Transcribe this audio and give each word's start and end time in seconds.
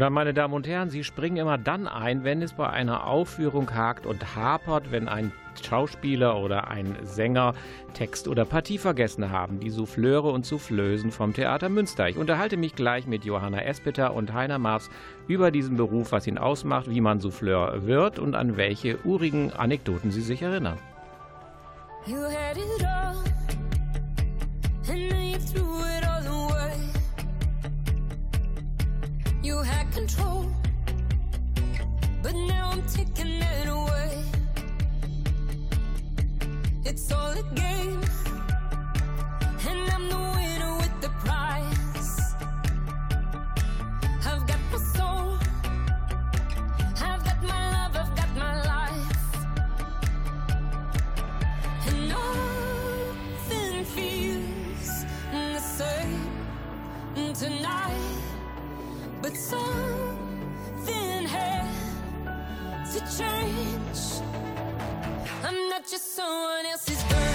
Und 0.00 0.04
dann, 0.04 0.14
meine 0.14 0.32
Damen 0.32 0.54
und 0.54 0.66
Herren, 0.66 0.88
Sie 0.88 1.04
springen 1.04 1.36
immer 1.36 1.58
dann 1.58 1.86
ein, 1.86 2.24
wenn 2.24 2.40
es 2.40 2.54
bei 2.54 2.66
einer 2.70 3.06
Aufführung 3.06 3.74
hakt 3.74 4.06
und 4.06 4.34
hapert, 4.34 4.90
wenn 4.90 5.08
ein 5.08 5.30
Schauspieler 5.62 6.38
oder 6.38 6.68
ein 6.68 6.96
Sänger 7.02 7.52
Text 7.92 8.26
oder 8.26 8.46
Partie 8.46 8.78
vergessen 8.78 9.30
haben. 9.30 9.60
Die 9.60 9.68
Souffleure 9.68 10.32
und 10.32 10.46
Soufflösen 10.46 11.10
vom 11.10 11.34
Theater 11.34 11.68
Münster. 11.68 12.08
Ich 12.08 12.16
unterhalte 12.16 12.56
mich 12.56 12.74
gleich 12.74 13.06
mit 13.06 13.26
Johanna 13.26 13.60
Espeter 13.60 14.14
und 14.14 14.32
Heiner 14.32 14.58
Marx 14.58 14.88
über 15.28 15.50
diesen 15.50 15.76
Beruf, 15.76 16.12
was 16.12 16.26
ihn 16.26 16.38
ausmacht, 16.38 16.88
wie 16.88 17.02
man 17.02 17.20
Souffleur 17.20 17.86
wird 17.86 18.18
und 18.18 18.34
an 18.34 18.56
welche 18.56 19.04
urigen 19.04 19.52
Anekdoten 19.52 20.12
sie 20.12 20.22
sich 20.22 20.40
erinnern. 20.40 20.78
You 22.06 22.22
had 22.22 22.56
it 22.56 22.86
all, 22.86 23.22
and 24.88 25.10
now 25.10 25.20
you 25.20 25.36
threw 25.36 25.84
it 25.84 25.99
You 29.42 29.62
had 29.62 29.90
control, 29.90 30.46
but 32.22 32.34
now 32.34 32.70
I'm 32.72 32.82
taking 32.86 33.40
it 33.40 33.68
away. 33.68 34.22
It's 36.84 37.10
all 37.10 37.30
a 37.30 37.42
game, 37.54 38.02
and 39.66 39.90
I'm 39.94 40.08
the 40.10 40.18
winner 40.36 40.76
with 40.76 41.00
the 41.00 41.08
prize. 41.24 42.34
I've 44.26 44.46
got 44.46 44.60
my 44.70 44.78
soul, 44.94 45.38
I've 47.00 47.24
got 47.24 47.42
my 47.42 47.62
love, 47.76 47.96
I've 47.96 48.14
got 48.14 48.30
my 48.36 48.54
life, 48.72 49.36
and 51.88 52.08
nothing 52.10 53.84
feels 53.86 55.04
the 55.32 55.60
same 55.60 57.34
tonight. 57.34 58.19
But 59.22 59.36
something 59.36 61.26
had 61.26 61.66
to 62.92 63.00
change. 63.18 63.98
I'm 65.44 65.68
not 65.68 65.86
just 65.86 66.16
someone 66.16 66.66
else's 66.66 67.02
girl. 67.02 67.29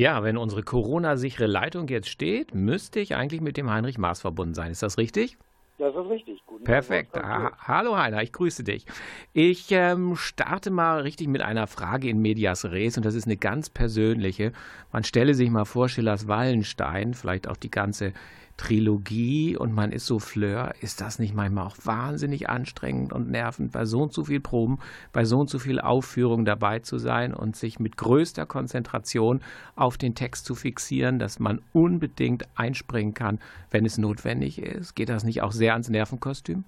Ja, 0.00 0.22
wenn 0.22 0.38
unsere 0.38 0.62
Corona-sichere 0.62 1.46
Leitung 1.46 1.86
jetzt 1.88 2.08
steht, 2.08 2.54
müsste 2.54 3.00
ich 3.00 3.16
eigentlich 3.16 3.42
mit 3.42 3.58
dem 3.58 3.68
Heinrich 3.68 3.98
Maas 3.98 4.22
verbunden 4.22 4.54
sein. 4.54 4.70
Ist 4.70 4.82
das 4.82 4.96
richtig? 4.96 5.36
Das 5.76 5.94
ist 5.94 6.08
richtig. 6.08 6.40
Guten 6.46 6.64
Perfekt. 6.64 7.14
Ha 7.18 7.52
Hallo 7.68 7.98
Heiner, 7.98 8.22
ich 8.22 8.32
grüße 8.32 8.64
dich. 8.64 8.86
Ich 9.34 9.66
ähm, 9.72 10.16
starte 10.16 10.70
mal 10.70 11.02
richtig 11.02 11.28
mit 11.28 11.42
einer 11.42 11.66
Frage 11.66 12.08
in 12.08 12.22
Medias 12.22 12.64
Res 12.64 12.96
und 12.96 13.04
das 13.04 13.14
ist 13.14 13.26
eine 13.26 13.36
ganz 13.36 13.68
persönliche. 13.68 14.52
Man 14.90 15.04
stelle 15.04 15.34
sich 15.34 15.50
mal 15.50 15.66
vor, 15.66 15.90
Schillers 15.90 16.26
Wallenstein, 16.26 17.12
vielleicht 17.12 17.46
auch 17.46 17.58
die 17.58 17.70
ganze 17.70 18.14
Trilogie 18.60 19.56
und 19.56 19.74
man 19.74 19.90
ist 19.90 20.04
Souffleur, 20.04 20.74
ist 20.82 21.00
das 21.00 21.18
nicht 21.18 21.34
manchmal 21.34 21.66
auch 21.66 21.76
wahnsinnig 21.82 22.50
anstrengend 22.50 23.10
und 23.10 23.30
nervend, 23.30 23.72
bei 23.72 23.86
so 23.86 24.02
und 24.02 24.12
so 24.12 24.24
viel 24.24 24.40
Proben, 24.40 24.80
bei 25.14 25.24
so 25.24 25.38
und 25.38 25.48
so 25.48 25.58
viel 25.58 25.80
Aufführung 25.80 26.44
dabei 26.44 26.80
zu 26.80 26.98
sein 26.98 27.32
und 27.32 27.56
sich 27.56 27.80
mit 27.80 27.96
größter 27.96 28.44
Konzentration 28.44 29.40
auf 29.76 29.96
den 29.96 30.14
Text 30.14 30.44
zu 30.44 30.54
fixieren, 30.54 31.18
dass 31.18 31.38
man 31.38 31.62
unbedingt 31.72 32.44
einspringen 32.54 33.14
kann, 33.14 33.40
wenn 33.70 33.86
es 33.86 33.96
notwendig 33.96 34.60
ist? 34.60 34.94
Geht 34.94 35.08
das 35.08 35.24
nicht 35.24 35.40
auch 35.40 35.52
sehr 35.52 35.72
ans 35.72 35.88
Nervenkostüm? 35.88 36.64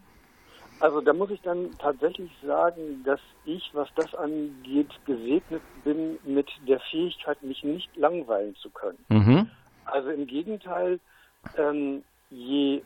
Also 0.80 1.02
da 1.02 1.12
muss 1.12 1.30
ich 1.30 1.42
dann 1.42 1.72
tatsächlich 1.78 2.30
sagen, 2.42 3.02
dass 3.04 3.20
ich, 3.44 3.70
was 3.74 3.88
das 3.96 4.14
angeht, 4.14 4.88
gesegnet 5.04 5.60
bin 5.84 6.18
mit 6.24 6.48
der 6.66 6.80
Fähigkeit, 6.90 7.42
mich 7.42 7.62
nicht 7.62 7.94
langweilen 7.98 8.56
zu 8.56 8.70
können. 8.70 8.98
Mhm. 9.10 9.50
Also 9.84 10.08
im 10.08 10.26
Gegenteil, 10.26 10.98
ähm, 11.56 12.04
je 12.30 12.82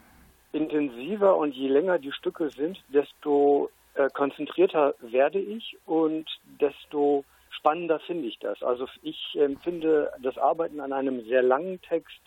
intensiver 0.53 1.37
und 1.37 1.55
je 1.55 1.69
länger 1.69 1.99
die 1.99 2.12
Stücke 2.12 2.50
sind, 2.50 2.82
desto 2.88 3.70
äh, 3.94 4.08
konzentrierter 4.11 4.94
werde 5.00 5.38
ich 5.38 5.76
und 5.87 6.26
desto 6.61 7.25
spannender 7.50 7.99
finde 8.00 8.29
ich 8.29 8.38
das. 8.38 8.62
Also 8.62 8.87
ich 9.03 9.38
empfinde 9.38 10.12
das 10.23 10.38
Arbeiten 10.38 10.81
an 10.81 10.93
einem 10.93 11.25
sehr 11.25 11.43
langen 11.43 11.81
Text 11.82 12.20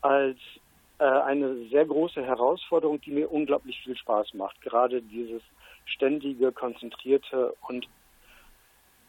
als 0.00 0.38
äh, 0.98 1.04
eine 1.04 1.68
sehr 1.68 1.86
große 1.86 2.22
Herausforderung, 2.22 3.00
die 3.00 3.10
mir 3.10 3.30
unglaublich 3.30 3.80
viel 3.82 3.96
Spaß 3.96 4.34
macht. 4.34 4.60
Gerade 4.60 5.02
dieses 5.02 5.42
ständige, 5.84 6.52
konzentrierte 6.52 7.54
und 7.68 7.88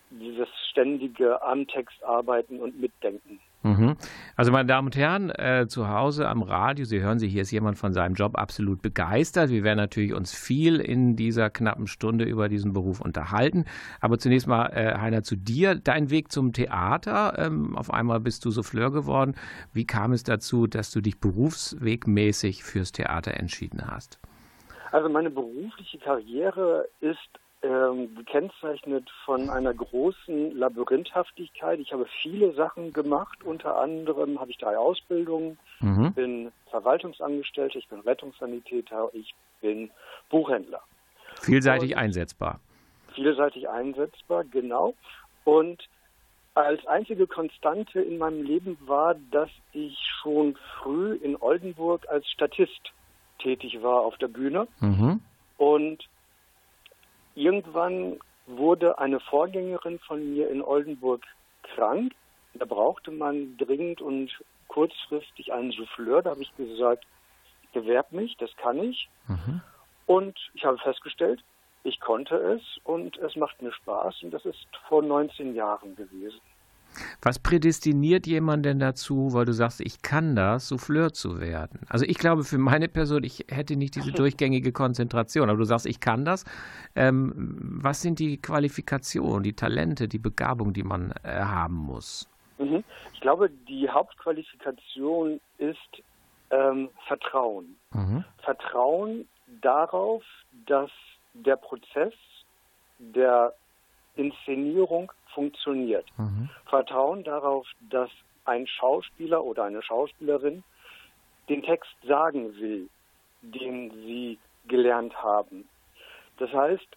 dieses 0.10 0.48
ständige 0.70 1.42
am 1.42 1.68
Text 1.68 2.04
arbeiten 2.04 2.60
und 2.60 2.80
mitdenken. 2.80 3.40
Mhm. 3.64 3.96
Also 4.36 4.52
meine 4.52 4.68
Damen 4.68 4.88
und 4.88 4.96
Herren, 4.98 5.30
äh, 5.30 5.68
zu 5.68 5.88
Hause 5.88 6.28
am 6.28 6.44
Radio, 6.44 6.86
Sie 6.86 7.02
hören, 7.02 7.18
Sie, 7.18 7.30
hier 7.30 7.44
ist 7.44 7.52
jemand 7.52 7.78
von 7.78 7.94
seinem 7.94 8.14
Job 8.14 8.38
absolut 8.38 8.82
begeistert. 8.82 9.50
Wir 9.50 9.64
werden 9.64 9.78
natürlich 9.78 10.14
uns 10.14 10.34
viel 10.34 10.80
in 10.80 11.16
dieser 11.16 11.50
knappen 11.50 11.88
Stunde 11.88 12.26
über 12.26 12.50
diesen 12.50 12.74
Beruf 12.74 13.00
unterhalten. 13.00 13.66
Aber 14.02 14.20
zunächst 14.20 14.48
mal, 14.48 14.68
äh, 14.68 14.98
Heiner, 14.98 15.24
zu 15.24 15.38
dir. 15.38 15.76
Dein 15.76 16.10
Weg 16.10 16.32
zum 16.32 16.52
Theater. 16.52 17.36
Ähm, 17.38 17.78
auf 17.78 17.92
einmal 17.92 18.20
bist 18.20 18.44
du 18.44 18.52
Souffleur 18.52 18.92
geworden. 18.92 19.36
Wie 19.72 19.86
kam 19.86 20.12
es 20.12 20.24
dazu, 20.24 20.68
dass 20.68 20.92
du 20.92 21.02
dich 21.02 21.20
berufswegmäßig 21.20 22.64
fürs 22.64 22.92
Theater 22.92 23.36
entschieden 23.36 23.88
hast? 23.90 24.20
Also 24.92 25.10
meine 25.10 25.32
berufliche 25.32 25.98
Karriere 25.98 26.88
ist 27.00 27.18
ähm, 27.64 28.14
gekennzeichnet 28.16 29.10
von 29.26 29.50
einer 29.50 29.74
großen 29.74 30.56
Labyrinthhaftigkeit. 30.58 31.80
Ich 31.80 31.94
habe 31.94 32.06
viele 32.22 32.54
Sachen 32.54 32.92
gemacht. 32.92 33.44
Unter 33.44 33.80
anderem 33.80 34.40
habe 34.40 34.52
ich 34.52 34.58
drei 34.58 34.78
Ausbildungen. 34.78 35.58
Mhm. 35.80 36.06
Ich 36.08 36.14
bin 36.16 36.52
Verwaltungsangestellter, 36.70 37.78
ich 37.80 37.88
bin 37.88 38.02
Rettungssanitäter, 38.02 39.10
ich 39.14 39.34
bin 39.62 39.90
Buchhändler. 40.30 40.82
Vielseitig 41.42 41.92
Und- 41.94 41.98
einsetzbar. 41.98 42.60
Vielseitig 43.14 43.70
einsetzbar, 43.70 44.44
genau. 44.44 44.94
Und 45.46 45.84
als 46.56 46.86
einzige 46.86 47.28
Konstante 47.28 48.02
in 48.02 48.18
meinem 48.18 48.44
Leben 48.44 48.78
war, 48.86 49.16
dass 49.32 49.50
ich 49.72 49.98
schon 50.22 50.56
früh 50.82 51.14
in 51.16 51.36
Oldenburg 51.40 52.08
als 52.10 52.28
Statist 52.30 52.92
tätig 53.40 53.82
war 53.82 54.02
auf 54.02 54.18
der 54.18 54.28
Bühne. 54.28 54.68
Mhm. 54.80 55.22
Und 55.58 56.04
irgendwann 57.36 58.20
wurde 58.46 59.00
eine 59.00 59.20
Vorgängerin 59.20 60.00
von 60.00 60.34
mir 60.34 60.50
in 60.50 60.62
Oldenburg 60.62 61.24
krank. 61.76 62.14
Da 62.54 62.66
brauchte 62.66 63.12
man 63.12 63.58
dringend 63.58 64.02
und 64.02 64.32
kurzfristig 64.68 65.54
einen 65.54 65.72
Souffleur. 65.72 66.22
Da 66.22 66.32
habe 66.32 66.42
ich 66.42 66.56
gesagt, 66.56 67.06
bewerb 67.74 68.12
mich, 68.12 68.36
das 68.38 68.56
kann 68.58 68.78
ich. 68.78 69.10
Mhm. 69.28 69.62
Und 70.06 70.38
ich 70.54 70.66
habe 70.66 70.78
festgestellt, 70.78 71.44
ich 71.84 72.00
konnte 72.00 72.36
es 72.36 72.62
und 72.84 73.18
es 73.18 73.36
macht 73.36 73.62
mir 73.62 73.74
Spaß. 73.74 74.24
Und 74.24 74.32
das 74.32 74.46
ist 74.46 74.68
vor 74.88 75.02
19 75.02 75.56
Jahren 75.56 75.96
gewesen. 75.96 76.40
Was 77.22 77.40
prädestiniert 77.40 78.28
jemand 78.28 78.66
denn 78.66 78.80
dazu, 78.80 79.34
weil 79.34 79.46
du 79.46 79.54
sagst, 79.54 79.82
ich 79.82 80.02
kann 80.02 80.36
das, 80.36 80.68
Souffleur 80.68 81.14
zu 81.14 81.40
werden? 81.40 81.82
Also 81.90 82.06
ich 82.06 82.18
glaube, 82.18 82.44
für 82.44 82.58
meine 82.58 82.88
Person, 82.88 83.24
ich 83.24 83.46
hätte 83.50 83.76
nicht 83.76 83.96
diese 83.96 84.12
durchgängige 84.14 84.72
Konzentration, 84.72 85.50
aber 85.50 85.58
du 85.58 85.66
sagst, 85.66 85.86
ich 85.86 86.00
kann 86.00 86.26
das. 86.26 86.46
Ähm, 86.96 87.34
was 87.82 88.02
sind 88.02 88.20
die 88.20 88.42
Qualifikationen, 88.42 89.44
die 89.44 89.54
Talente, 89.54 90.08
die 90.08 90.20
Begabung, 90.20 90.74
die 90.74 90.84
man 90.84 91.14
äh, 91.24 91.30
haben 91.30 91.76
muss? 91.76 92.30
Mhm. 92.58 92.84
Ich 93.14 93.22
glaube, 93.22 93.50
die 93.50 93.90
Hauptqualifikation 93.90 95.40
ist 95.58 95.78
ähm, 96.52 96.90
Vertrauen. 97.08 97.76
Mhm. 97.94 98.24
Vertrauen 98.44 99.28
darauf, 99.62 100.24
dass 100.66 100.92
der 101.34 101.56
Prozess 101.56 102.14
der 103.00 103.54
Inszenierung 104.16 105.12
funktioniert. 105.34 106.06
Mhm. 106.18 106.50
Vertrauen 106.66 107.24
darauf, 107.24 107.68
dass 107.90 108.10
ein 108.46 108.68
Schauspieler 108.68 109.44
oder 109.44 109.64
eine 109.64 109.82
Schauspielerin 109.82 110.64
den 111.50 111.64
Text 111.64 111.92
sagen 112.08 112.56
will, 112.58 112.90
den 113.42 113.92
sie 114.06 114.38
gelernt 114.68 115.16
haben. 115.22 115.68
Das 116.38 116.52
heißt, 116.54 116.88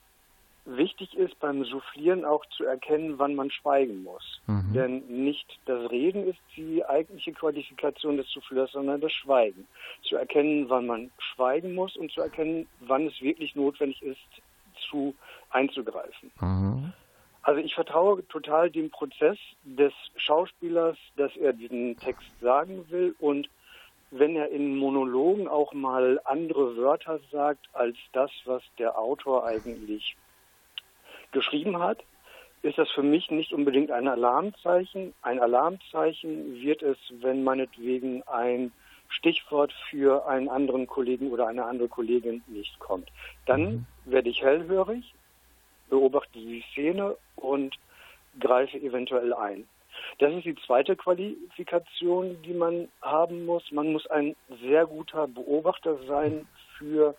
wichtig 0.64 1.16
ist 1.16 1.38
beim 1.40 1.64
Soufflieren 1.64 2.24
auch 2.24 2.44
zu 2.56 2.64
erkennen, 2.64 3.18
wann 3.18 3.34
man 3.34 3.50
schweigen 3.50 4.02
muss. 4.02 4.40
Mhm. 4.46 4.72
Denn 4.72 5.24
nicht 5.24 5.58
das 5.66 5.90
Reden 5.90 6.26
ist 6.26 6.38
die 6.56 6.84
eigentliche 6.84 7.32
Qualifikation 7.32 8.16
des 8.16 8.28
Souffleurs, 8.30 8.72
sondern 8.72 9.00
das 9.00 9.12
Schweigen. 9.12 9.66
Zu 10.02 10.16
erkennen, 10.16 10.68
wann 10.68 10.86
man 10.86 11.10
schweigen 11.18 11.74
muss 11.74 11.96
und 11.96 12.12
zu 12.12 12.20
erkennen, 12.20 12.68
wann 12.80 13.06
es 13.06 13.20
wirklich 13.20 13.54
notwendig 13.54 14.02
ist, 14.02 14.20
zu 14.90 15.14
einzugreifen. 15.50 16.30
Mhm. 16.40 16.92
Also 17.46 17.60
ich 17.60 17.76
vertraue 17.76 18.26
total 18.26 18.72
dem 18.72 18.90
Prozess 18.90 19.38
des 19.62 19.92
Schauspielers, 20.16 20.98
dass 21.16 21.30
er 21.36 21.52
diesen 21.52 21.96
Text 22.00 22.26
sagen 22.40 22.90
will 22.90 23.14
und 23.20 23.48
wenn 24.10 24.34
er 24.34 24.48
in 24.48 24.76
Monologen 24.76 25.46
auch 25.46 25.72
mal 25.72 26.20
andere 26.24 26.76
Wörter 26.76 27.20
sagt 27.30 27.68
als 27.72 27.96
das, 28.12 28.32
was 28.46 28.64
der 28.80 28.98
Autor 28.98 29.46
eigentlich 29.46 30.16
geschrieben 31.30 31.78
hat, 31.78 32.02
ist 32.62 32.78
das 32.78 32.90
für 32.90 33.04
mich 33.04 33.30
nicht 33.30 33.52
unbedingt 33.52 33.92
ein 33.92 34.08
Alarmzeichen. 34.08 35.14
Ein 35.22 35.38
Alarmzeichen 35.38 36.60
wird 36.60 36.82
es, 36.82 36.98
wenn 37.20 37.44
meinetwegen 37.44 38.24
ein 38.24 38.72
Stichwort 39.08 39.72
für 39.88 40.26
einen 40.26 40.48
anderen 40.48 40.88
Kollegen 40.88 41.30
oder 41.30 41.46
eine 41.46 41.64
andere 41.64 41.86
Kollegin 41.86 42.42
nicht 42.48 42.76
kommt. 42.80 43.08
Dann 43.44 43.86
werde 44.04 44.30
ich 44.30 44.42
hellhörig, 44.42 45.14
beobachte 45.88 46.38
die 46.38 46.64
Szene 46.72 47.16
und 47.36 47.74
greife 48.38 48.78
eventuell 48.78 49.32
ein. 49.32 49.66
Das 50.18 50.32
ist 50.32 50.44
die 50.44 50.56
zweite 50.66 50.96
Qualifikation, 50.96 52.40
die 52.42 52.54
man 52.54 52.88
haben 53.02 53.46
muss. 53.46 53.70
Man 53.72 53.92
muss 53.92 54.06
ein 54.08 54.36
sehr 54.62 54.86
guter 54.86 55.26
Beobachter 55.26 55.98
sein 56.06 56.46
für 56.78 57.14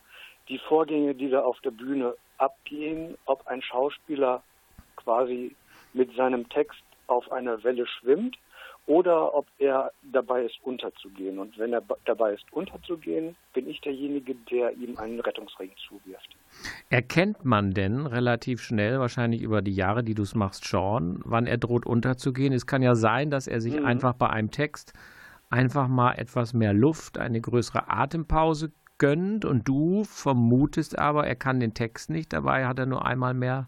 die 0.48 0.60
Vorgänge, 0.60 1.15
die 1.15 1.30
da 1.30 1.42
auf 1.42 1.60
der 1.62 1.72
Bühne 1.72 2.15
abgehen, 2.38 3.18
ob 3.25 3.46
ein 3.48 3.62
Schauspieler 3.62 4.44
quasi 4.96 5.56
mit 5.94 6.15
seinem 6.15 6.48
Text 6.50 6.84
auf 7.08 7.32
einer 7.32 7.63
Welle 7.63 7.88
schwimmt 7.88 8.38
oder 8.86 9.34
ob 9.34 9.46
er 9.60 9.92
dabei 10.01 10.44
ist, 10.44 10.58
unterzugehen. 10.63 11.39
Und 11.39 11.58
wenn 11.58 11.74
er 11.74 11.84
dabei 12.06 12.34
ist, 12.34 12.46
unterzugehen, 12.51 13.36
bin 13.53 13.70
ich 13.70 13.82
derjenige, 13.82 14.36
der 14.36 14.72
ihm 14.74 14.98
einen 14.98 15.20
Rettungsring 15.20 15.72
zuwirft. 15.88 16.30
Erkennt 16.90 17.44
man 17.44 17.72
denn 17.72 18.06
relativ 18.06 18.62
schnell, 18.62 19.00
wahrscheinlich 19.00 19.42
über 19.42 19.62
die 19.62 19.76
Jahre, 19.76 20.04
die 20.04 20.16
du 20.16 20.24
es 20.24 20.36
machst, 20.36 20.66
schon, 20.66 21.20
wann 21.26 21.48
er 21.48 21.58
droht 21.58 21.86
unterzugehen? 21.86 22.54
Es 22.54 22.66
kann 22.66 22.82
ja 22.82 22.96
sein, 22.96 23.30
dass 23.30 23.48
er 23.48 23.60
sich 23.62 23.80
Mhm. 23.80 23.86
einfach 23.86 24.14
bei 24.14 24.30
einem 24.30 24.52
Text 24.52 24.94
einfach 25.50 25.88
mal 25.88 26.14
etwas 26.14 26.54
mehr 26.54 26.74
Luft, 26.74 27.18
eine 27.18 27.42
größere 27.42 27.90
Atempause 27.90 28.72
gönnt 28.98 29.46
und 29.46 29.68
du 29.68 30.04
vermutest 30.06 30.98
aber, 30.98 31.28
er 31.28 31.36
kann 31.36 31.60
den 31.60 31.74
Text 31.74 32.10
nicht, 32.10 32.34
dabei 32.34 32.66
hat 32.66 32.80
er 32.80 32.86
nur 32.86 33.06
einmal 33.06 33.34
mehr 33.34 33.68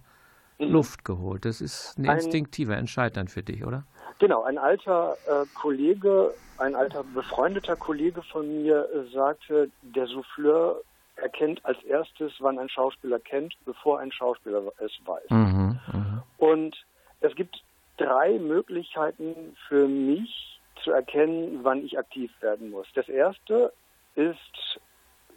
Luft 0.57 1.05
geholt. 1.05 1.45
Das 1.45 1.61
ist 1.61 1.97
ein 1.97 2.05
Ein- 2.05 2.15
instinktiver 2.17 2.75
Entscheid 2.75 3.15
dann 3.15 3.27
für 3.27 3.43
dich, 3.43 3.65
oder? 3.65 3.85
Genau, 4.19 4.43
ein 4.43 4.57
alter 4.57 5.15
äh, 5.27 5.45
Kollege, 5.53 6.33
ein 6.57 6.75
alter 6.75 7.05
befreundeter 7.13 7.77
Kollege 7.77 8.21
von 8.23 8.45
mir 8.63 8.85
äh, 8.93 9.09
sagte, 9.13 9.69
der 9.81 10.07
Souffleur 10.07 10.81
erkennt 11.21 11.63
als 11.65 11.81
erstes, 11.83 12.33
wann 12.39 12.59
ein 12.59 12.69
Schauspieler 12.69 13.19
kennt, 13.19 13.55
bevor 13.65 13.99
ein 13.99 14.11
Schauspieler 14.11 14.71
es 14.79 14.91
weiß. 15.05 15.29
Mhm, 15.29 15.79
mhm. 15.91 16.23
Und 16.37 16.85
es 17.21 17.35
gibt 17.35 17.61
drei 17.97 18.39
Möglichkeiten 18.39 19.55
für 19.67 19.87
mich 19.87 20.61
zu 20.83 20.91
erkennen, 20.91 21.59
wann 21.63 21.83
ich 21.85 21.97
aktiv 21.97 22.31
werden 22.41 22.71
muss. 22.71 22.87
Das 22.95 23.09
erste 23.09 23.73
ist, 24.15 24.79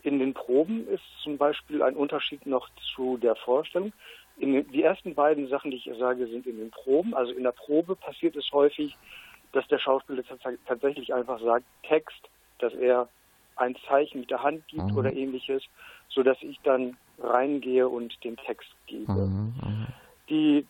in 0.03 0.19
den 0.19 0.35
Proben 0.35 0.89
ist 0.89 1.03
zum 1.23 1.39
Beispiel 1.39 1.83
ein 1.83 1.97
Unterschied 1.97 2.47
noch 2.47 2.69
zu 2.95 3.17
der 3.19 3.37
Vorstellung. 3.37 3.93
In 4.39 4.71
die 4.73 4.83
ersten 4.83 5.15
beiden 5.15 5.49
Sachen, 5.49 5.71
die 5.71 5.77
ich 5.77 5.91
sage, 5.99 6.27
sind 6.27 6.47
in 6.47 6.59
den 6.59 6.71
Proben. 6.71 7.15
Also 7.15 7.33
in 7.33 7.43
der 7.43 7.53
Probe 7.53 7.97
passiert 7.97 8.37
es 8.37 8.51
häufig, 8.53 8.97
dass 9.53 9.67
der 9.69 9.79
Schauspieler 9.79 10.23
tats- 10.23 10.59
tatsächlich 10.67 11.13
einfach 11.13 11.41
sagt, 11.41 11.67
Text, 11.83 12.29
dass 12.59 12.73
er 12.75 13.09
ein 13.57 13.77
Zeichen 13.89 14.21
mit 14.21 14.31
der 14.31 14.43
Hand 14.43 14.67
gibt 14.69 14.91
Mhm. 14.91 14.97
oder 14.97 15.13
ähnliches, 15.13 15.63
sodass 16.09 16.37
ich 16.41 16.59
dann 16.63 16.97
reingehe 17.19 17.89
und 17.89 18.13
den 18.25 18.37
Text 18.37 18.71
gebe. 18.87 19.13
Mhm, 19.13 19.55
mhm. 19.63 19.87
Die 20.29 20.67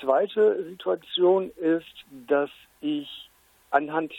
zweite 0.00 0.64
Situation 0.64 1.50
ist, 1.56 2.04
dass 2.26 2.50
ich 2.80 3.30
anhand 3.70 4.12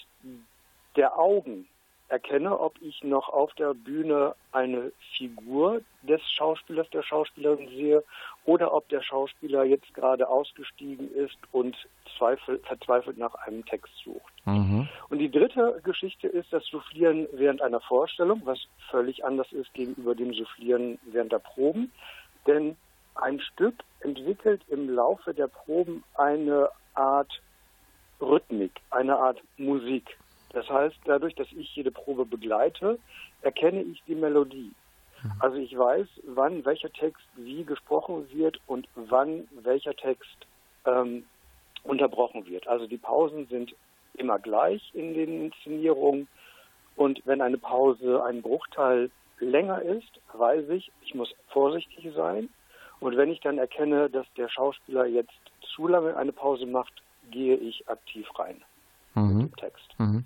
der 0.95 1.17
Augen 1.17 1.67
erkenne, 2.07 2.59
ob 2.59 2.79
ich 2.81 3.03
noch 3.03 3.29
auf 3.29 3.53
der 3.55 3.73
Bühne 3.73 4.35
eine 4.51 4.91
Figur 5.17 5.81
des 6.03 6.21
Schauspielers, 6.31 6.89
der 6.91 7.03
Schauspielerin 7.03 7.67
sehe 7.69 8.03
oder 8.45 8.73
ob 8.73 8.87
der 8.89 9.01
Schauspieler 9.01 9.63
jetzt 9.63 9.93
gerade 9.93 10.27
ausgestiegen 10.27 11.13
ist 11.13 11.37
und 11.51 11.75
zweifel, 12.17 12.59
verzweifelt 12.59 13.17
nach 13.17 13.33
einem 13.35 13.65
Text 13.65 13.91
sucht. 14.03 14.33
Mhm. 14.45 14.87
Und 15.09 15.19
die 15.19 15.31
dritte 15.31 15.81
Geschichte 15.83 16.27
ist 16.27 16.53
das 16.53 16.65
Soufflieren 16.67 17.27
während 17.33 17.61
einer 17.61 17.81
Vorstellung, 17.81 18.41
was 18.45 18.59
völlig 18.91 19.25
anders 19.25 19.51
ist 19.51 19.73
gegenüber 19.73 20.13
dem 20.13 20.33
Soufflieren 20.33 20.99
während 21.11 21.31
der 21.31 21.39
Proben. 21.39 21.91
Denn 22.45 22.75
ein 23.15 23.39
Stück 23.39 23.75
entwickelt 24.01 24.61
im 24.67 24.89
Laufe 24.89 25.33
der 25.33 25.47
Proben 25.47 26.03
eine 26.15 26.69
Art 26.93 27.41
Rhythmik, 28.21 28.71
eine 28.91 29.17
Art 29.17 29.41
Musik. 29.57 30.17
Das 30.55 30.69
heißt, 30.69 30.95
dadurch, 31.03 31.35
dass 31.35 31.51
ich 31.51 31.75
jede 31.75 31.91
Probe 31.91 32.25
begleite, 32.25 32.97
erkenne 33.41 33.81
ich 33.83 34.01
die 34.07 34.15
Melodie. 34.15 34.71
Mhm. 35.21 35.31
Also 35.39 35.57
ich 35.57 35.77
weiß, 35.77 36.07
wann 36.27 36.63
welcher 36.63 36.89
Text 36.93 37.27
wie 37.35 37.65
gesprochen 37.65 38.25
wird 38.31 38.61
und 38.65 38.87
wann 38.95 39.49
welcher 39.51 39.93
Text 39.95 40.47
ähm, 40.85 41.25
unterbrochen 41.83 42.47
wird. 42.47 42.69
Also 42.69 42.87
die 42.87 42.97
Pausen 42.97 43.47
sind 43.47 43.75
immer 44.13 44.39
gleich 44.39 44.81
in 44.93 45.13
den 45.13 45.47
Inszenierungen 45.47 46.29
und 46.95 47.21
wenn 47.25 47.41
eine 47.41 47.57
Pause 47.57 48.23
ein 48.23 48.41
Bruchteil 48.41 49.11
länger 49.39 49.81
ist, 49.81 50.21
weiß 50.31 50.69
ich, 50.69 50.89
ich 51.03 51.13
muss 51.13 51.35
vorsichtig 51.49 52.13
sein. 52.15 52.47
Und 53.01 53.17
wenn 53.17 53.29
ich 53.29 53.41
dann 53.41 53.57
erkenne, 53.57 54.09
dass 54.09 54.25
der 54.37 54.47
Schauspieler 54.47 55.05
jetzt 55.05 55.33
zu 55.75 55.89
lange 55.89 56.15
eine 56.15 56.31
Pause 56.31 56.65
macht, 56.65 56.93
gehe 57.29 57.57
ich 57.57 57.89
aktiv 57.89 58.25
rein 58.39 58.63
mhm. 59.15 59.51
Text. 59.55 59.87
Mhm. 59.97 60.25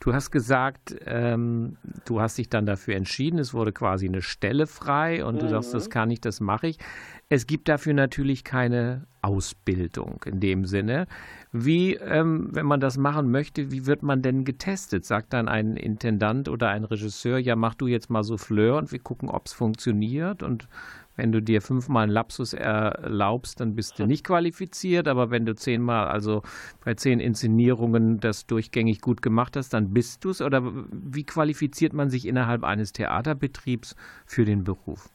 Du 0.00 0.12
hast 0.12 0.30
gesagt, 0.30 0.96
ähm, 1.06 1.76
du 2.04 2.20
hast 2.20 2.38
dich 2.38 2.48
dann 2.48 2.66
dafür 2.66 2.96
entschieden, 2.96 3.38
es 3.38 3.54
wurde 3.54 3.72
quasi 3.72 4.06
eine 4.06 4.22
Stelle 4.22 4.66
frei 4.66 5.24
und 5.24 5.36
mhm. 5.36 5.40
du 5.40 5.48
sagst, 5.48 5.74
das 5.74 5.90
kann 5.90 6.10
ich, 6.10 6.20
das 6.20 6.40
mache 6.40 6.68
ich. 6.68 6.78
Es 7.32 7.46
gibt 7.46 7.68
dafür 7.68 7.94
natürlich 7.94 8.42
keine 8.42 9.06
Ausbildung 9.22 10.20
in 10.26 10.40
dem 10.40 10.64
Sinne. 10.64 11.06
Wie, 11.52 11.94
ähm, 11.94 12.48
wenn 12.50 12.66
man 12.66 12.80
das 12.80 12.98
machen 12.98 13.30
möchte, 13.30 13.70
wie 13.70 13.86
wird 13.86 14.02
man 14.02 14.20
denn 14.20 14.44
getestet? 14.44 15.04
Sagt 15.04 15.32
dann 15.32 15.46
ein 15.46 15.76
Intendant 15.76 16.48
oder 16.48 16.70
ein 16.70 16.82
Regisseur, 16.82 17.38
ja, 17.38 17.54
mach 17.54 17.76
du 17.76 17.86
jetzt 17.86 18.10
mal 18.10 18.24
so 18.24 18.36
Fleur 18.36 18.78
und 18.78 18.90
wir 18.90 18.98
gucken, 18.98 19.28
ob 19.28 19.46
es 19.46 19.52
funktioniert 19.52 20.42
und 20.42 20.68
wenn 21.14 21.30
du 21.30 21.40
dir 21.40 21.62
fünfmal 21.62 22.02
einen 22.04 22.12
Lapsus 22.12 22.52
erlaubst, 22.52 23.60
dann 23.60 23.76
bist 23.76 24.00
du 24.00 24.06
nicht 24.06 24.24
qualifiziert. 24.24 25.06
Aber 25.06 25.30
wenn 25.30 25.46
du 25.46 25.54
zehnmal, 25.54 26.08
also 26.08 26.42
bei 26.84 26.94
zehn 26.94 27.20
Inszenierungen 27.20 28.18
das 28.18 28.46
durchgängig 28.46 29.02
gut 29.02 29.22
gemacht 29.22 29.56
hast, 29.56 29.72
dann 29.72 29.92
bist 29.92 30.24
du 30.24 30.30
es. 30.30 30.40
Oder 30.40 30.62
wie 30.90 31.24
qualifiziert 31.24 31.92
man 31.92 32.10
sich 32.10 32.26
innerhalb 32.26 32.64
eines 32.64 32.92
Theaterbetriebs 32.92 33.94
für 34.24 34.44
den 34.44 34.64
Beruf? 34.64 35.10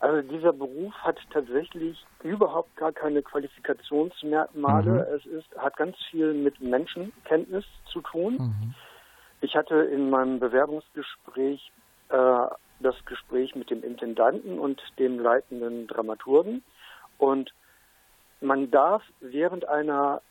Also 0.00 0.26
dieser 0.26 0.54
Beruf 0.54 0.94
hat 0.94 1.18
tatsächlich 1.30 2.04
überhaupt 2.22 2.74
gar 2.76 2.90
keine 2.90 3.22
Qualifikationsmerkmale. 3.22 4.90
Mhm. 4.90 5.14
Es 5.14 5.26
ist, 5.26 5.58
hat 5.58 5.76
ganz 5.76 5.96
viel 6.10 6.32
mit 6.32 6.58
Menschenkenntnis 6.60 7.66
zu 7.92 8.00
tun. 8.00 8.38
Mhm. 8.38 8.74
Ich 9.42 9.54
hatte 9.54 9.76
in 9.76 10.08
meinem 10.08 10.40
Bewerbungsgespräch 10.40 11.70
äh, 12.08 12.46
das 12.80 12.94
Gespräch 13.04 13.54
mit 13.54 13.68
dem 13.68 13.84
Intendanten 13.84 14.58
und 14.58 14.82
dem 14.98 15.18
leitenden 15.18 15.86
Dramaturgen. 15.86 16.64
Und 17.18 17.52
man 18.40 18.70
darf 18.70 19.02
während 19.20 19.68
einer 19.68 20.22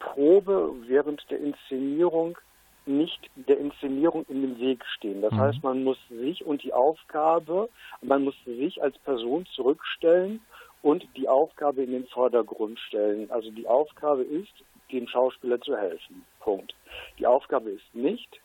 Probe, 0.00 0.74
während 0.86 1.30
der 1.30 1.40
Inszenierung 1.40 2.36
nicht 2.86 3.30
der 3.36 3.58
Inszenierung 3.58 4.24
in 4.28 4.42
den 4.42 4.58
Weg 4.58 4.84
stehen. 4.96 5.22
Das 5.22 5.32
mhm. 5.32 5.40
heißt, 5.40 5.62
man 5.62 5.84
muss 5.84 5.98
sich 6.08 6.44
und 6.44 6.62
die 6.62 6.72
Aufgabe, 6.72 7.68
man 8.00 8.24
muss 8.24 8.34
sich 8.44 8.82
als 8.82 8.98
Person 8.98 9.46
zurückstellen 9.54 10.40
und 10.82 11.06
die 11.16 11.28
Aufgabe 11.28 11.82
in 11.82 11.92
den 11.92 12.06
Vordergrund 12.06 12.78
stellen. 12.80 13.30
Also 13.30 13.50
die 13.50 13.66
Aufgabe 13.66 14.22
ist, 14.22 14.52
dem 14.90 15.06
Schauspieler 15.08 15.60
zu 15.60 15.76
helfen. 15.76 16.24
Punkt. 16.40 16.74
Die 17.18 17.26
Aufgabe 17.26 17.70
ist 17.70 17.94
nicht, 17.94 18.40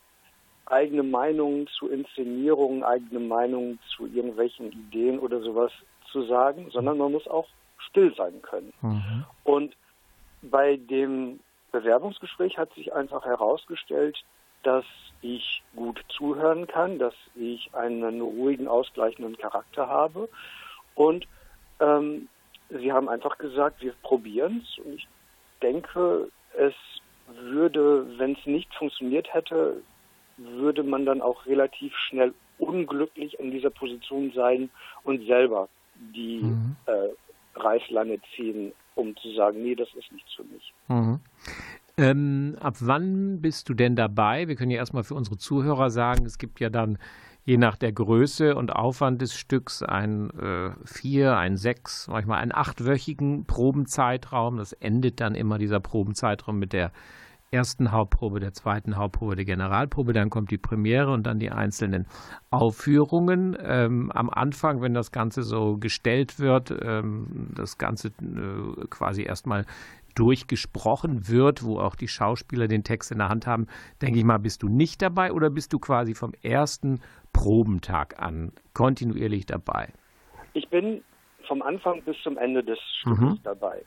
eigene 0.65 1.03
Meinungen 1.03 1.67
zu 1.67 1.89
Inszenierungen, 1.89 2.83
eigene 2.83 3.19
Meinungen 3.19 3.79
zu 3.95 4.05
irgendwelchen 4.05 4.71
Ideen 4.71 5.19
oder 5.19 5.41
sowas 5.41 5.71
zu 6.11 6.23
sagen, 6.23 6.69
sondern 6.71 6.97
man 6.97 7.11
muss 7.11 7.27
auch 7.27 7.47
still 7.77 8.13
sein 8.15 8.41
können. 8.41 8.73
Mhm. 8.81 9.25
Und 9.43 9.75
bei 10.41 10.77
dem 10.77 11.39
Bewerbungsgespräch 11.71 12.57
hat 12.57 12.73
sich 12.73 12.93
einfach 12.93 13.25
herausgestellt, 13.25 14.17
dass 14.63 14.85
ich 15.21 15.61
gut 15.75 16.03
zuhören 16.09 16.67
kann, 16.67 16.99
dass 16.99 17.13
ich 17.35 17.69
einen 17.73 18.21
ruhigen, 18.21 18.67
ausgleichenden 18.67 19.37
Charakter 19.37 19.87
habe. 19.87 20.29
Und 20.95 21.27
ähm, 21.79 22.27
sie 22.69 22.91
haben 22.91 23.09
einfach 23.09 23.37
gesagt, 23.37 23.81
wir 23.81 23.93
probieren 24.03 24.63
es. 24.63 24.83
Und 24.83 24.95
ich 24.95 25.07
denke, 25.61 26.29
es 26.57 26.73
würde, 27.27 28.07
wenn 28.17 28.33
es 28.33 28.45
nicht 28.45 28.73
funktioniert 28.75 29.33
hätte, 29.33 29.81
würde 30.37 30.83
man 30.83 31.05
dann 31.05 31.21
auch 31.21 31.45
relativ 31.45 31.95
schnell 32.09 32.33
unglücklich 32.59 33.39
in 33.39 33.51
dieser 33.51 33.69
Position 33.69 34.31
sein 34.33 34.69
und 35.03 35.25
selber 35.25 35.67
die 35.95 36.41
mhm. 36.41 36.75
äh, 36.85 37.59
Reißleine 37.59 38.19
ziehen, 38.35 38.73
um 38.97 39.15
zu 39.17 39.33
sagen, 39.33 39.61
nee, 39.61 39.75
das 39.75 39.87
ist 39.97 40.11
nichts 40.11 40.33
für 40.33 40.43
mich. 40.43 40.73
Mhm. 40.87 41.19
Ähm, 41.99 42.57
ab 42.59 42.75
wann 42.79 43.41
bist 43.41 43.69
du 43.69 43.73
denn 43.73 43.95
dabei? 43.95 44.47
Wir 44.47 44.55
können 44.55 44.71
ja 44.71 44.77
erstmal 44.77 45.03
für 45.03 45.15
unsere 45.15 45.37
Zuhörer 45.37 45.89
sagen, 45.89 46.25
es 46.25 46.37
gibt 46.37 46.59
ja 46.59 46.69
dann 46.69 46.97
je 47.43 47.57
nach 47.57 47.77
der 47.77 47.93
Größe 47.93 48.55
und 48.55 48.75
Aufwand 48.75 49.21
des 49.21 49.35
Stücks 49.35 49.81
ein 49.81 50.29
äh, 50.31 50.71
vier, 50.85 51.37
ein 51.37 51.55
sechs, 51.55 52.07
manchmal 52.07 52.41
einen 52.41 52.51
achtwöchigen 52.51 53.45
Probenzeitraum. 53.45 54.57
Das 54.57 54.73
endet 54.73 55.21
dann 55.21 55.33
immer 55.33 55.57
dieser 55.57 55.79
Probenzeitraum 55.79 56.59
mit 56.59 56.73
der 56.73 56.91
ersten 57.51 57.91
Hauptprobe, 57.91 58.39
der 58.39 58.53
zweiten 58.53 58.97
Hauptprobe, 58.97 59.35
der 59.35 59.45
Generalprobe, 59.45 60.13
dann 60.13 60.29
kommt 60.29 60.51
die 60.51 60.57
Premiere 60.57 61.11
und 61.11 61.25
dann 61.25 61.39
die 61.39 61.49
einzelnen 61.49 62.05
Aufführungen. 62.49 63.57
Ähm, 63.61 64.11
am 64.11 64.29
Anfang, 64.29 64.81
wenn 64.81 64.93
das 64.93 65.11
Ganze 65.11 65.43
so 65.43 65.77
gestellt 65.77 66.39
wird, 66.39 66.71
ähm, 66.81 67.51
das 67.55 67.77
Ganze 67.77 68.09
äh, 68.09 68.87
quasi 68.89 69.23
erstmal 69.23 69.65
durchgesprochen 70.15 71.27
wird, 71.29 71.63
wo 71.63 71.79
auch 71.79 71.95
die 71.95 72.07
Schauspieler 72.07 72.67
den 72.67 72.83
Text 72.83 73.11
in 73.11 73.19
der 73.19 73.29
Hand 73.29 73.45
haben, 73.45 73.67
denke 74.01 74.17
ich 74.17 74.25
mal, 74.25 74.39
bist 74.39 74.63
du 74.63 74.67
nicht 74.67 75.01
dabei 75.01 75.31
oder 75.31 75.49
bist 75.49 75.73
du 75.73 75.79
quasi 75.79 76.15
vom 76.15 76.33
ersten 76.41 77.01
Probentag 77.33 78.19
an 78.19 78.51
kontinuierlich 78.73 79.45
dabei? 79.45 79.93
Ich 80.53 80.67
bin 80.69 81.03
vom 81.47 81.61
Anfang 81.61 82.01
bis 82.01 82.17
zum 82.23 82.37
Ende 82.37 82.63
des 82.63 82.79
Stückes 82.99 83.19
mhm. 83.19 83.39
dabei. 83.43 83.83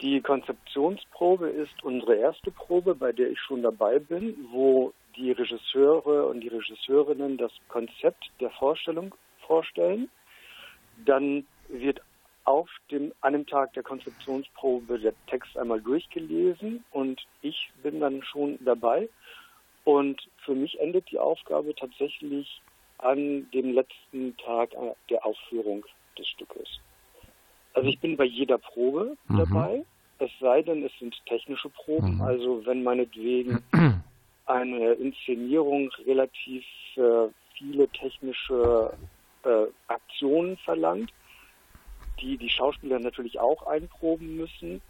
Die 0.00 0.20
Konzeptionsprobe 0.20 1.48
ist 1.48 1.82
unsere 1.82 2.14
erste 2.14 2.52
Probe, 2.52 2.94
bei 2.94 3.10
der 3.10 3.30
ich 3.30 3.40
schon 3.40 3.62
dabei 3.62 3.98
bin, 3.98 4.46
wo 4.52 4.92
die 5.16 5.32
Regisseure 5.32 6.26
und 6.26 6.40
die 6.40 6.48
Regisseurinnen 6.48 7.36
das 7.36 7.50
Konzept 7.66 8.30
der 8.40 8.50
Vorstellung 8.50 9.12
vorstellen. 9.46 10.08
Dann 11.04 11.44
wird 11.66 12.00
auf 12.44 12.70
dem, 12.92 13.12
an 13.22 13.32
dem 13.32 13.46
Tag 13.46 13.72
der 13.72 13.82
Konzeptionsprobe 13.82 15.00
der 15.00 15.14
Text 15.26 15.58
einmal 15.58 15.80
durchgelesen 15.80 16.84
und 16.92 17.20
ich 17.42 17.70
bin 17.82 17.98
dann 17.98 18.22
schon 18.22 18.56
dabei. 18.64 19.08
Und 19.82 20.28
für 20.44 20.54
mich 20.54 20.78
endet 20.78 21.10
die 21.10 21.18
Aufgabe 21.18 21.74
tatsächlich 21.74 22.62
an 22.98 23.50
dem 23.50 23.72
letzten 23.72 24.36
Tag 24.36 24.70
der 25.10 25.26
Aufführung 25.26 25.84
des 26.16 26.28
Stückes. 26.28 26.80
Also 27.74 27.88
ich 27.88 28.00
bin 28.00 28.16
bei 28.16 28.24
jeder 28.24 28.58
Probe 28.58 29.16
mhm. 29.28 29.38
dabei, 29.38 29.84
es 30.18 30.30
sei 30.40 30.62
denn, 30.62 30.84
es 30.84 30.92
sind 30.98 31.14
technische 31.26 31.70
Proben. 31.70 32.16
Mhm. 32.16 32.22
Also 32.22 32.66
wenn 32.66 32.82
meinetwegen 32.82 33.62
eine 34.46 34.92
Inszenierung 34.94 35.90
relativ 36.06 36.64
äh, 36.96 37.28
viele 37.56 37.88
technische 37.88 38.92
äh, 39.44 39.66
Aktionen 39.86 40.56
verlangt, 40.58 41.12
die 42.20 42.36
die 42.36 42.50
Schauspieler 42.50 42.98
natürlich 42.98 43.38
auch 43.38 43.66
einproben 43.66 44.36
müssen. 44.36 44.82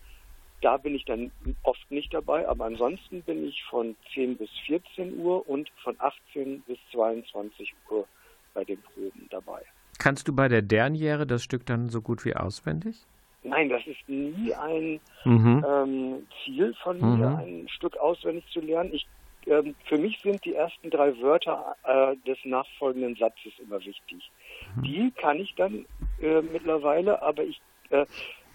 Da 0.61 0.77
bin 0.77 0.95
ich 0.95 1.05
dann 1.05 1.31
oft 1.63 1.91
nicht 1.91 2.13
dabei, 2.13 2.49
aber 2.49 2.65
ansonsten 2.65 3.23
bin 3.23 3.47
ich 3.47 3.63
von 3.65 3.97
10 4.15 4.39
bis 4.39 4.51
14 4.67 5.19
Uhr 5.19 5.49
und 5.49 5.71
von 5.83 5.95
18 5.99 6.63
bis 6.63 6.79
22 6.93 7.75
Uhr 7.91 8.09
bei 8.55 8.65
den 8.65 8.83
Proben 8.83 9.29
dabei. 9.31 9.63
Kannst 9.99 10.29
du 10.29 10.35
bei 10.35 10.49
der 10.49 10.63
Derniere 10.63 11.27
das 11.27 11.43
Stück 11.43 11.67
dann 11.67 11.89
so 11.89 12.01
gut 12.01 12.25
wie 12.25 12.35
auswendig? 12.35 13.05
Nein, 13.43 13.69
das 13.69 13.87
ist 13.87 14.09
nie 14.09 14.55
ein 14.55 15.01
mhm. 15.25 15.65
ähm, 15.67 16.27
Ziel 16.45 16.75
von 16.83 16.99
mhm. 16.99 17.19
mir, 17.19 17.39
ein 17.39 17.69
Stück 17.69 17.97
auswendig 17.97 18.45
zu 18.53 18.61
lernen. 18.61 18.91
Ich, 18.93 19.07
ähm, 19.47 19.75
für 19.85 19.99
mich 19.99 20.21
sind 20.23 20.45
die 20.45 20.55
ersten 20.55 20.91
drei 20.91 21.19
Wörter 21.21 21.77
äh, 21.85 22.17
des 22.27 22.39
nachfolgenden 22.45 23.17
Satzes 23.17 23.53
immer 23.59 23.79
wichtig. 23.85 24.31
Mhm. 24.77 24.83
Die 24.83 25.11
kann 25.13 25.39
ich 25.39 25.55
dann 25.57 25.87
äh, 26.21 26.43
mittlerweile, 26.43 27.23
aber 27.23 27.45
ich, 27.45 27.61
äh, 27.91 28.07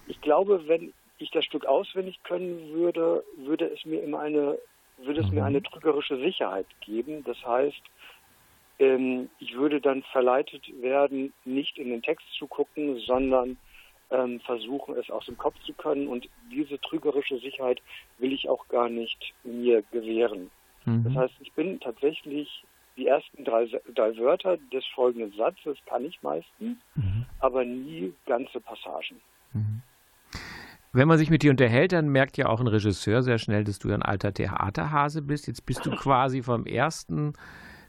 ich 0.07 0.19
glaube, 0.21 0.67
wenn 0.67 0.93
ich 1.17 1.31
das 1.31 1.45
Stück 1.45 1.65
auswendig 1.65 2.21
können 2.23 2.73
würde, 2.73 3.23
würde 3.37 3.65
es 3.65 3.85
mir 3.85 4.01
immer 4.03 4.19
eine, 4.19 4.57
würde 4.97 5.21
es 5.21 5.31
mir 5.31 5.41
mhm. 5.41 5.47
eine 5.47 5.63
trügerische 5.63 6.17
Sicherheit 6.17 6.67
geben. 6.81 7.23
Das 7.23 7.37
heißt, 7.45 7.81
ähm, 8.79 9.29
ich 9.39 9.55
würde 9.55 9.81
dann 9.81 10.03
verleitet 10.11 10.63
werden, 10.81 11.33
nicht 11.45 11.77
in 11.77 11.89
den 11.89 12.01
Text 12.01 12.25
zu 12.37 12.47
gucken, 12.47 12.99
sondern 13.05 13.57
ähm, 14.09 14.39
versuchen, 14.41 14.95
es 14.95 15.09
aus 15.09 15.25
dem 15.25 15.37
Kopf 15.37 15.55
zu 15.65 15.73
können. 15.73 16.07
Und 16.07 16.27
diese 16.51 16.79
trügerische 16.79 17.39
Sicherheit 17.39 17.81
will 18.19 18.33
ich 18.33 18.49
auch 18.49 18.67
gar 18.67 18.89
nicht 18.89 19.33
mir 19.43 19.83
gewähren. 19.91 20.49
Mhm. 20.85 21.03
Das 21.03 21.15
heißt, 21.15 21.33
ich 21.41 21.51
bin 21.53 21.79
tatsächlich 21.79 22.63
die 22.95 23.07
ersten 23.07 23.43
drei, 23.43 23.67
drei 23.93 24.15
Wörter 24.17 24.57
des 24.71 24.85
folgenden 24.93 25.33
Satzes 25.35 25.77
kann 25.87 26.05
ich 26.05 26.21
meistens, 26.21 26.77
mhm. 26.95 27.25
aber 27.39 27.65
nie 27.65 28.13
ganze 28.25 28.59
Passagen. 28.59 29.19
Mhm. 29.53 29.81
Wenn 30.95 31.07
man 31.07 31.17
sich 31.17 31.31
mit 31.31 31.41
dir 31.41 31.49
unterhält, 31.49 31.91
dann 31.91 32.09
merkt 32.09 32.37
ja 32.37 32.45
auch 32.45 32.59
ein 32.59 32.67
Regisseur 32.67 33.23
sehr 33.23 33.39
schnell, 33.39 33.63
dass 33.63 33.79
du 33.79 33.91
ein 33.91 34.03
alter 34.03 34.31
Theaterhase 34.31 35.23
bist. 35.23 35.47
Jetzt 35.47 35.65
bist 35.65 35.83
du 35.87 35.91
quasi 35.95 36.43
vom 36.43 36.67
ersten 36.67 37.33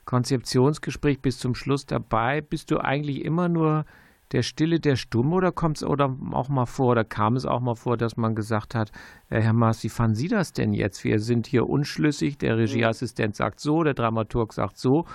Konzeptionsgespräch 0.05 1.21
bis 1.21 1.39
zum 1.39 1.55
Schluss 1.55 1.85
dabei. 1.85 2.41
Bist 2.41 2.71
du 2.71 2.77
eigentlich 2.77 3.23
immer 3.25 3.49
nur 3.49 3.85
der 4.31 4.41
Stille, 4.41 4.79
der 4.79 4.95
Stumme 4.95 5.35
oder 5.35 5.51
kommt 5.51 5.77
es 5.77 5.83
auch 5.83 6.49
mal 6.49 6.65
vor 6.65 6.91
oder 6.91 7.03
kam 7.03 7.35
es 7.35 7.45
auch 7.45 7.59
mal 7.59 7.75
vor, 7.75 7.97
dass 7.97 8.17
man 8.17 8.35
gesagt 8.35 8.75
hat, 8.75 8.91
äh, 9.29 9.39
Herr 9.39 9.53
Maas, 9.53 9.83
wie 9.83 9.89
fanden 9.89 10.15
Sie 10.15 10.27
das 10.27 10.51
denn 10.53 10.73
jetzt? 10.73 11.03
Wir 11.03 11.19
sind 11.19 11.47
hier 11.47 11.69
unschlüssig, 11.69 12.37
der 12.37 12.57
Regieassistent 12.57 13.35
sagt 13.35 13.59
so, 13.59 13.83
der 13.83 13.93
Dramaturg 13.93 14.53
sagt 14.53 14.77
so, 14.77 15.05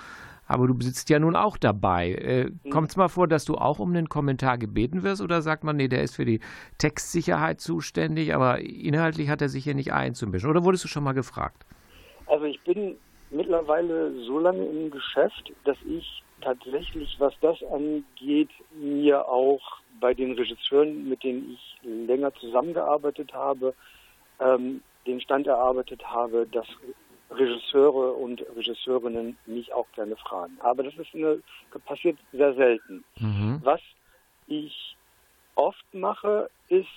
aber 0.47 0.67
du 0.67 0.75
sitzt 0.81 1.09
ja 1.09 1.19
nun 1.19 1.35
auch 1.35 1.57
dabei. 1.57 2.13
Äh, 2.13 2.45
mhm. 2.45 2.69
Kommt 2.69 2.89
es 2.89 2.97
mal 2.97 3.09
vor, 3.09 3.27
dass 3.27 3.45
du 3.45 3.55
auch 3.55 3.79
um 3.79 3.89
einen 3.89 4.09
Kommentar 4.09 4.57
gebeten 4.57 5.03
wirst 5.03 5.21
oder 5.21 5.41
sagt 5.41 5.63
man, 5.63 5.77
nee, 5.77 5.87
der 5.87 6.03
ist 6.03 6.15
für 6.15 6.25
die 6.25 6.39
Textsicherheit 6.77 7.61
zuständig, 7.61 8.33
aber 8.33 8.59
inhaltlich 8.59 9.29
hat 9.29 9.41
er 9.41 9.49
sich 9.49 9.63
hier 9.63 9.75
nicht 9.75 9.93
einzumischen? 9.93 10.49
Oder 10.49 10.63
wurdest 10.63 10.83
du 10.83 10.87
schon 10.87 11.03
mal 11.03 11.13
gefragt? 11.13 11.65
Also 12.27 12.45
ich 12.45 12.61
bin 12.63 12.95
mittlerweile 13.31 14.13
so 14.23 14.39
lange 14.39 14.65
im 14.65 14.91
Geschäft, 14.91 15.51
dass 15.63 15.77
ich 15.87 16.23
tatsächlich, 16.41 17.15
was 17.19 17.33
das 17.41 17.57
angeht, 17.63 18.49
mir 18.71 19.27
auch 19.27 19.61
bei 19.99 20.13
den 20.13 20.33
Regisseuren, 20.33 21.07
mit 21.07 21.23
denen 21.23 21.53
ich 21.53 21.77
länger 21.83 22.33
zusammengearbeitet 22.35 23.33
habe, 23.33 23.73
ähm, 24.39 24.81
den 25.05 25.21
Stand 25.21 25.47
erarbeitet 25.47 26.03
habe, 26.05 26.47
dass 26.51 26.67
Regisseure 27.29 28.13
und 28.13 28.43
Regisseurinnen 28.55 29.37
mich 29.45 29.71
auch 29.73 29.87
gerne 29.95 30.15
fragen. 30.17 30.57
Aber 30.59 30.83
das 30.83 30.95
ist 30.95 31.13
eine, 31.13 31.41
passiert 31.85 32.17
sehr 32.33 32.53
selten. 32.55 33.03
Mhm. 33.19 33.61
Was 33.63 33.81
ich 34.47 34.97
oft 35.55 35.93
mache, 35.93 36.49
ist, 36.67 36.87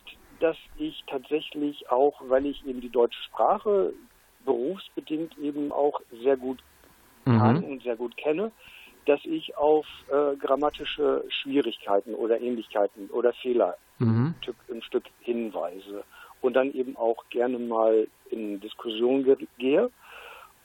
dass 0.41 0.57
ich 0.77 1.05
tatsächlich 1.07 1.91
auch, 1.91 2.21
weil 2.29 2.47
ich 2.47 2.67
eben 2.67 2.81
die 2.81 2.91
deutsche 2.91 3.23
Sprache 3.23 3.93
berufsbedingt 4.45 5.37
eben 5.39 5.73
auch 5.73 6.01
sehr 6.23 6.37
gut 6.37 6.59
kann 7.25 7.59
mhm. 7.59 7.65
und 7.65 7.83
sehr 7.83 7.97
gut 7.97 8.17
kenne, 8.17 8.53
dass 9.07 9.21
ich 9.25 9.57
auf 9.57 9.87
äh, 10.11 10.37
grammatische 10.37 11.25
Schwierigkeiten 11.29 12.15
oder 12.15 12.41
Ähnlichkeiten 12.41 13.11
oder 13.11 13.33
Fehler 13.35 13.77
mhm. 13.99 14.35
im, 14.69 14.83
Stück 14.83 15.05
hinweise 15.21 16.05
und 16.41 16.55
dann 16.55 16.73
eben 16.73 16.97
auch 16.97 17.25
gerne 17.31 17.59
mal 17.59 18.09
in 18.31 18.61
Diskussion 18.61 19.25
gehe. 19.59 19.91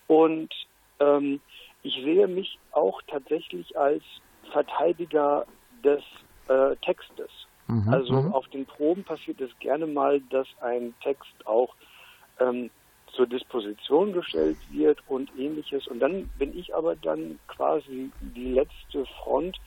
Und 0.07 0.53
ähm, 1.00 1.39
ich 1.83 1.95
sehe 1.95 2.27
mich 2.27 2.59
auch 2.71 3.01
tatsächlich 3.07 3.77
als 3.77 4.03
Verteidiger 4.51 5.45
des 5.83 6.01
äh, 6.48 6.75
Textes. 6.77 7.29
Mhm. 7.67 7.89
Also 7.89 8.13
mhm. 8.13 8.33
auf 8.33 8.48
den 8.50 8.65
Proben 8.65 9.03
passiert 9.03 9.39
es 9.41 9.51
gerne 9.59 9.86
mal, 9.86 10.21
dass 10.29 10.48
ein 10.62 10.93
Text 11.03 11.45
auch 11.45 11.75
ähm, 12.39 12.70
zur 13.20 13.27
Disposition 13.27 14.14
gestellt 14.14 14.58
wird 14.70 15.03
und 15.10 15.29
ähnliches. 15.38 15.88
Und 15.88 16.00
dann 16.00 16.29
bin 16.38 16.58
ich 16.58 16.74
aber 16.74 16.96
dann 16.96 17.38
quasi 17.50 18.12
die 18.22 18.53
letzte 18.53 19.05
Front 19.22 19.58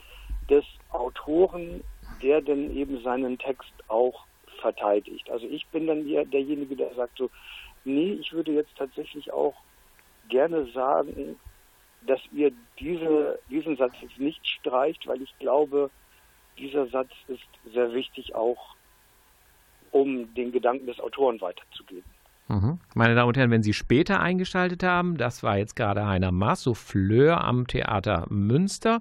des 0.49 0.65
Autoren, 0.88 1.85
der 2.23 2.41
dann 2.41 2.75
eben 2.75 3.03
seinen 3.03 3.37
Text 3.37 3.75
auch 3.88 4.25
verteidigt. 4.62 5.29
Also 5.29 5.47
ich 5.47 5.67
bin 5.67 5.87
dann 5.87 6.07
derjenige, 6.07 6.77
der 6.77 6.95
sagt 6.95 7.19
so, 7.19 7.29
nee, 7.85 8.12
ich 8.15 8.33
würde 8.33 8.53
jetzt 8.53 8.75
tatsächlich 8.75 9.31
auch 9.35 9.55
gerne 10.31 10.65
sagen, 10.73 11.38
dass 12.07 12.21
ihr 12.33 12.53
diese, 12.81 13.38
diesen 13.51 13.77
Satz 13.77 13.93
jetzt 14.01 14.19
nicht 14.19 14.49
streicht, 14.49 15.07
weil 15.07 15.21
ich 15.21 15.38
glaube, 15.41 15.91
dieser 16.57 16.87
Satz 16.87 17.11
ist 17.29 17.43
sehr 17.71 17.93
wichtig 17.93 18.35
auch, 18.35 18.77
um 19.91 20.33
den 20.33 20.53
Gedanken 20.53 20.87
des 20.87 21.01
Autoren 21.01 21.38
weiterzugeben. 21.43 22.11
Mhm. 22.48 22.78
Meine 22.94 23.14
Damen 23.14 23.28
und 23.28 23.37
Herren, 23.37 23.50
wenn 23.50 23.62
Sie 23.62 23.72
später 23.72 24.20
eingeschaltet 24.20 24.83
haben, 24.83 25.16
das 25.16 25.42
war 25.42 25.59
jetzt 25.59 25.76
gerade 25.76 26.07
Heiner 26.07 26.33
Maas, 26.33 26.62
Souffleur 26.62 27.42
am 27.42 27.66
Theater 27.66 28.26
Münster. 28.28 29.00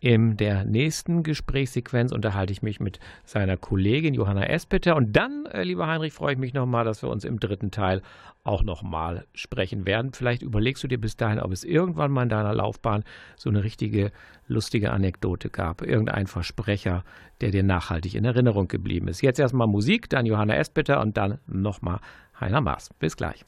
In 0.00 0.36
der 0.36 0.64
nächsten 0.64 1.24
Gesprächssequenz 1.24 2.12
unterhalte 2.12 2.52
ich 2.52 2.62
mich 2.62 2.78
mit 2.78 3.00
seiner 3.24 3.56
Kollegin 3.56 4.14
Johanna 4.14 4.44
Espeter. 4.44 4.94
Und 4.94 5.16
dann, 5.16 5.46
äh, 5.46 5.64
lieber 5.64 5.88
Heinrich, 5.88 6.12
freue 6.12 6.34
ich 6.34 6.38
mich 6.38 6.54
nochmal, 6.54 6.84
dass 6.84 7.02
wir 7.02 7.10
uns 7.10 7.24
im 7.24 7.40
dritten 7.40 7.72
Teil 7.72 8.02
auch 8.44 8.62
nochmal 8.62 9.26
sprechen 9.34 9.86
werden. 9.86 10.12
Vielleicht 10.12 10.42
überlegst 10.42 10.84
du 10.84 10.88
dir 10.88 11.00
bis 11.00 11.16
dahin, 11.16 11.40
ob 11.40 11.50
es 11.50 11.64
irgendwann 11.64 12.12
mal 12.12 12.22
in 12.22 12.28
deiner 12.28 12.54
Laufbahn 12.54 13.02
so 13.36 13.50
eine 13.50 13.64
richtige 13.64 14.12
lustige 14.46 14.92
Anekdote 14.92 15.50
gab. 15.50 15.82
Irgendein 15.82 16.28
Versprecher, 16.28 17.02
der 17.40 17.50
dir 17.50 17.64
nachhaltig 17.64 18.14
in 18.14 18.24
Erinnerung 18.24 18.68
geblieben 18.68 19.08
ist. 19.08 19.20
Jetzt 19.20 19.40
erstmal 19.40 19.66
Musik, 19.66 20.08
dann 20.08 20.26
Johanna 20.26 20.54
Espeter 20.54 21.00
und 21.00 21.16
dann 21.16 21.38
nochmal 21.48 21.98
Heiner 22.40 22.60
Maas. 22.60 22.90
Bis 22.98 23.16
gleich. 23.16 23.44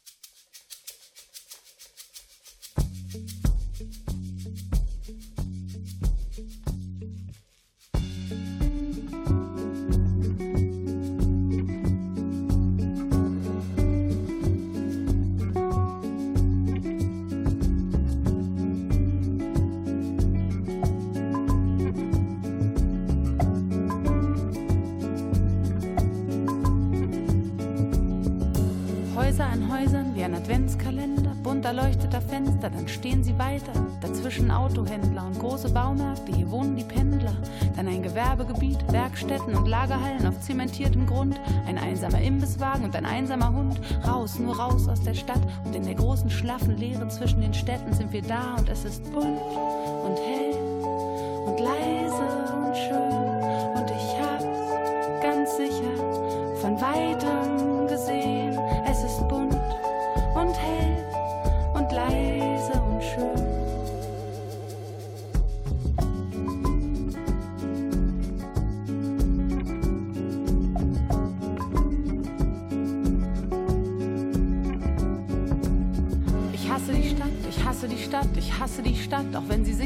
Werkstätten 39.21 39.55
und 39.55 39.67
Lagerhallen 39.67 40.27
auf 40.27 40.41
zementiertem 40.41 41.07
Grund. 41.07 41.39
Ein 41.67 41.77
einsamer 41.77 42.23
Imbisswagen 42.23 42.85
und 42.85 42.97
ein 42.97 43.05
einsamer 43.05 43.53
Hund. 43.53 43.79
Raus, 44.07 44.39
nur 44.39 44.59
raus 44.59 44.89
aus 44.89 45.03
der 45.03 45.15
Stadt. 45.15 45.41
Und 45.65 45.75
in 45.75 45.85
der 45.85 45.95
großen, 45.95 46.31
schlaffen 46.31 46.77
Leere 46.79 47.07
zwischen 47.09 47.43
den 47.43 47.53
Städten 47.53 47.93
sind 47.93 48.13
wir 48.13 48.23
da 48.23 48.55
und 48.59 48.69
es 48.69 48.85
ist 48.85 49.05
bunt 49.13 49.27
und 49.27 50.17
hell 50.17 50.50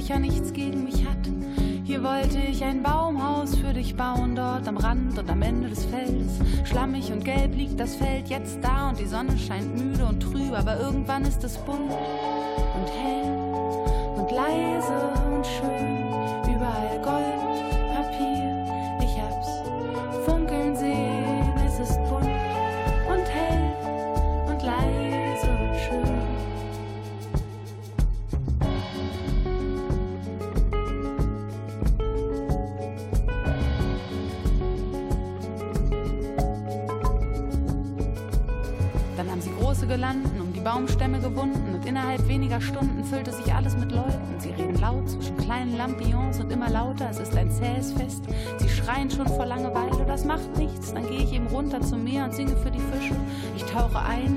sicher 0.05 0.19
nichts 0.19 0.53
gegen 0.53 0.85
mich 0.85 1.07
hat. 1.07 1.17
Hier 1.83 2.03
wollte 2.03 2.38
ich 2.38 2.62
ein 2.62 2.83
Baumhaus 2.83 3.55
für 3.55 3.73
dich 3.73 3.97
bauen, 3.97 4.37
dort 4.37 4.69
am 4.69 4.77
Rand 4.77 5.19
und 5.19 5.31
am 5.31 5.40
Ende 5.40 5.71
des 5.71 5.87
Feldes. 5.87 6.40
Schlammig 6.64 7.11
und 7.11 7.25
gelb 7.25 7.55
liegt 7.55 7.81
das 7.81 7.97
Feld 7.97 8.29
jetzt 8.29 8.59
da 8.61 8.90
und 8.90 8.99
die 8.99 9.07
Sonne 9.07 9.38
scheint 9.38 9.79
müde 9.79 10.05
und 10.05 10.21
trüb, 10.21 10.53
aber 10.53 10.79
irgendwann 10.79 11.23
ist 11.23 11.43
es 11.43 11.57
bunt 11.57 11.90
und 11.90 12.90
hell 12.90 13.33
und 14.19 14.31
leise 14.31 15.12
und 15.35 15.47
schön. 15.47 16.04
Runter 51.75 51.87
zum 51.87 52.05
Meer 52.05 52.25
und 52.25 52.35
singe 52.35 52.57
für 52.57 52.71
die 52.71 52.79
Fische. 52.79 53.17
Ich 53.57 53.65
tauche 53.65 53.99
ein, 53.99 54.34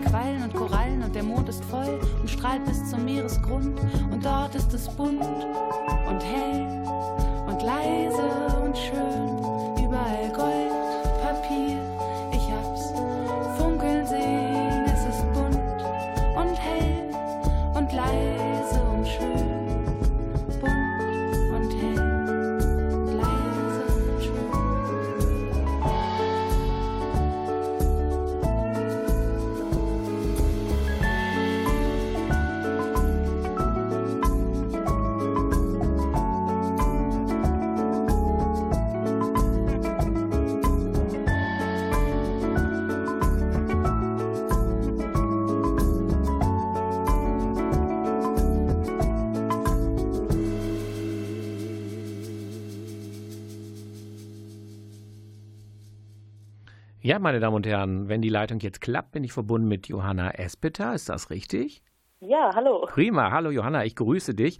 Ja, 57.08 57.20
meine 57.20 57.40
Damen 57.40 57.56
und 57.56 57.66
Herren, 57.66 58.10
wenn 58.10 58.22
die 58.22 58.28
Leitung 58.28 58.60
jetzt 58.60 58.82
klappt, 58.82 59.14
bin 59.14 59.24
ich 59.24 59.32
verbunden 59.32 59.70
mit 59.70 59.88
Johanna 59.88 60.32
Espeter. 60.32 60.94
Ist 60.94 61.08
das 61.08 61.30
richtig? 61.30 61.82
Ja, 62.20 62.52
hallo. 62.54 62.86
Prima. 62.86 63.32
Hallo 63.32 63.50
Johanna, 63.50 63.86
ich 63.86 63.96
grüße 63.96 64.36
dich. 64.36 64.58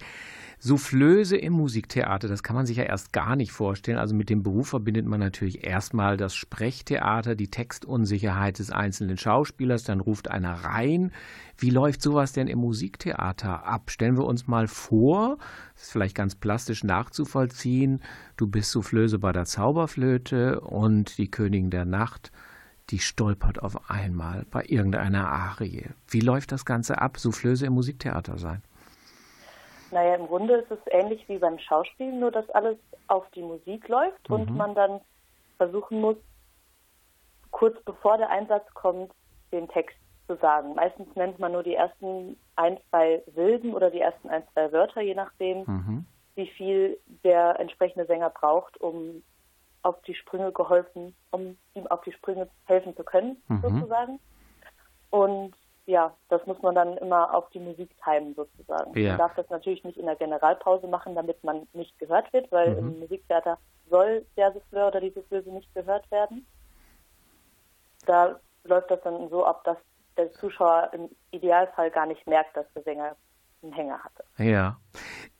Soufflöse 0.60 1.36
im 1.36 1.52
Musiktheater, 1.52 2.26
das 2.26 2.42
kann 2.42 2.56
man 2.56 2.66
sich 2.66 2.78
ja 2.78 2.82
erst 2.82 3.12
gar 3.12 3.36
nicht 3.36 3.52
vorstellen. 3.52 3.98
Also 3.98 4.14
mit 4.14 4.28
dem 4.28 4.42
Beruf 4.42 4.68
verbindet 4.68 5.06
man 5.06 5.20
natürlich 5.20 5.64
erstmal 5.64 6.16
das 6.16 6.34
Sprechtheater, 6.34 7.36
die 7.36 7.48
Textunsicherheit 7.48 8.58
des 8.58 8.72
einzelnen 8.72 9.18
Schauspielers, 9.18 9.84
dann 9.84 10.00
ruft 10.00 10.28
einer 10.28 10.52
rein. 10.52 11.12
Wie 11.56 11.70
läuft 11.70 12.02
sowas 12.02 12.32
denn 12.32 12.48
im 12.48 12.58
Musiktheater 12.58 13.64
ab? 13.66 13.90
Stellen 13.90 14.16
wir 14.16 14.24
uns 14.24 14.48
mal 14.48 14.66
vor, 14.66 15.38
das 15.74 15.84
ist 15.84 15.92
vielleicht 15.92 16.16
ganz 16.16 16.34
plastisch 16.34 16.82
nachzuvollziehen, 16.82 18.00
du 18.36 18.48
bist 18.48 18.72
Soufflöse 18.72 19.20
bei 19.20 19.30
der 19.30 19.44
Zauberflöte 19.44 20.60
und 20.60 21.18
die 21.18 21.30
Königin 21.30 21.70
der 21.70 21.84
Nacht 21.84 22.32
die 22.90 22.98
stolpert 22.98 23.62
auf 23.62 23.90
einmal 23.90 24.46
bei 24.50 24.64
irgendeiner 24.64 25.28
Arie. 25.28 25.90
Wie 26.08 26.20
läuft 26.20 26.52
das 26.52 26.64
Ganze 26.64 27.00
ab, 27.00 27.18
Soufflöse 27.18 27.66
im 27.66 27.74
Musiktheater 27.74 28.38
sein? 28.38 28.62
Naja, 29.90 30.14
im 30.16 30.26
Grunde 30.26 30.56
ist 30.56 30.70
es 30.70 30.78
ähnlich 30.90 31.26
wie 31.28 31.38
beim 31.38 31.58
Schauspiel, 31.58 32.12
nur 32.12 32.30
dass 32.30 32.48
alles 32.50 32.76
auf 33.06 33.28
die 33.30 33.42
Musik 33.42 33.88
läuft 33.88 34.28
und 34.28 34.54
man 34.54 34.74
dann 34.74 35.00
versuchen 35.56 36.00
muss, 36.00 36.16
kurz 37.50 37.82
bevor 37.84 38.18
der 38.18 38.30
Einsatz 38.30 38.68
kommt, 38.74 39.12
den 39.52 39.68
Text 39.68 39.96
zu 40.26 40.36
sagen. 40.36 40.74
Meistens 40.74 41.08
nennt 41.16 41.38
man 41.38 41.52
nur 41.52 41.62
die 41.62 41.74
ersten 41.74 42.38
ein, 42.56 42.78
zwei 42.90 43.22
Silben 43.34 43.72
oder 43.74 43.90
die 43.90 44.00
ersten 44.00 44.28
ein, 44.28 44.46
zwei 44.52 44.70
Wörter, 44.72 45.00
je 45.00 45.14
nachdem, 45.14 45.64
Mhm. 45.66 46.06
wie 46.34 46.48
viel 46.48 47.00
der 47.24 47.58
entsprechende 47.58 48.04
Sänger 48.06 48.30
braucht, 48.30 48.78
um 48.80 49.22
auf 49.82 50.00
die 50.02 50.14
Sprünge 50.14 50.52
geholfen, 50.52 51.16
um 51.30 51.56
ihm 51.74 51.86
auf 51.86 52.02
die 52.02 52.12
Sprünge 52.12 52.48
helfen 52.66 52.94
zu 52.94 53.04
können, 53.04 53.42
Mhm. 53.48 53.60
sozusagen. 53.62 54.20
Und 55.10 55.54
ja, 55.88 56.14
das 56.28 56.44
muss 56.46 56.60
man 56.60 56.74
dann 56.74 56.98
immer 56.98 57.34
auf 57.34 57.48
die 57.48 57.60
Musik 57.60 57.90
timen, 58.04 58.34
sozusagen. 58.34 58.92
Ja. 58.98 59.10
Man 59.10 59.18
darf 59.18 59.34
das 59.36 59.48
natürlich 59.48 59.82
nicht 59.84 59.96
in 59.96 60.04
der 60.04 60.16
Generalpause 60.16 60.86
machen, 60.86 61.14
damit 61.14 61.42
man 61.42 61.66
nicht 61.72 61.98
gehört 61.98 62.30
wird, 62.34 62.52
weil 62.52 62.72
Mhm. 62.72 62.78
im 62.78 62.98
Musiktheater 63.00 63.58
soll 63.88 64.26
der 64.36 64.52
Souffleur 64.52 64.88
oder 64.88 65.00
die 65.00 65.10
Soufflöse 65.10 65.50
nicht 65.50 65.74
gehört 65.74 66.08
werden. 66.10 66.46
Da 68.04 68.38
läuft 68.64 68.90
das 68.90 69.00
dann 69.02 69.30
so 69.30 69.46
ab, 69.46 69.64
dass 69.64 69.78
der 70.18 70.30
Zuschauer 70.32 70.90
im 70.92 71.08
Idealfall 71.30 71.90
gar 71.90 72.04
nicht 72.04 72.26
merkt, 72.26 72.54
dass 72.54 72.66
der 72.74 72.82
Sänger 72.82 73.16
einen 73.62 73.72
Hänger 73.72 73.98
hatte. 74.04 74.24
Ja. 74.36 74.78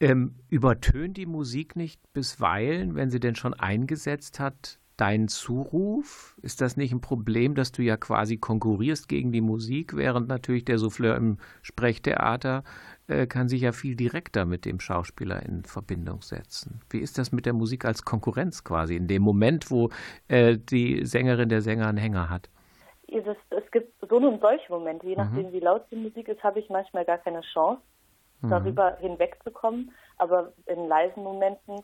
Ähm, 0.01 0.35
übertönt 0.49 1.19
die 1.19 1.27
Musik 1.27 1.77
nicht 1.77 2.01
bisweilen, 2.15 2.95
wenn 2.95 3.11
sie 3.11 3.21
denn 3.21 3.35
schon 3.35 3.53
eingesetzt 3.53 4.41
hat, 4.41 4.79
deinen 5.01 5.29
Zuruf? 5.29 6.37
Ist 6.43 6.61
das 6.61 6.77
nicht 6.77 6.93
ein 6.93 7.01
Problem, 7.01 7.55
dass 7.55 7.73
du 7.73 7.83
ja 7.83 7.97
quasi 7.97 8.37
konkurrierst 8.37 9.09
gegen 9.09 9.33
die 9.33 9.41
Musik, 9.41 9.97
während 9.97 10.29
natürlich 10.29 10.65
der 10.65 10.79
Souffleur 10.79 11.17
im 11.17 11.39
Sprechtheater 11.63 12.65
äh, 13.07 13.27
kann 13.27 13.49
sich 13.49 13.63
ja 13.63 13.73
viel 13.73 13.97
direkter 13.97 14.45
mit 14.45 14.65
dem 14.65 14.81
Schauspieler 14.81 15.43
in 15.43 15.65
Verbindung 15.65 16.23
setzen. 16.23 16.81
Wie 16.91 16.99
ist 16.99 17.17
das 17.17 17.33
mit 17.33 17.47
der 17.47 17.55
Musik 17.55 17.85
als 17.85 18.05
Konkurrenz 18.05 18.65
quasi 18.65 18.97
in 18.97 19.07
dem 19.07 19.23
Moment, 19.23 19.71
wo 19.71 19.91
äh, 20.29 20.59
die 20.59 21.05
Sängerin 21.07 21.49
der 21.49 21.63
Sänger 21.63 21.87
einen 21.87 21.99
Hänger 21.99 22.29
hat? 22.29 22.51
Es, 23.07 23.25
es 23.51 23.71
gibt 23.71 23.95
so 24.07 24.17
und 24.17 24.41
solche 24.41 24.71
Momente, 24.71 25.07
Mhm. 25.07 25.11
je 25.11 25.17
nachdem 25.17 25.53
wie 25.53 25.61
laut 25.61 25.85
die 25.91 25.97
Musik 25.97 26.29
ist, 26.29 26.43
habe 26.43 26.59
ich 26.59 26.69
manchmal 26.69 27.05
gar 27.05 27.19
keine 27.19 27.41
Chance, 27.41 27.81
Mhm. 28.43 28.51
darüber 28.51 28.97
hinwegzukommen. 29.01 29.93
Aber 30.19 30.53
in 30.67 30.87
leisen 30.87 31.23
Momenten, 31.23 31.81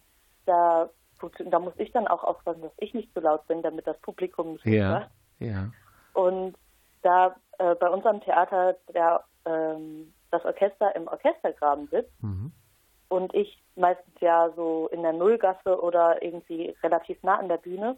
da, 0.47 0.91
funktio- 1.25 1.49
da 1.51 1.59
muss 1.59 1.75
ich 1.79 1.91
dann 1.93 2.07
auch 2.09 2.23
aufpassen, 2.25 2.63
dass 2.63 2.73
ich 2.79 2.95
nicht 2.95 3.13
zu 3.15 3.21
laut 3.21 3.47
bin, 3.47 3.63
damit 3.63 3.87
das 3.87 3.99
Publikum 4.01 4.53
Musik 4.53 4.73
Ja, 4.75 4.89
hört. 4.89 5.11
ja. 5.39 5.71
Und 6.13 6.57
da 7.03 7.37
äh, 7.59 7.75
bei 7.75 7.89
unserem 7.89 8.21
Theater 8.21 8.77
der, 8.93 9.25
ähm, 9.47 10.13
das 10.31 10.45
Orchester 10.45 10.95
im 10.97 11.07
Orchestergraben 11.09 11.89
sitzt 11.89 12.23
Mhm. 12.23 12.53
und 13.09 13.35
ich 13.35 13.63
meistens 13.77 14.15
ja 14.21 14.51
so 14.57 14.89
in 14.93 15.03
der 15.03 15.13
Nullgasse 15.13 15.81
oder 15.81 16.23
irgendwie 16.23 16.77
relativ 16.83 17.23
nah 17.23 17.39
an 17.39 17.49
der 17.49 17.59
Bühne, 17.59 17.97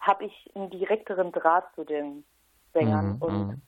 habe 0.00 0.24
ich 0.26 0.50
einen 0.54 0.70
direkteren 0.70 1.32
Draht 1.32 1.64
zu 1.74 1.84
den 1.84 2.24
Sängern 2.72 3.12
Mhm, 3.14 3.16
und 3.22 3.48
mhm. 3.48 3.62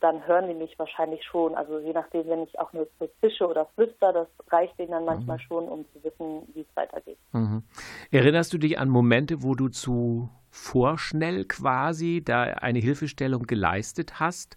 Dann 0.00 0.26
hören 0.26 0.48
die 0.48 0.54
mich 0.54 0.78
wahrscheinlich 0.78 1.24
schon. 1.24 1.54
Also 1.54 1.78
je 1.78 1.92
nachdem, 1.92 2.26
wenn 2.28 2.42
ich 2.42 2.58
auch 2.58 2.72
nur 2.72 2.88
so 2.98 3.08
zische 3.20 3.46
oder 3.46 3.66
flüster, 3.74 4.12
das 4.12 4.28
reicht 4.50 4.78
denen 4.78 4.90
dann 4.90 5.04
manchmal 5.04 5.38
schon, 5.40 5.68
um 5.68 5.84
zu 5.92 6.02
wissen, 6.02 6.42
wie 6.54 6.60
es 6.60 6.76
weitergeht. 6.76 7.18
Mhm. 7.32 7.62
Erinnerst 8.10 8.52
du 8.52 8.58
dich 8.58 8.78
an 8.78 8.88
Momente, 8.88 9.42
wo 9.42 9.54
du 9.54 9.68
zu 9.68 10.28
vorschnell 10.50 11.44
quasi 11.44 12.22
da 12.24 12.42
eine 12.42 12.78
Hilfestellung 12.78 13.42
geleistet 13.44 14.18
hast, 14.20 14.56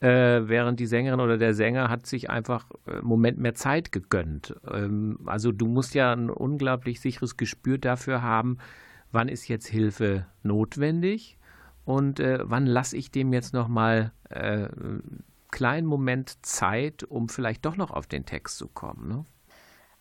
äh, 0.00 0.42
während 0.44 0.78
die 0.78 0.86
Sängerin 0.86 1.20
oder 1.20 1.38
der 1.38 1.54
Sänger 1.54 1.88
hat 1.88 2.06
sich 2.06 2.30
einfach 2.30 2.70
äh, 2.86 2.92
einen 2.92 3.06
Moment 3.06 3.38
mehr 3.38 3.54
Zeit 3.54 3.90
gegönnt? 3.90 4.54
Ähm, 4.70 5.20
also 5.26 5.50
du 5.50 5.66
musst 5.66 5.94
ja 5.94 6.12
ein 6.12 6.30
unglaublich 6.30 7.00
sicheres 7.00 7.36
Gespür 7.36 7.78
dafür 7.78 8.22
haben, 8.22 8.58
wann 9.10 9.28
ist 9.28 9.48
jetzt 9.48 9.66
Hilfe 9.66 10.26
notwendig 10.42 11.37
und 11.88 12.20
äh, 12.20 12.38
wann 12.42 12.66
lasse 12.66 12.96
ich 12.98 13.10
dem 13.10 13.32
jetzt 13.32 13.54
nochmal 13.54 14.12
äh, 14.28 14.38
einen 14.68 15.24
kleinen 15.50 15.86
Moment 15.86 16.44
Zeit, 16.44 17.02
um 17.02 17.28
vielleicht 17.30 17.64
doch 17.64 17.76
noch 17.76 17.90
auf 17.90 18.06
den 18.06 18.26
Text 18.26 18.58
zu 18.58 18.68
kommen. 18.68 19.08
Ne? 19.08 19.24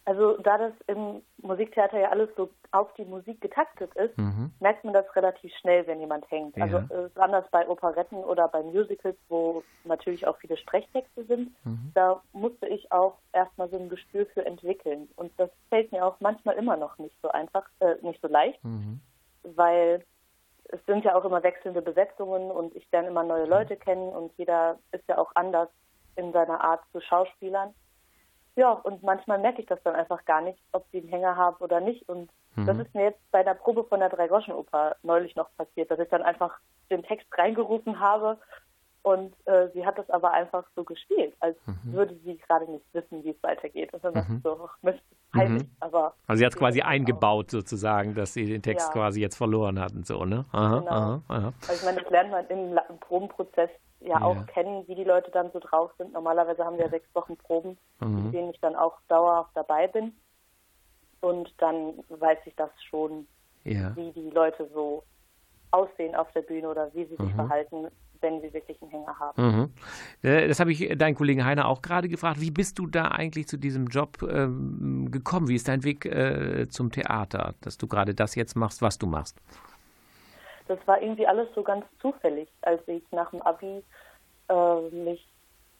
Also 0.04 0.38
da 0.41 0.58
das 0.58 0.73
im 0.88 1.21
Musiktheater 1.41 2.00
ja 2.00 2.10
alles 2.10 2.30
so 2.36 2.50
auf 2.71 2.93
die 2.95 3.06
Musik 3.06 3.39
getaktet 3.39 3.93
ist, 3.95 4.17
Mhm. 4.17 4.52
merkt 4.60 4.84
man 4.84 4.93
das 4.93 5.06
relativ 5.15 5.52
schnell, 5.62 5.88
wenn 5.88 6.00
jemand 6.02 6.30
hängt. 6.30 6.56
Also 6.62 6.78
Ja. 6.78 6.86
es 6.89 7.06
ist 7.12 7.17
anders 7.17 7.45
bei 7.52 7.67
Operetten 7.67 8.17
oder 8.17 8.47
bei 8.50 8.63
Musicals, 8.63 9.17
wo 9.30 9.63
natürlich 9.86 10.28
auch 10.28 10.38
viele 10.39 10.58
Sprechtexte 10.58 11.23
sind. 11.26 11.52
Mhm. 11.65 11.91
Da 11.93 12.21
musste 12.34 12.67
ich 12.67 12.91
auch 12.91 13.17
erstmal 13.34 13.69
so 13.69 13.78
ein 13.78 13.88
Gespür 13.89 14.26
für 14.34 14.45
entwickeln. 14.45 15.08
Und 15.15 15.32
das 15.38 15.50
fällt 15.69 15.91
mir 15.93 16.06
auch 16.06 16.19
manchmal 16.19 16.56
immer 16.56 16.76
noch 16.76 16.97
nicht 16.97 17.15
so 17.21 17.30
einfach, 17.30 17.65
äh, 17.80 17.95
nicht 18.02 18.21
so 18.21 18.28
leicht, 18.28 18.62
Mhm. 18.63 19.00
weil 19.43 20.04
es 20.69 20.86
sind 20.86 21.06
ja 21.06 21.15
auch 21.15 21.25
immer 21.25 21.43
wechselnde 21.43 21.82
Besetzungen 21.82 22.51
und 22.51 22.75
ich 22.75 22.89
lerne 22.91 23.08
immer 23.10 23.23
neue 23.23 23.45
Leute 23.45 23.77
kennen 23.77 24.10
und 24.10 24.32
jeder 24.38 24.80
ist 24.91 25.08
ja 25.08 25.17
auch 25.17 25.32
anders 25.36 25.69
in 26.15 26.32
seiner 26.34 26.62
Art 26.62 26.82
zu 26.91 26.99
Schauspielern. 27.01 27.73
Ja, 28.56 28.71
und 28.71 29.03
manchmal 29.03 29.38
merke 29.38 29.62
ich 29.62 29.67
das 29.67 29.82
dann 29.84 29.95
einfach 29.95 30.25
gar 30.25 30.41
nicht, 30.41 30.60
ob 30.71 30.86
sie 30.91 30.99
einen 30.99 31.10
Hänger 31.10 31.36
haben 31.36 31.58
oder 31.58 31.80
nicht. 31.80 32.08
Und 32.10 32.32
das 32.56 32.75
Mhm. 32.75 32.82
ist 32.82 32.95
mir 32.95 33.03
jetzt 33.03 33.32
bei 33.32 33.43
der 33.43 33.53
Probe 33.53 33.84
von 33.84 33.99
der 33.99 34.10
Dreigroschenoper 34.10 34.95
neulich 35.03 35.36
noch 35.36 35.49
passiert, 35.58 35.91
dass 35.91 35.99
ich 35.99 36.10
dann 36.10 36.23
einfach 36.23 36.60
den 36.89 37.03
Text 37.03 37.27
reingerufen 37.38 37.99
habe 37.99 38.39
Und 39.08 39.34
äh, 39.46 39.70
sie 39.74 39.86
hat 39.86 39.98
das 39.98 40.10
aber 40.10 40.32
einfach 40.34 40.65
so 40.76 40.84
gespielt, 40.84 41.34
als 41.39 41.56
Mhm. 41.65 41.93
würde 41.93 42.15
sie 42.26 42.38
gerade 42.39 42.70
nicht 42.70 42.84
wissen, 42.93 43.24
wie 43.24 43.30
es 43.30 43.41
weitergeht. 43.41 43.93
Und 43.93 44.04
dann 44.04 44.15
dachte 44.15 44.34
ich 44.36 44.43
so, 44.43 44.60
ach 44.67 44.78
Mist, 44.82 45.00
peinlich, 45.32 45.63
Mhm. 45.63 45.72
aber. 45.80 46.13
Also 46.28 46.39
sie 46.39 46.46
hat 46.46 46.52
es 46.54 46.60
quasi 46.60 46.80
Ja, 46.80 46.86
eingebaut 46.88 47.50
sozusagen, 47.52 48.15
dass 48.15 48.34
sie 48.34 48.43
den 48.46 48.62
Text 48.62 48.88
Ja. 48.89 48.93
quasi 48.93 49.22
jetzt 49.22 49.38
verloren 49.38 49.80
hat 49.80 49.93
und 49.93 50.06
so, 50.06 50.26
ne? 50.26 50.43
Aha, 50.52 50.80
Genau. 50.80 50.91
aha, 50.91 51.22
aha. 51.30 51.54
Also 51.67 51.80
ich 51.80 51.84
meine, 51.84 52.02
das 52.02 52.10
lernt 52.12 52.32
man 52.32 52.48
im, 52.48 52.78
im 52.89 53.00
Probenprozess 53.00 53.70
ja, 54.02 54.20
Ja. 54.20 54.22
auch 54.26 54.46
kennen, 54.48 54.86
wie 54.89 54.96
die 54.96 55.06
Leute 55.06 55.32
dann 55.32 55.52
so 55.54 55.60
drauf 55.60 55.91
sind. 55.98 56.12
Normalerweise 56.12 56.65
haben 56.65 56.78
wir 56.78 56.89
sechs 56.89 57.08
Wochen 57.15 57.38
Proben, 57.38 57.78
Mhm. 58.02 58.17
in 58.26 58.32
denen 58.34 58.50
ich 58.52 58.60
dann 58.60 58.76
auch 58.76 58.98
dauerhaft 59.08 59.52
dabei 59.56 59.88
bin. 59.88 60.20
Und 61.22 61.54
dann 61.60 62.04
weiß 62.10 62.39
ich 62.46 62.56
das 62.58 62.72
schon, 62.89 63.26
Ja. 63.63 63.96
wie 63.96 64.12
die 64.12 64.30
Leute 64.32 64.70
so 64.74 65.04
aussehen 65.72 66.15
auf 66.15 66.32
der 66.34 66.41
Bühne 66.41 66.70
oder 66.70 66.93
wie 66.93 67.06
sie 67.06 67.15
sich 67.15 67.20
Mhm. 67.34 67.36
verhalten, 67.36 67.88
wenn 68.21 68.41
sie 68.41 68.53
wirklich 68.53 68.82
einen 68.82 68.91
Hänger 68.91 69.19
haben. 69.19 69.43
Mhm. 69.43 69.71
Äh, 70.23 70.47
Das 70.47 70.60
habe 70.60 70.71
ich 70.71 70.97
deinen 70.97 71.15
Kollegen 71.15 71.45
Heiner 71.45 71.67
auch 71.67 71.82
gerade 71.82 72.08
gefragt. 72.10 72.39
Wie 72.41 72.51
bist 72.51 72.77
du 72.80 72.88
da 72.88 73.10
eigentlich 73.10 73.47
zu 73.47 73.58
diesem 73.58 73.88
Job 73.88 74.17
ähm, 74.23 75.10
gekommen? 75.12 75.47
Wie 75.47 75.56
ist 75.56 75.67
dein 75.67 75.84
Weg 75.84 76.06
äh, 76.06 76.67
zum 76.69 76.91
Theater, 76.91 77.53
dass 77.62 77.77
du 77.77 77.88
gerade 77.88 78.13
das 78.15 78.36
jetzt 78.36 78.56
machst, 78.56 78.82
was 78.82 78.97
du 78.97 79.08
machst? 79.08 79.38
Das 80.67 80.80
war 80.86 81.01
irgendwie 81.01 81.25
alles 81.27 81.47
so 81.56 81.63
ganz 81.63 81.86
zufällig, 82.01 82.49
als 82.62 82.86
ich 82.88 83.03
nach 83.12 83.30
dem 83.32 83.41
Abi 83.41 83.84
äh, 84.49 84.89
mich 84.91 85.25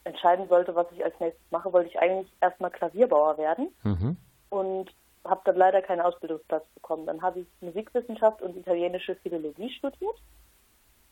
entscheiden 0.06 0.48
sollte, 0.48 0.74
was 0.76 0.88
ich 0.94 1.04
als 1.04 1.20
nächstes 1.20 1.52
mache, 1.52 1.72
wollte 1.74 1.90
ich 1.90 2.00
eigentlich 2.00 2.32
erstmal 2.42 2.72
Klavierbauer 2.72 3.38
werden 3.38 3.70
Mhm. 3.84 4.16
und 4.50 4.90
habe 5.26 5.42
dann 5.44 5.58
leider 5.58 5.82
keinen 5.82 6.00
Ausbildungsplatz 6.00 6.64
bekommen. 6.76 7.06
Dann 7.06 7.22
habe 7.22 7.42
ich 7.42 7.48
Musikwissenschaft 7.60 8.42
und 8.42 8.56
italienische 8.56 9.16
Philologie 9.18 9.70
studiert. 9.72 10.16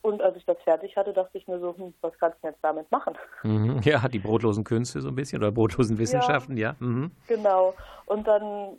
Und 0.06 0.22
als 0.22 0.38
ich 0.38 0.46
das 0.46 0.58
fertig 0.64 0.96
hatte, 0.98 1.14
dachte 1.14 1.36
ich 1.36 1.48
mir 1.48 1.60
so, 1.60 1.76
hm, 1.76 1.94
was 2.02 2.16
kannst 2.20 2.38
du 2.44 2.48
jetzt 2.48 2.60
damit 2.64 2.90
machen? 2.92 3.16
Mhm. 3.42 3.80
Ja, 3.84 4.08
die 4.08 4.20
brotlosen 4.20 4.64
Künste 4.64 5.02
so 5.02 5.08
ein 5.10 5.16
bisschen 5.16 5.42
oder 5.42 5.52
brotlosen 5.52 5.98
Wissenschaften, 5.98 6.58
ja. 6.58 6.76
Mhm. 6.80 7.10
Genau. 7.28 7.74
Und 8.06 8.28
dann 8.28 8.78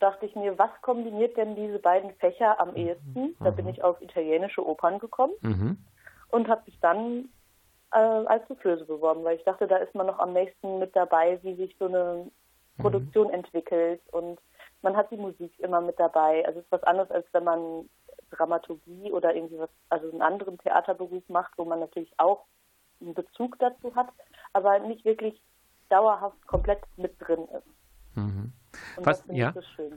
dachte 0.00 0.26
ich 0.26 0.34
mir, 0.34 0.58
was 0.58 0.70
kombiniert 0.82 1.36
denn 1.36 1.54
diese 1.54 1.78
beiden 1.78 2.10
Fächer 2.14 2.58
am 2.58 2.74
ehesten? 2.74 3.36
Da 3.38 3.50
bin 3.50 3.68
ich 3.68 3.84
auf 3.84 4.00
italienische 4.02 4.66
Opern 4.66 4.98
gekommen 4.98 5.34
Mhm. 5.42 5.78
und 6.30 6.48
habe 6.48 6.62
mich 6.66 6.78
dann 6.80 7.28
äh, 7.92 7.98
als 7.98 8.46
Soufflöse 8.48 8.86
beworben, 8.86 9.22
weil 9.22 9.36
ich 9.36 9.44
dachte, 9.44 9.68
da 9.68 9.76
ist 9.76 9.94
man 9.94 10.06
noch 10.06 10.18
am 10.18 10.32
nächsten 10.32 10.78
mit 10.80 10.96
dabei, 10.96 11.38
wie 11.42 11.54
sich 11.54 11.76
so 11.78 11.86
eine 11.86 12.28
Produktion 12.78 13.30
entwickelt 13.30 14.00
und 14.10 14.40
man 14.82 14.96
hat 14.96 15.10
die 15.10 15.16
Musik 15.18 15.52
immer 15.60 15.80
mit 15.82 15.98
dabei. 16.00 16.44
Also 16.46 16.60
es 16.60 16.64
ist 16.64 16.72
was 16.72 16.82
anderes, 16.84 17.10
als 17.10 17.26
wenn 17.32 17.44
man 17.44 17.88
Dramaturgie 18.30 19.12
oder 19.12 19.34
irgendwie 19.34 19.58
was, 19.58 19.70
also 19.88 20.10
einen 20.10 20.22
anderen 20.22 20.58
Theaterberuf 20.58 21.22
macht, 21.28 21.52
wo 21.56 21.64
man 21.64 21.80
natürlich 21.80 22.12
auch 22.18 22.44
einen 23.00 23.14
Bezug 23.14 23.58
dazu 23.58 23.94
hat, 23.94 24.08
aber 24.52 24.78
nicht 24.80 25.04
wirklich 25.04 25.40
dauerhaft 25.88 26.46
komplett 26.46 26.80
mit 26.96 27.14
drin 27.18 27.46
ist. 27.56 28.16
Mhm. 28.16 28.52
Was- 28.96 29.24
ja. 29.32 29.52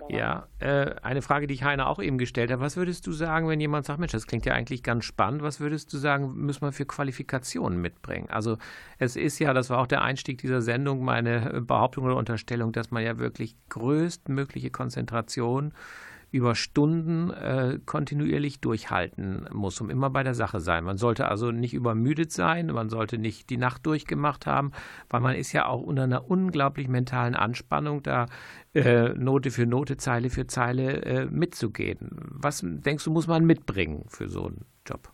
Ja, 0.10 0.48
äh, 0.60 0.96
eine 1.04 1.22
Frage, 1.22 1.46
die 1.48 1.54
ich 1.54 1.64
Heiner 1.64 1.88
auch 1.88 2.00
eben 2.00 2.18
gestellt 2.18 2.52
habe. 2.52 2.62
Was 2.62 2.76
würdest 2.76 3.06
du 3.06 3.12
sagen, 3.12 3.48
wenn 3.48 3.60
jemand 3.60 3.86
sagt, 3.86 4.00
Mensch, 4.00 4.12
das 4.12 4.26
klingt 4.26 4.46
ja 4.46 4.54
eigentlich 4.54 4.82
ganz 4.82 5.06
spannend, 5.06 5.44
was 5.44 5.60
würdest 5.60 5.94
du 5.94 5.98
sagen, 5.98 6.34
müssen 6.34 6.62
wir 6.62 6.72
für 6.72 6.86
Qualifikationen 6.86 7.80
mitbringen? 7.80 8.30
Also 8.30 8.58
es 8.98 9.16
ist 9.16 9.40
ja, 9.40 9.54
das 9.54 9.70
war 9.70 9.80
auch 9.80 9.88
der 9.88 10.02
Einstieg 10.02 10.40
dieser 10.40 10.62
Sendung, 10.62 11.04
meine 11.04 11.62
Behauptung 11.62 12.06
oder 12.06 12.16
Unterstellung, 12.16 12.72
dass 12.72 12.90
man 12.92 13.04
ja 13.04 13.20
wirklich 13.20 13.56
größtmögliche 13.70 14.72
Konzentration 14.72 15.74
über 16.34 16.56
Stunden 16.56 17.30
äh, 17.30 17.78
kontinuierlich 17.86 18.60
durchhalten 18.60 19.48
muss, 19.52 19.80
um 19.80 19.92
immer 19.92 20.10
bei 20.10 20.24
der 20.24 20.34
Sache 20.34 20.60
sein. 20.60 20.84
Man 20.84 20.98
sollte 20.98 21.28
also 21.28 21.52
nicht 21.52 21.76
übermüdet 21.76 22.32
sein, 22.32 22.68
man 22.68 22.90
sollte 22.90 23.20
nicht 23.20 23.52
die 23.52 23.58
Nacht 23.58 23.86
durchgemacht 23.86 24.48
haben, 24.48 24.72
weil 25.10 25.22
man 25.22 25.36
ist 25.36 25.52
ja 25.54 25.68
auch 25.68 25.82
unter 25.82 26.04
einer 26.04 26.30
unglaublich 26.30 26.88
mentalen 26.88 27.36
Anspannung, 27.36 28.02
da 28.02 28.26
äh, 28.74 29.10
Note 29.10 29.52
für 29.52 29.68
Note, 29.68 29.98
Zeile 29.98 30.32
für 30.32 30.48
Zeile 30.48 31.04
äh, 31.04 31.26
mitzugehen. 31.26 32.10
Was 32.32 32.62
denkst 32.64 33.04
du, 33.06 33.12
muss 33.12 33.28
man 33.28 33.46
mitbringen 33.46 34.06
für 34.08 34.28
so 34.28 34.48
einen 34.48 34.66
Job? 34.88 35.12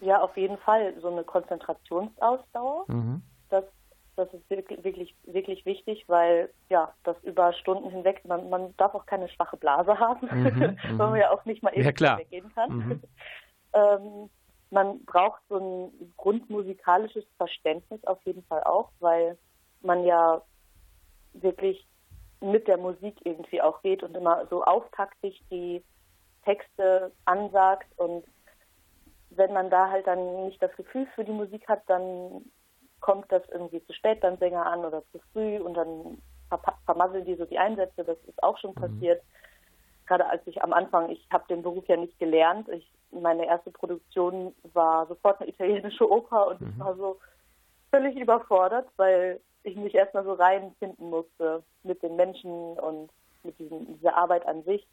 Ja, 0.00 0.20
auf 0.22 0.36
jeden 0.38 0.56
Fall. 0.56 0.94
So 1.02 1.08
eine 1.08 1.22
Konzentrationsausdauer, 1.24 2.84
Mhm. 2.88 3.20
das, 3.50 3.64
das 4.16 4.32
ist 4.32 4.48
wirklich, 4.50 4.82
wirklich, 4.82 5.14
wirklich 5.24 5.64
wichtig, 5.66 6.04
weil 6.08 6.50
ja, 6.68 6.92
das 7.04 7.16
über 7.22 7.52
Stunden 7.52 7.90
hinweg, 7.90 8.24
man, 8.24 8.48
man 8.48 8.76
darf 8.76 8.94
auch 8.94 9.06
keine 9.06 9.28
schwache 9.28 9.56
Blase 9.56 9.98
haben, 9.98 10.26
Mhm, 10.26 10.76
weil 10.98 11.10
man 11.10 11.20
ja 11.20 11.30
auch 11.30 11.44
nicht 11.44 11.62
mal 11.62 11.74
Ja, 11.74 11.80
eben 11.80 11.94
klar. 11.94 12.18
weggehen 12.18 12.52
kann. 12.54 12.70
Mhm. 12.70 13.02
ähm, 13.74 14.30
man 14.70 15.04
braucht 15.04 15.42
so 15.48 15.58
ein 15.58 16.14
grundmusikalisches 16.16 17.24
Verständnis 17.36 18.02
auf 18.04 18.20
jeden 18.24 18.42
Fall 18.44 18.64
auch, 18.64 18.90
weil 18.98 19.38
man 19.82 20.04
ja 20.04 20.42
wirklich 21.34 21.86
mit 22.40 22.66
der 22.66 22.76
Musik 22.78 23.16
irgendwie 23.24 23.62
auch 23.62 23.80
geht 23.82 24.02
und 24.02 24.16
immer 24.16 24.46
so 24.48 24.64
auftaktig 24.64 25.42
die 25.50 25.82
Texte 26.44 27.12
ansagt 27.24 27.86
und 27.96 28.24
wenn 29.30 29.52
man 29.52 29.70
da 29.70 29.90
halt 29.90 30.06
dann 30.06 30.46
nicht 30.46 30.62
das 30.62 30.74
Gefühl 30.76 31.06
für 31.14 31.24
die 31.24 31.32
Musik 31.32 31.68
hat, 31.68 31.82
dann 31.86 32.44
kommt 33.06 33.30
das 33.30 33.42
irgendwie 33.52 33.86
zu 33.86 33.92
spät 33.92 34.20
beim 34.20 34.36
Sänger 34.38 34.66
an 34.66 34.84
oder 34.84 35.00
zu 35.12 35.20
früh 35.32 35.58
und 35.58 35.74
dann 35.74 36.20
vermasseln 36.86 37.24
die 37.24 37.36
so 37.36 37.44
die 37.44 37.58
Einsätze. 37.58 38.02
Das 38.02 38.18
ist 38.26 38.42
auch 38.42 38.58
schon 38.58 38.74
passiert. 38.74 39.22
Gerade 40.06 40.28
als 40.28 40.44
ich 40.46 40.60
am 40.60 40.72
Anfang, 40.72 41.10
ich 41.10 41.24
habe 41.32 41.44
den 41.48 41.62
Beruf 41.62 41.86
ja 41.86 41.96
nicht 41.96 42.18
gelernt. 42.18 42.68
Ich, 42.68 42.90
meine 43.12 43.46
erste 43.46 43.70
Produktion 43.70 44.52
war 44.72 45.06
sofort 45.06 45.40
eine 45.40 45.48
italienische 45.48 46.10
Oper 46.10 46.48
und 46.48 46.62
ich 46.62 46.78
war 46.80 46.96
so 46.96 47.20
völlig 47.92 48.16
überfordert, 48.16 48.88
weil 48.96 49.40
ich 49.62 49.76
mich 49.76 49.94
erstmal 49.94 50.24
so 50.24 50.32
reinfinden 50.32 51.08
musste 51.08 51.62
mit 51.84 52.02
den 52.02 52.16
Menschen 52.16 52.50
und 52.50 53.08
mit 53.44 53.56
diesem, 53.60 53.86
dieser 53.98 54.16
Arbeit 54.16 54.44
an 54.48 54.64
sich. 54.64 54.84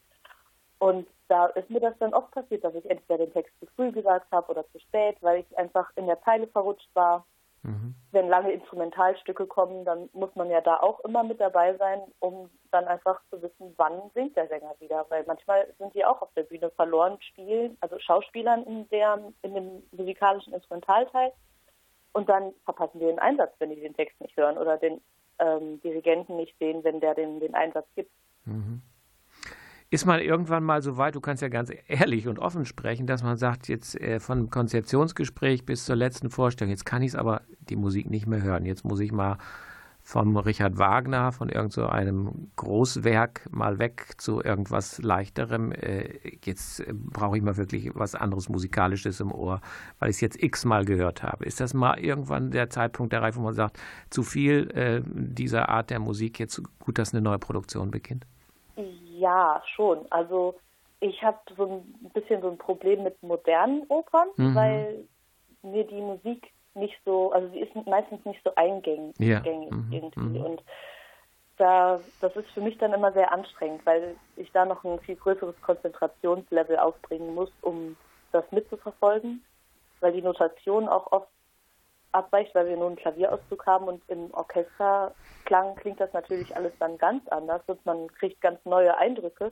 Und 0.77 1.07
da 1.29 1.47
ist 1.47 1.71
mir 1.71 1.79
das 1.79 1.97
dann 1.97 2.13
oft 2.13 2.29
passiert, 2.29 2.63
dass 2.63 2.75
ich 2.75 2.87
entweder 2.87 3.25
den 3.25 3.33
Text 3.33 3.59
zu 3.59 3.65
früh 3.75 3.91
gesagt 3.91 4.27
habe 4.31 4.51
oder 4.51 4.69
zu 4.71 4.79
spät, 4.79 5.17
weil 5.21 5.39
ich 5.39 5.57
einfach 5.57 5.89
in 5.95 6.05
der 6.05 6.21
Zeile 6.21 6.45
verrutscht 6.45 6.89
war. 6.93 7.25
Mhm. 7.63 7.95
Wenn 8.11 8.27
lange 8.27 8.51
Instrumentalstücke 8.51 9.47
kommen, 9.47 9.85
dann 9.85 10.09
muss 10.13 10.35
man 10.35 10.49
ja 10.49 10.61
da 10.61 10.77
auch 10.77 10.99
immer 11.01 11.23
mit 11.23 11.39
dabei 11.39 11.75
sein, 11.77 12.01
um 12.19 12.49
dann 12.71 12.85
einfach 12.85 13.21
zu 13.29 13.41
wissen, 13.41 13.73
wann 13.77 14.11
singt 14.13 14.35
der 14.35 14.47
Sänger 14.47 14.75
wieder. 14.79 15.05
Weil 15.09 15.23
manchmal 15.25 15.73
sind 15.77 15.93
die 15.95 16.05
auch 16.05 16.21
auf 16.21 16.33
der 16.35 16.43
Bühne 16.43 16.69
verloren, 16.71 17.17
spielen, 17.21 17.77
also 17.79 17.97
Schauspielern 17.99 18.63
in, 18.63 18.89
der, 18.89 19.19
in 19.41 19.53
dem 19.53 19.83
musikalischen 19.91 20.53
Instrumentalteil. 20.53 21.31
Und 22.11 22.29
dann 22.29 22.53
verpassen 22.65 22.99
die 22.99 23.05
den 23.05 23.19
Einsatz, 23.19 23.53
wenn 23.59 23.69
die 23.69 23.81
den 23.81 23.95
Text 23.95 24.19
nicht 24.21 24.37
hören 24.37 24.57
oder 24.57 24.77
den 24.77 25.01
ähm, 25.39 25.81
Dirigenten 25.81 26.35
nicht 26.35 26.57
sehen, 26.59 26.83
wenn 26.83 26.99
der 26.99 27.15
den, 27.15 27.39
den 27.39 27.55
Einsatz 27.55 27.87
gibt. 27.95 28.11
Ist 29.93 30.07
man 30.07 30.21
irgendwann 30.21 30.63
mal 30.63 30.81
so 30.81 30.97
weit, 30.97 31.13
du 31.13 31.21
kannst 31.21 31.43
ja 31.43 31.49
ganz 31.49 31.71
ehrlich 31.87 32.27
und 32.27 32.39
offen 32.39 32.65
sprechen, 32.65 33.05
dass 33.05 33.21
man 33.21 33.37
sagt, 33.37 33.67
jetzt 33.67 33.95
äh, 34.01 34.19
von 34.19 34.49
Konzeptionsgespräch 34.49 35.67
bis 35.67 35.85
zur 35.85 35.95
letzten 35.95 36.31
Vorstellung, 36.31 36.71
jetzt 36.71 36.87
kann 36.87 37.03
ich 37.03 37.09
es 37.09 37.15
aber 37.15 37.43
die 37.59 37.75
Musik 37.75 38.09
nicht 38.09 38.25
mehr 38.25 38.41
hören. 38.41 38.65
Jetzt 38.65 38.85
muss 38.85 38.99
ich 38.99 39.11
mal 39.11 39.37
vom 40.01 40.35
Richard 40.35 40.79
Wagner, 40.79 41.31
von 41.31 41.47
irgend 41.47 41.73
so 41.73 41.87
Großwerk 42.55 43.47
mal 43.51 43.77
weg 43.77 44.15
zu 44.17 44.43
irgendwas 44.43 44.99
leichterem. 44.99 45.71
Äh, 45.73 46.37
jetzt 46.43 46.79
äh, 46.79 46.91
brauche 46.91 47.37
ich 47.37 47.43
mal 47.43 47.57
wirklich 47.57 47.91
was 47.93 48.15
anderes 48.15 48.49
Musikalisches 48.49 49.19
im 49.19 49.31
Ohr, 49.31 49.61
weil 49.99 50.09
ich 50.09 50.15
es 50.15 50.21
jetzt 50.21 50.41
x-mal 50.41 50.85
gehört 50.85 51.21
habe. 51.21 51.45
Ist 51.45 51.59
das 51.59 51.75
mal 51.75 51.99
irgendwann 51.99 52.49
der 52.49 52.71
Zeitpunkt 52.71 53.13
der 53.13 53.21
Reife, 53.21 53.37
wo 53.37 53.43
man 53.43 53.53
sagt, 53.53 53.79
zu 54.09 54.23
viel 54.23 54.71
äh, 54.71 55.03
dieser 55.05 55.69
Art 55.69 55.91
der 55.91 55.99
Musik, 55.99 56.39
jetzt 56.39 56.59
gut, 56.79 56.97
dass 56.97 57.13
eine 57.13 57.21
neue 57.21 57.37
Produktion 57.37 57.91
beginnt? 57.91 58.25
Ja, 59.19 59.61
schon. 59.75 60.05
Also 60.11 60.55
ich 60.99 61.21
habe 61.23 61.39
so 61.55 61.65
ein 61.65 62.11
bisschen 62.13 62.41
so 62.41 62.49
ein 62.49 62.57
Problem 62.57 63.03
mit 63.03 63.21
modernen 63.21 63.85
Opern, 63.89 64.29
Mhm. 64.37 64.55
weil 64.55 65.07
mir 65.61 65.85
die 65.85 66.01
Musik 66.01 66.51
nicht 66.73 66.99
so, 67.05 67.31
also 67.31 67.47
sie 67.49 67.59
ist 67.59 67.75
meistens 67.85 68.25
nicht 68.25 68.41
so 68.43 68.53
eingängig 68.55 69.15
Ja. 69.19 69.39
Mhm, 69.41 69.91
irgendwie. 69.91 70.39
mhm. 70.39 70.45
Und 70.45 70.63
da, 71.57 72.03
das 72.19 72.35
ist 72.35 72.49
für 72.51 72.61
mich 72.61 72.77
dann 72.79 72.93
immer 72.93 73.11
sehr 73.13 73.31
anstrengend, 73.31 73.85
weil 73.85 74.15
ich 74.35 74.51
da 74.51 74.65
noch 74.65 74.83
ein 74.83 74.99
viel 75.01 75.15
größeres 75.15 75.59
Konzentrationslevel 75.61 76.77
aufbringen 76.79 77.35
muss, 77.35 77.51
um 77.61 77.95
das 78.31 78.43
mitzuverfolgen, 78.51 79.45
weil 79.99 80.13
die 80.13 80.23
Notation 80.23 80.89
auch 80.89 81.11
oft 81.11 81.29
abweicht, 82.13 82.53
weil 82.55 82.67
wir 82.67 82.77
nur 82.77 82.87
einen 82.87 82.95
Klavierauszug 82.95 83.65
haben 83.65 83.87
und 83.87 84.01
im 84.07 84.33
Orchesterklang 84.33 85.75
klingt 85.75 85.99
das 85.99 86.13
natürlich 86.13 86.55
alles 86.55 86.73
dann 86.79 86.97
ganz 86.97 87.27
anders 87.29 87.61
und 87.67 87.85
man 87.85 88.07
kriegt 88.07 88.41
ganz 88.41 88.63
neue 88.65 88.97
Eindrücke 88.97 89.51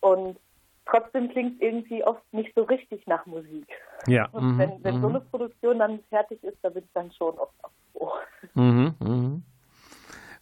und 0.00 0.38
trotzdem 0.86 1.30
klingt 1.30 1.56
es 1.56 1.60
irgendwie 1.60 2.04
oft 2.04 2.22
nicht 2.32 2.54
so 2.54 2.62
richtig 2.64 3.06
nach 3.06 3.24
Musik. 3.26 3.66
Ja. 4.06 4.28
Und 4.32 4.58
wenn, 4.58 4.82
wenn 4.82 5.00
so 5.00 5.08
mhm. 5.08 5.16
eine 5.16 5.24
Produktion 5.24 5.78
dann 5.78 6.00
fertig 6.10 6.42
ist, 6.42 6.58
da 6.62 6.68
bin 6.68 6.84
ich 6.84 6.92
dann 6.92 7.12
schon 7.12 7.38
oft 7.38 7.54
auch 7.62 7.70
froh. 7.92 8.12
Mhm, 8.54 8.94
mhm. 9.00 9.42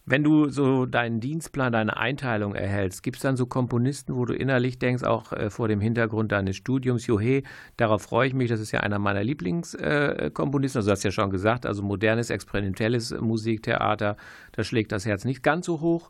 Wenn 0.05 0.23
du 0.23 0.49
so 0.49 0.87
deinen 0.87 1.19
Dienstplan, 1.19 1.71
deine 1.71 1.95
Einteilung 1.95 2.55
erhältst, 2.55 3.03
gibt 3.03 3.17
es 3.17 3.21
dann 3.21 3.37
so 3.37 3.45
Komponisten, 3.45 4.15
wo 4.15 4.25
du 4.25 4.33
innerlich 4.33 4.79
denkst, 4.79 5.03
auch 5.03 5.31
äh, 5.31 5.51
vor 5.51 5.67
dem 5.67 5.79
Hintergrund 5.79 6.31
deines 6.31 6.55
Studiums, 6.55 7.05
Johe, 7.05 7.43
darauf 7.77 8.01
freue 8.01 8.27
ich 8.27 8.33
mich, 8.33 8.49
das 8.49 8.59
ist 8.59 8.71
ja 8.71 8.79
einer 8.79 8.97
meiner 8.97 9.23
Lieblingskomponisten, 9.23 10.77
äh, 10.77 10.79
also 10.79 10.87
du 10.87 10.91
hast 10.91 11.03
ja 11.03 11.11
schon 11.11 11.29
gesagt, 11.29 11.67
also 11.67 11.83
modernes, 11.83 12.31
experimentelles 12.31 13.11
Musiktheater, 13.11 14.17
da 14.53 14.63
schlägt 14.63 14.91
das 14.91 15.05
Herz 15.05 15.23
nicht 15.23 15.43
ganz 15.43 15.67
so 15.67 15.81
hoch. 15.81 16.09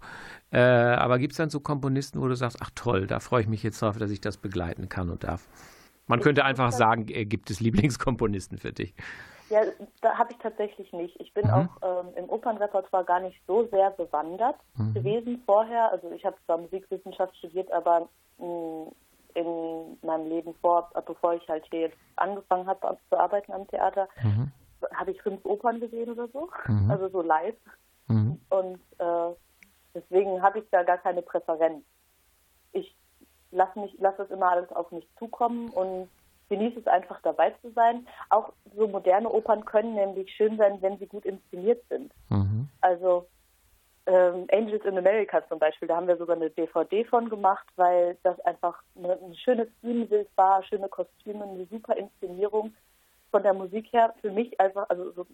Äh, 0.51 0.59
aber 0.59 1.19
gibt 1.19 1.33
es 1.33 1.37
dann 1.37 1.49
so 1.49 1.59
Komponisten, 1.59 2.21
wo 2.21 2.27
du 2.27 2.35
sagst, 2.35 2.57
ach 2.61 2.71
toll, 2.75 3.07
da 3.07 3.19
freue 3.19 3.41
ich 3.41 3.47
mich 3.47 3.63
jetzt 3.63 3.81
drauf, 3.81 3.97
dass 3.97 4.11
ich 4.11 4.21
das 4.21 4.37
begleiten 4.37 4.87
kann 4.89 5.09
und 5.09 5.23
darf? 5.23 5.47
Man 6.07 6.19
könnte 6.19 6.43
einfach 6.43 6.71
sagen, 6.71 7.07
äh, 7.09 7.25
gibt 7.25 7.51
es 7.51 7.59
Lieblingskomponisten 7.59 8.57
für 8.57 8.71
dich? 8.71 8.93
Ja, 9.51 9.63
da 10.01 10.17
habe 10.17 10.31
ich 10.31 10.37
tatsächlich 10.39 10.91
nicht. 10.93 11.19
Ich 11.19 11.33
bin 11.33 11.45
mhm. 11.45 11.53
auch 11.83 12.05
ähm, 12.05 12.13
im 12.15 12.29
Opernrepertoire 12.29 13.03
gar 13.03 13.19
nicht 13.19 13.39
so 13.47 13.67
sehr 13.67 13.91
bewandert 13.91 14.55
mhm. 14.75 14.93
gewesen 14.93 15.43
vorher. 15.45 15.91
Also 15.91 16.09
ich 16.11 16.25
habe 16.25 16.37
zwar 16.45 16.57
Musikwissenschaft 16.57 17.35
studiert, 17.37 17.71
aber 17.71 18.07
mh, 18.37 18.45
mm, 18.45 18.91
in 19.33 19.97
meinem 20.01 20.27
Leben 20.27 20.53
vor, 20.55 20.89
bevor 21.05 21.33
ich 21.33 21.47
halt 21.47 21.65
hier 21.69 21.81
jetzt 21.81 21.97
angefangen 22.15 22.67
habe 22.67 22.97
zu 23.09 23.17
arbeiten 23.17 23.51
am 23.51 23.67
Theater, 23.67 24.07
mhm. 24.23 24.51
habe 24.93 25.11
ich 25.11 25.21
fünf 25.21 25.43
Opern 25.45 25.79
gesehen 25.79 26.09
oder 26.11 26.27
so, 26.29 26.49
mhm. 26.67 26.91
also 26.91 27.09
so 27.09 27.21
live. 27.21 27.55
Mhm. 28.07 28.39
Und 28.49 28.79
äh, 28.97 29.35
deswegen 29.93 30.41
habe 30.41 30.59
ich 30.59 30.65
da 30.71 30.83
gar 30.83 30.97
keine 30.97 31.21
Präferenz. 31.21 31.83
Ich 32.73 32.95
lasse 33.51 33.79
mich, 33.79 33.93
lasse 33.99 34.19
das 34.19 34.31
immer 34.31 34.49
alles 34.49 34.71
auf 34.71 34.91
mich 34.91 35.07
zukommen 35.17 35.69
und 35.69 36.09
genieße 36.51 36.81
es 36.81 36.87
einfach 36.87 37.19
dabei 37.21 37.51
zu 37.61 37.71
sein. 37.71 38.05
Auch 38.29 38.51
so 38.75 38.87
moderne 38.87 39.29
Opern 39.29 39.63
können 39.65 39.95
nämlich 39.95 40.29
schön 40.35 40.57
sein, 40.57 40.81
wenn 40.81 40.99
sie 40.99 41.07
gut 41.07 41.25
inszeniert 41.25 41.81
sind. 41.89 42.13
Mhm. 42.29 42.67
Also 42.81 43.25
ähm, 44.05 44.47
Angels 44.51 44.83
in 44.83 44.97
America 44.97 45.41
zum 45.47 45.59
Beispiel, 45.59 45.87
da 45.87 45.95
haben 45.95 46.07
wir 46.07 46.17
sogar 46.17 46.35
eine 46.35 46.49
DVD 46.49 47.05
von 47.05 47.29
gemacht, 47.29 47.65
weil 47.77 48.17
das 48.23 48.39
einfach 48.41 48.83
eine, 48.97 49.13
ein 49.13 49.35
schönes 49.35 49.69
Bühnenbild 49.81 50.27
war, 50.35 50.61
schöne 50.63 50.89
Kostüme, 50.89 51.45
eine 51.45 51.65
super 51.67 51.95
Inszenierung. 51.95 52.73
Von 53.31 53.43
der 53.43 53.53
Musik 53.53 53.93
her 53.93 54.13
für 54.19 54.29
mich 54.29 54.59
einfach, 54.59 54.89
also 54.89 55.11
so 55.11 55.25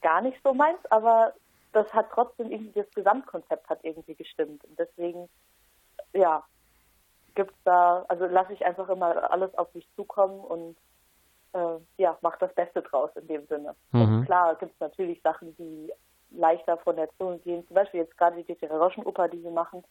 gar 0.00 0.20
nicht 0.20 0.38
so 0.44 0.54
meins, 0.54 0.78
aber 0.90 1.34
das 1.72 1.92
hat 1.92 2.06
trotzdem 2.12 2.52
irgendwie, 2.52 2.80
das 2.80 2.90
Gesamtkonzept 2.94 3.68
hat 3.68 3.80
irgendwie 3.82 4.14
gestimmt. 4.14 4.64
Und 4.64 4.78
deswegen, 4.78 5.28
ja, 6.12 6.44
gibt 7.36 7.54
da, 7.64 8.04
also 8.08 8.26
lasse 8.26 8.52
ich 8.52 8.66
einfach 8.66 8.88
immer 8.88 9.30
alles 9.30 9.56
auf 9.56 9.72
mich 9.74 9.86
zukommen 9.94 10.40
und 10.40 10.76
äh, 11.52 11.78
ja, 11.98 12.18
mache 12.22 12.38
das 12.40 12.52
Beste 12.54 12.82
draus 12.82 13.10
in 13.14 13.28
dem 13.28 13.46
Sinne. 13.46 13.76
Mhm. 13.92 14.24
klar 14.24 14.56
gibt 14.56 14.72
es 14.74 14.80
natürlich 14.80 15.22
Sachen, 15.22 15.54
die 15.56 15.92
leichter 16.30 16.76
von 16.78 16.96
der 16.96 17.08
Zunge 17.18 17.38
gehen. 17.38 17.64
Zum 17.68 17.74
Beispiel 17.74 18.00
jetzt 18.00 18.18
gerade 18.18 18.42
die 18.42 18.66
Roschenoper, 18.66 19.28
die 19.28 19.42
wir 19.44 19.52
machen. 19.52 19.84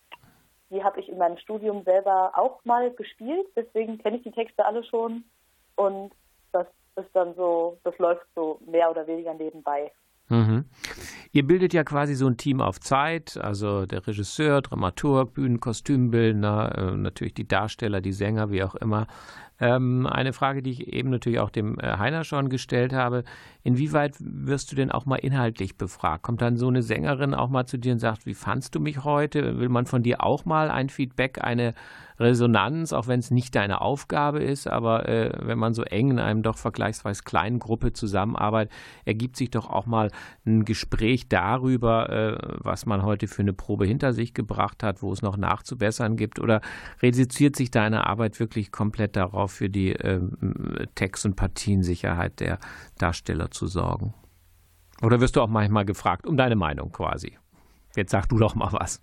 Die 0.69 0.83
habe 0.83 0.99
ich 0.99 1.07
in 1.07 1.17
meinem 1.17 1.37
Studium 1.37 1.83
selber 1.83 2.33
auch 2.35 2.59
mal 2.65 2.91
gespielt, 2.91 3.47
deswegen 3.55 3.99
kenne 3.99 4.17
ich 4.17 4.23
die 4.23 4.31
Texte 4.31 4.65
alle 4.65 4.83
schon 4.83 5.23
und 5.75 6.11
das 6.51 6.65
ist 6.95 7.09
dann 7.13 7.35
so, 7.35 7.77
das 7.83 7.97
läuft 7.99 8.25
so 8.35 8.59
mehr 8.65 8.89
oder 8.89 9.05
weniger 9.05 9.33
nebenbei. 9.33 9.91
Mhm. 10.29 10.65
Ihr 11.31 11.45
bildet 11.45 11.73
ja 11.73 11.83
quasi 11.83 12.15
so 12.15 12.27
ein 12.27 12.37
Team 12.37 12.61
auf 12.61 12.79
Zeit, 12.79 13.37
also 13.37 13.85
der 13.85 14.07
Regisseur, 14.07 14.61
Dramaturg, 14.61 15.33
Bühnenkostümbildner, 15.33 16.75
äh, 16.77 16.97
natürlich 16.97 17.33
die 17.33 17.47
Darsteller, 17.47 18.01
die 18.01 18.13
Sänger, 18.13 18.49
wie 18.51 18.63
auch 18.63 18.75
immer. 18.75 19.07
Ähm, 19.59 20.05
eine 20.05 20.33
Frage, 20.33 20.61
die 20.61 20.71
ich 20.71 20.87
eben 20.87 21.09
natürlich 21.09 21.39
auch 21.39 21.49
dem 21.49 21.79
äh, 21.79 21.97
Heiner 21.97 22.23
schon 22.23 22.49
gestellt 22.49 22.91
habe. 22.91 23.23
Inwieweit 23.63 24.15
wirst 24.19 24.71
du 24.71 24.75
denn 24.75 24.91
auch 24.91 25.05
mal 25.05 25.15
inhaltlich 25.15 25.77
befragt? 25.77 26.23
Kommt 26.23 26.41
dann 26.41 26.57
so 26.57 26.67
eine 26.67 26.81
Sängerin 26.81 27.33
auch 27.33 27.49
mal 27.49 27.65
zu 27.65 27.77
dir 27.77 27.93
und 27.93 27.99
sagt, 27.99 28.25
wie 28.25 28.33
fandst 28.33 28.75
du 28.75 28.79
mich 28.79 29.03
heute? 29.03 29.59
Will 29.59 29.69
man 29.69 29.85
von 29.85 30.03
dir 30.03 30.23
auch 30.23 30.43
mal 30.43 30.69
ein 30.69 30.89
Feedback, 30.89 31.41
eine 31.41 31.73
Resonanz, 32.19 32.93
auch 32.93 33.07
wenn 33.07 33.19
es 33.19 33.31
nicht 33.31 33.55
deine 33.55 33.81
Aufgabe 33.81 34.43
ist, 34.43 34.67
aber 34.67 35.07
äh, 35.09 35.31
wenn 35.41 35.57
man 35.57 35.73
so 35.73 35.83
eng 35.83 36.11
in 36.11 36.19
einem 36.19 36.43
doch 36.43 36.57
vergleichsweise 36.57 37.23
kleinen 37.23 37.59
Gruppe 37.59 37.93
zusammenarbeitet, 37.93 38.73
ergibt 39.05 39.35
sich 39.35 39.49
doch 39.49 39.69
auch 39.69 39.85
mal 39.85 40.11
ein 40.45 40.65
Gespräch 40.65 41.27
darüber, 41.27 42.09
äh, 42.09 42.37
was 42.63 42.85
man 42.85 43.03
heute 43.03 43.27
für 43.27 43.41
eine 43.41 43.53
Probe 43.53 43.85
hinter 43.85 44.13
sich 44.13 44.33
gebracht 44.33 44.83
hat, 44.83 45.01
wo 45.01 45.11
es 45.11 45.21
noch 45.21 45.37
nachzubessern 45.37 46.15
gibt 46.15 46.39
oder 46.39 46.61
reduziert 47.01 47.55
sich 47.55 47.71
deine 47.71 48.07
Arbeit 48.07 48.39
wirklich 48.39 48.71
komplett 48.71 49.15
darauf, 49.15 49.51
für 49.51 49.69
die 49.69 49.91
äh, 49.91 50.21
Text- 50.95 51.25
und 51.25 51.35
Partiensicherheit 51.35 52.39
der 52.39 52.59
Darsteller 52.97 53.51
zu 53.51 53.67
sorgen? 53.67 54.13
Oder 55.01 55.19
wirst 55.19 55.35
du 55.35 55.41
auch 55.41 55.49
manchmal 55.49 55.85
gefragt, 55.85 56.25
um 56.25 56.37
deine 56.37 56.55
Meinung 56.55 56.91
quasi? 56.91 57.37
Jetzt 57.95 58.11
sag 58.11 58.27
du 58.27 58.37
doch 58.37 58.55
mal 58.55 58.71
was 58.71 59.01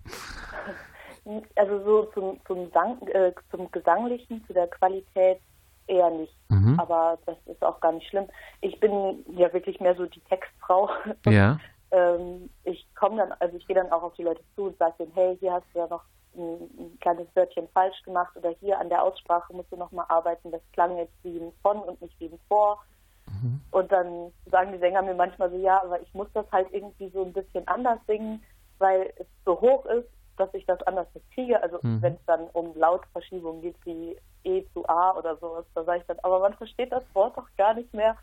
also 1.55 1.83
so 1.83 2.03
zum, 2.13 2.39
zum, 2.45 2.71
Sang, 2.71 3.01
äh, 3.07 3.33
zum 3.49 3.71
Gesanglichen, 3.71 4.43
zu 4.45 4.53
der 4.53 4.67
Qualität 4.67 5.39
eher 5.87 6.09
nicht. 6.09 6.35
Mhm. 6.49 6.79
Aber 6.79 7.17
das 7.25 7.37
ist 7.45 7.63
auch 7.63 7.79
gar 7.79 7.91
nicht 7.91 8.07
schlimm. 8.07 8.27
Ich 8.61 8.79
bin 8.79 9.23
ja 9.35 9.51
wirklich 9.53 9.79
mehr 9.79 9.95
so 9.95 10.05
die 10.05 10.21
Textfrau. 10.21 10.89
Ja. 11.25 11.59
ähm, 11.91 12.49
ich 12.63 12.85
komme 12.95 13.17
dann, 13.17 13.31
also 13.39 13.55
ich 13.57 13.65
gehe 13.67 13.75
dann 13.75 13.91
auch 13.91 14.03
auf 14.03 14.13
die 14.15 14.23
Leute 14.23 14.41
zu 14.55 14.63
und 14.63 14.77
sage 14.77 14.95
denen, 14.99 15.11
hey, 15.13 15.37
hier 15.39 15.53
hast 15.53 15.65
du 15.73 15.79
ja 15.79 15.87
noch 15.87 16.03
ein, 16.35 16.69
ein, 16.77 16.99
kleines 16.99 17.27
Wörtchen 17.35 17.67
falsch 17.73 18.01
gemacht 18.03 18.35
oder 18.35 18.49
hier 18.59 18.79
an 18.79 18.89
der 18.89 19.03
Aussprache 19.03 19.53
musst 19.53 19.71
du 19.71 19.77
nochmal 19.77 20.05
arbeiten. 20.09 20.51
Das 20.51 20.61
klang 20.73 20.97
jetzt 20.97 21.13
wie 21.23 21.37
ein 21.37 21.51
von 21.61 21.79
und 21.79 22.01
nicht 22.01 22.19
wie 22.19 22.25
ein 22.25 22.39
vor. 22.47 22.83
Mhm. 23.27 23.61
Und 23.71 23.91
dann 23.91 24.31
sagen 24.49 24.71
die 24.71 24.79
Sänger 24.79 25.01
mir 25.01 25.13
manchmal 25.13 25.49
so, 25.49 25.57
ja, 25.57 25.81
aber 25.83 26.01
ich 26.01 26.13
muss 26.13 26.27
das 26.33 26.45
halt 26.51 26.67
irgendwie 26.71 27.09
so 27.09 27.23
ein 27.23 27.33
bisschen 27.33 27.67
anders 27.67 27.99
singen, 28.07 28.43
weil 28.79 29.13
es 29.17 29.27
so 29.45 29.59
hoch 29.61 29.85
ist 29.85 30.09
dass 30.37 30.53
ich 30.53 30.65
das 30.65 30.81
anders 30.83 31.07
nicht 31.13 31.29
kriege. 31.31 31.61
Also 31.61 31.79
mhm. 31.81 32.01
wenn 32.01 32.13
es 32.13 32.25
dann 32.25 32.47
um 32.53 32.75
Lautverschiebungen 32.75 33.61
geht 33.61 33.75
wie 33.85 34.17
E 34.43 34.65
zu 34.73 34.87
A 34.87 35.17
oder 35.17 35.37
sowas, 35.37 35.65
da 35.73 35.83
sage 35.83 35.99
ich 35.99 36.05
dann, 36.07 36.19
aber 36.23 36.39
man 36.39 36.53
versteht 36.53 36.91
das 36.91 37.03
Wort 37.13 37.37
doch 37.37 37.47
gar 37.57 37.73
nicht 37.73 37.93
mehr. 37.93 38.17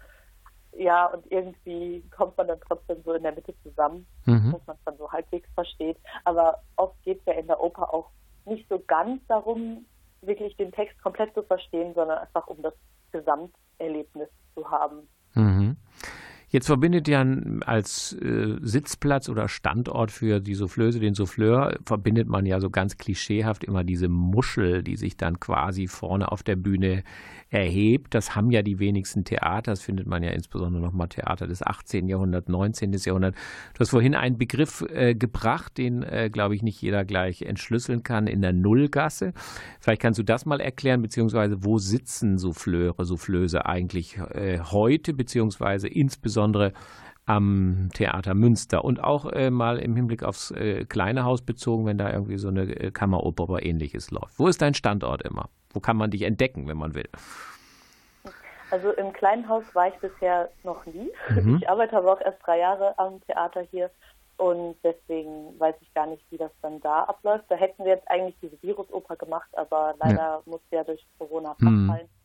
Ja, 0.72 1.06
und 1.06 1.30
irgendwie 1.32 2.04
kommt 2.16 2.36
man 2.38 2.46
dann 2.46 2.60
trotzdem 2.60 3.02
so 3.04 3.12
in 3.14 3.24
der 3.24 3.32
Mitte 3.32 3.54
zusammen, 3.62 4.06
mhm. 4.26 4.52
dass 4.52 4.66
man 4.66 4.76
es 4.76 4.84
dann 4.84 4.98
so 4.98 5.10
halbwegs 5.10 5.48
versteht. 5.54 5.96
Aber 6.24 6.62
oft 6.76 7.02
geht 7.02 7.18
es 7.20 7.26
ja 7.26 7.32
in 7.32 7.48
der 7.48 7.60
Oper 7.60 7.92
auch 7.92 8.10
nicht 8.44 8.68
so 8.68 8.78
ganz 8.86 9.20
darum, 9.26 9.84
wirklich 10.22 10.56
den 10.56 10.72
Text 10.72 11.00
komplett 11.02 11.34
zu 11.34 11.42
verstehen, 11.42 11.94
sondern 11.94 12.18
einfach 12.18 12.46
um 12.46 12.62
das 12.62 12.74
Gesamterlebnis 13.10 14.28
zu 14.54 14.70
haben. 14.70 15.08
Mhm. 15.34 15.76
Jetzt 16.50 16.66
verbindet 16.66 17.06
ja 17.06 17.24
als 17.64 18.12
äh, 18.14 18.56
Sitzplatz 18.60 19.28
oder 19.28 19.48
Standort 19.48 20.10
für 20.10 20.40
die 20.40 20.56
Soufflöse, 20.56 20.98
den 20.98 21.14
Souffleur, 21.14 21.78
verbindet 21.86 22.26
man 22.26 22.44
ja 22.44 22.58
so 22.58 22.70
ganz 22.70 22.96
klischeehaft 22.96 23.62
immer 23.62 23.84
diese 23.84 24.08
Muschel, 24.08 24.82
die 24.82 24.96
sich 24.96 25.16
dann 25.16 25.38
quasi 25.38 25.86
vorne 25.86 26.32
auf 26.32 26.42
der 26.42 26.56
Bühne 26.56 27.04
erhebt. 27.50 28.14
Das 28.14 28.36
haben 28.36 28.50
ja 28.50 28.62
die 28.62 28.78
wenigsten 28.78 29.24
Theater. 29.24 29.72
Das 29.72 29.82
findet 29.82 30.06
man 30.06 30.22
ja 30.22 30.30
insbesondere 30.30 30.82
nochmal 30.82 31.08
Theater 31.08 31.46
des 31.46 31.62
18. 31.62 32.08
Jahrhunderts, 32.08 32.48
19. 32.48 32.92
Jahrhunderts. 32.92 33.38
Du 33.74 33.80
hast 33.80 33.90
vorhin 33.90 34.14
einen 34.14 34.38
Begriff 34.38 34.82
äh, 34.88 35.14
gebracht, 35.14 35.76
den, 35.76 36.02
äh, 36.02 36.30
glaube 36.32 36.54
ich, 36.54 36.62
nicht 36.62 36.80
jeder 36.80 37.04
gleich 37.04 37.42
entschlüsseln 37.42 38.02
kann, 38.02 38.28
in 38.28 38.40
der 38.40 38.52
Nullgasse. 38.52 39.32
Vielleicht 39.80 40.00
kannst 40.00 40.18
du 40.18 40.22
das 40.22 40.46
mal 40.46 40.60
erklären, 40.60 41.02
beziehungsweise 41.02 41.64
wo 41.64 41.78
sitzen 41.78 42.38
Souffleure, 42.38 43.04
Soufflöse 43.04 43.66
eigentlich 43.66 44.16
äh, 44.16 44.60
heute, 44.60 45.12
beziehungsweise 45.12 45.88
insbesondere 45.88 46.72
am 47.30 47.90
Theater 47.94 48.34
Münster 48.34 48.84
und 48.84 49.02
auch 49.02 49.26
äh, 49.26 49.50
mal 49.50 49.78
im 49.78 49.94
Hinblick 49.94 50.24
aufs 50.24 50.50
äh, 50.50 50.84
kleine 50.84 51.24
Haus 51.24 51.42
bezogen, 51.42 51.86
wenn 51.86 51.96
da 51.96 52.12
irgendwie 52.12 52.38
so 52.38 52.48
eine 52.48 52.62
äh, 52.62 52.90
Kammeroper 52.90 53.48
oder 53.48 53.64
ähnliches 53.64 54.10
läuft. 54.10 54.38
Wo 54.38 54.48
ist 54.48 54.60
dein 54.60 54.74
Standort 54.74 55.22
immer? 55.22 55.48
Wo 55.72 55.78
kann 55.78 55.96
man 55.96 56.10
dich 56.10 56.22
entdecken, 56.22 56.66
wenn 56.66 56.76
man 56.76 56.94
will? 56.94 57.08
Also 58.72 58.90
im 58.90 59.12
kleinen 59.12 59.48
Haus 59.48 59.64
war 59.74 59.88
ich 59.88 59.94
bisher 60.00 60.48
noch 60.64 60.84
nie. 60.86 61.10
Mhm. 61.28 61.58
Ich 61.60 61.70
arbeite 61.70 61.96
aber 61.96 62.14
auch 62.14 62.20
erst 62.20 62.44
drei 62.44 62.58
Jahre 62.58 62.98
am 62.98 63.20
Theater 63.26 63.62
hier 63.70 63.90
und 64.36 64.76
deswegen 64.82 65.58
weiß 65.58 65.76
ich 65.80 65.94
gar 65.94 66.06
nicht, 66.06 66.24
wie 66.30 66.38
das 66.38 66.50
dann 66.62 66.80
da 66.80 67.04
abläuft. 67.04 67.44
Da 67.48 67.54
hätten 67.54 67.84
wir 67.84 67.92
jetzt 67.92 68.10
eigentlich 68.10 68.36
diese 68.42 68.60
Virusoper 68.60 69.14
gemacht, 69.16 69.50
aber 69.56 69.94
leider 70.00 70.16
ja. 70.16 70.42
musste 70.46 70.76
ja 70.76 70.82
durch 70.82 71.06
Corona 71.18 71.52
abfallen. 71.52 71.86
Mhm. 71.86 72.19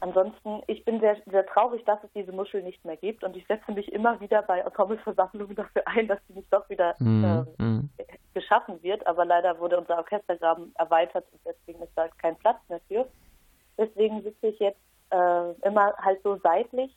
Ansonsten, 0.00 0.62
ich 0.66 0.84
bin 0.84 0.98
sehr, 1.00 1.16
sehr 1.26 1.44
traurig, 1.46 1.84
dass 1.84 2.02
es 2.02 2.10
diese 2.14 2.32
Muschel 2.32 2.62
nicht 2.62 2.82
mehr 2.86 2.96
gibt 2.96 3.22
und 3.22 3.36
ich 3.36 3.46
setze 3.46 3.70
mich 3.72 3.92
immer 3.92 4.18
wieder 4.20 4.42
bei 4.42 4.60
Ensembleversammlungen 4.60 5.54
dafür 5.54 5.82
ein, 5.86 6.08
dass 6.08 6.18
sie 6.26 6.34
nicht 6.34 6.52
doch 6.52 6.68
wieder 6.70 6.94
mm, 6.98 7.24
äh, 7.24 7.62
mm. 7.62 7.90
geschaffen 8.32 8.82
wird. 8.82 9.06
Aber 9.06 9.26
leider 9.26 9.58
wurde 9.58 9.78
unser 9.78 9.98
Orchestergraben 9.98 10.72
erweitert 10.76 11.26
und 11.32 11.40
deswegen 11.44 11.82
ist 11.82 11.92
da 11.96 12.08
kein 12.08 12.36
Platz 12.36 12.56
mehr 12.68 12.80
für. 12.88 13.06
Deswegen 13.76 14.22
sitze 14.22 14.48
ich 14.48 14.58
jetzt 14.58 14.80
äh, 15.10 15.52
immer 15.66 15.94
halt 15.98 16.22
so 16.22 16.36
seitlich 16.42 16.96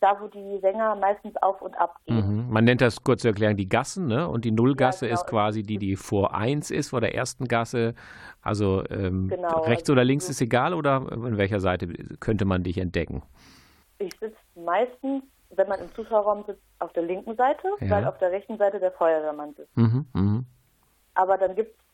da, 0.00 0.20
wo 0.20 0.28
die 0.28 0.58
Sänger 0.60 0.96
meistens 0.96 1.36
auf 1.36 1.62
und 1.62 1.74
ab 1.78 1.96
gehen. 2.04 2.44
Mhm. 2.46 2.52
Man 2.52 2.64
nennt 2.64 2.80
das 2.80 3.02
kurz 3.02 3.22
zu 3.22 3.28
erklären 3.28 3.56
die 3.56 3.68
Gassen, 3.68 4.06
ne? 4.06 4.28
Und 4.28 4.44
die 4.44 4.50
Nullgasse 4.50 5.06
ja, 5.06 5.10
genau. 5.10 5.20
ist 5.20 5.26
quasi 5.28 5.62
die, 5.62 5.78
die 5.78 5.96
vor 5.96 6.34
1 6.34 6.70
ist, 6.70 6.90
vor 6.90 7.00
der 7.00 7.14
ersten 7.14 7.46
Gasse. 7.46 7.94
Also 8.42 8.84
ähm, 8.90 9.28
genau, 9.28 9.60
rechts 9.62 9.84
also 9.84 9.92
oder 9.92 10.04
links 10.04 10.28
ist 10.28 10.40
egal 10.40 10.74
oder 10.74 11.06
in 11.12 11.38
welcher 11.38 11.60
Seite 11.60 11.86
könnte 12.20 12.44
man 12.44 12.62
dich 12.62 12.78
entdecken? 12.78 13.22
Ich 13.98 14.12
sitze 14.18 14.36
meistens 14.54 15.22
wenn 15.56 15.68
man 15.68 15.80
im 15.80 15.94
Zuschauerraum 15.94 16.44
sitzt, 16.46 16.62
auf 16.78 16.92
der 16.92 17.02
linken 17.02 17.36
Seite, 17.36 17.68
Ja. 17.80 17.90
weil 17.90 18.06
auf 18.06 18.18
der 18.18 18.30
rechten 18.30 18.58
Seite 18.58 18.80
der 18.80 18.92
Feuerwehrmann 18.92 19.54
sitzt. 19.54 19.76
Mhm, 19.76 20.06
mhm. 20.12 20.46
Aber 21.14 21.38
dann 21.38 21.54
gibt 21.54 21.78
es 21.78 21.84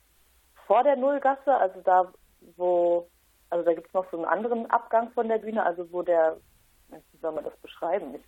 vor 0.67 0.83
der 0.83 0.97
Nullgasse, 0.97 1.55
also 1.55 1.81
da, 1.83 2.13
wo, 2.57 3.09
also 3.51 3.65
da 3.65 3.75
gibt 3.75 3.89
es 3.89 3.95
noch 3.95 4.11
so 4.11 4.17
einen 4.17 4.27
anderen 4.27 4.71
Abgang 4.71 5.11
von 5.13 5.29
der 5.29 5.39
Bühne, 5.39 5.65
also 5.65 5.91
wo 5.93 6.03
der, 6.03 6.37
wie 6.93 7.19
soll 7.19 7.33
man 7.33 7.45
das 7.45 7.57
beschreiben? 7.63 8.15
Ich, 8.15 8.23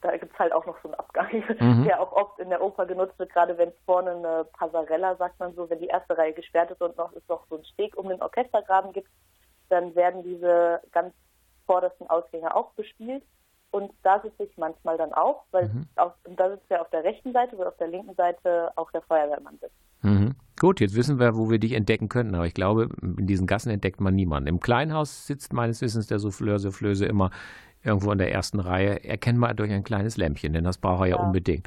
da 0.00 0.16
gibt 0.16 0.32
es 0.32 0.38
halt 0.38 0.52
auch 0.52 0.66
noch 0.66 0.76
so 0.82 0.88
einen 0.88 0.94
Abgang, 0.94 1.28
Mhm. 1.60 1.84
der 1.84 2.00
auch 2.00 2.12
oft 2.12 2.38
in 2.38 2.50
der 2.50 2.62
Oper 2.62 2.86
genutzt 2.86 3.18
wird, 3.18 3.32
gerade 3.32 3.56
wenn 3.58 3.68
es 3.70 3.74
vorne 3.86 4.10
eine 4.12 4.44
Passarella, 4.52 5.16
sagt 5.16 5.38
man 5.38 5.54
so, 5.54 5.68
wenn 5.70 5.78
die 5.80 5.86
erste 5.88 6.16
Reihe 6.16 6.32
gesperrt 6.32 6.70
ist 6.70 6.80
und 6.80 6.96
noch 6.96 7.12
es 7.14 7.26
noch 7.28 7.46
so 7.48 7.56
einen 7.56 7.64
Steg 7.64 7.96
um 7.96 8.08
den 8.08 8.22
Orchestergraben 8.22 8.92
gibt, 8.92 9.10
dann 9.68 9.94
werden 9.94 10.22
diese 10.22 10.80
ganz 10.92 11.14
vordersten 11.66 12.08
Ausgänge 12.08 12.54
auch 12.54 12.72
bespielt. 12.72 13.22
Und 13.72 13.92
da 14.02 14.20
sitze 14.20 14.42
ich 14.42 14.56
manchmal 14.56 14.98
dann 14.98 15.12
auch, 15.12 15.44
weil 15.52 15.68
Mhm. 15.68 15.86
auf, 15.94 16.12
da 16.24 16.50
sitzt 16.50 16.68
er 16.70 16.80
auf 16.80 16.90
der 16.90 17.04
rechten 17.04 17.32
Seite, 17.32 17.56
weil 17.56 17.68
auf 17.68 17.76
der 17.76 17.86
linken 17.86 18.14
Seite 18.16 18.72
auch 18.74 18.90
der 18.90 19.02
Feuerwehrmann 19.02 19.58
sitzt. 19.60 19.76
Mhm. 20.02 20.34
Gut, 20.58 20.80
jetzt 20.80 20.96
wissen 20.96 21.20
wir, 21.20 21.36
wo 21.36 21.50
wir 21.50 21.58
dich 21.58 21.74
entdecken 21.74 22.08
könnten, 22.08 22.34
aber 22.34 22.46
ich 22.46 22.54
glaube, 22.54 22.88
in 23.00 23.26
diesen 23.26 23.46
Gassen 23.46 23.70
entdeckt 23.70 24.00
man 24.00 24.14
niemanden. 24.14 24.48
Im 24.48 24.58
Kleinhaus 24.58 25.26
sitzt 25.26 25.52
meines 25.52 25.80
Wissens 25.82 26.06
der 26.08 26.18
Souffleur, 26.18 26.58
Soufflöse 26.58 27.06
immer 27.06 27.30
irgendwo 27.82 28.12
in 28.12 28.18
der 28.18 28.32
ersten 28.32 28.60
Reihe, 28.60 29.04
erkennbar 29.04 29.54
durch 29.54 29.70
ein 29.70 29.84
kleines 29.84 30.16
Lämpchen, 30.16 30.52
denn 30.52 30.64
das 30.64 30.78
braucht 30.78 31.02
er 31.02 31.06
ja, 31.06 31.16
Ja. 31.16 31.22
unbedingt. 31.22 31.66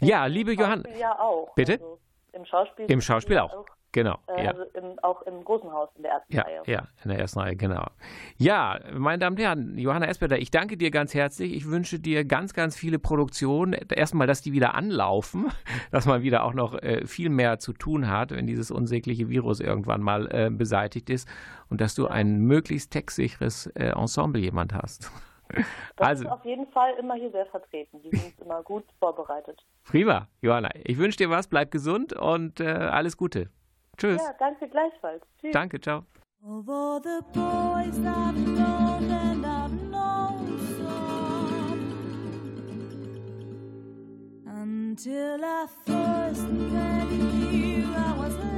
Ja, 0.00 0.26
liebe 0.26 0.52
Johanna, 0.52 0.84
ja 0.98 1.18
auch. 1.18 1.54
Bitte? 1.54 1.74
Also 1.74 1.98
Im 2.32 2.44
Schauspiel. 2.44 2.86
im 2.90 3.00
Schauspiel 3.00 3.38
auch, 3.38 3.64
genau. 3.92 4.18
Äh, 4.26 4.44
ja. 4.44 4.50
Also 4.50 4.64
im, 4.74 4.98
auch 5.02 5.22
im 5.22 5.44
großen 5.44 5.70
Haus 5.72 5.88
in 5.96 6.02
der 6.02 6.12
ersten 6.12 6.34
Ja, 6.34 6.42
Reihe. 6.42 6.62
ja, 6.66 6.88
in 7.04 7.10
der 7.10 7.18
ersten 7.20 7.38
Reihe, 7.38 7.54
genau. 7.54 7.86
Ja, 8.36 8.80
meine 8.92 9.18
Damen 9.20 9.36
und 9.36 9.42
Herren, 9.42 9.78
Johanna 9.78 10.06
Espeter, 10.06 10.36
ich 10.38 10.50
danke 10.50 10.76
dir 10.76 10.90
ganz 10.90 11.14
herzlich. 11.14 11.54
Ich 11.54 11.70
wünsche 11.70 12.00
dir 12.00 12.24
ganz, 12.24 12.52
ganz 12.54 12.76
viele 12.76 12.98
Produktionen. 12.98 13.72
Erstmal, 13.72 14.26
dass 14.26 14.42
die 14.42 14.52
wieder 14.52 14.74
anlaufen, 14.74 15.46
dass 15.92 16.06
man 16.06 16.22
wieder 16.22 16.42
auch 16.42 16.54
noch 16.54 16.74
äh, 16.82 17.06
viel 17.06 17.28
mehr 17.30 17.60
zu 17.60 17.72
tun 17.72 18.08
hat, 18.10 18.32
wenn 18.32 18.48
dieses 18.48 18.72
unsägliche 18.72 19.28
Virus 19.28 19.60
irgendwann 19.60 20.02
mal 20.02 20.26
äh, 20.34 20.50
beseitigt 20.50 21.08
ist 21.08 21.28
und 21.70 21.80
dass 21.80 21.94
du 21.94 22.08
ein 22.08 22.40
möglichst 22.40 22.90
textsicheres 22.90 23.68
äh, 23.68 23.90
Ensemble 23.90 24.40
jemand 24.42 24.74
hast. 24.74 25.10
Das 25.96 26.08
also, 26.08 26.24
ist 26.24 26.30
auf 26.30 26.44
jeden 26.44 26.66
Fall 26.68 26.94
immer 26.98 27.14
hier 27.14 27.30
sehr 27.30 27.46
vertreten. 27.46 28.02
Die 28.02 28.16
sind 28.16 28.40
immer 28.40 28.62
gut 28.64 28.84
vorbereitet. 28.98 29.64
prima, 29.84 30.26
Johanna. 30.40 30.70
Ich 30.82 30.98
wünsche 30.98 31.18
dir 31.18 31.30
was, 31.30 31.46
bleib 31.46 31.70
gesund 31.70 32.12
und 32.12 32.58
äh, 32.58 32.64
alles 32.64 33.16
Gute. 33.16 33.48
Tschüss. 33.96 34.20
Ja, 34.20 34.34
danke 34.38 34.68
gleichfalls. 34.68 35.22
Tschüss. 35.40 35.52
Danke, 35.52 35.80
ciao. 35.80 36.04
Of 36.46 36.68
all 36.68 37.00
the 37.00 37.22
boys 37.32 37.96
I've 38.04 38.34
known 38.34 39.10
and 39.10 39.46
I've 39.46 39.72
known 39.90 40.58
some 40.76 41.64
Until 44.46 45.42
I 45.42 45.66
first 45.86 46.48
met 46.50 47.10
you 47.10 47.86
I 47.94 48.14
was 48.18 48.53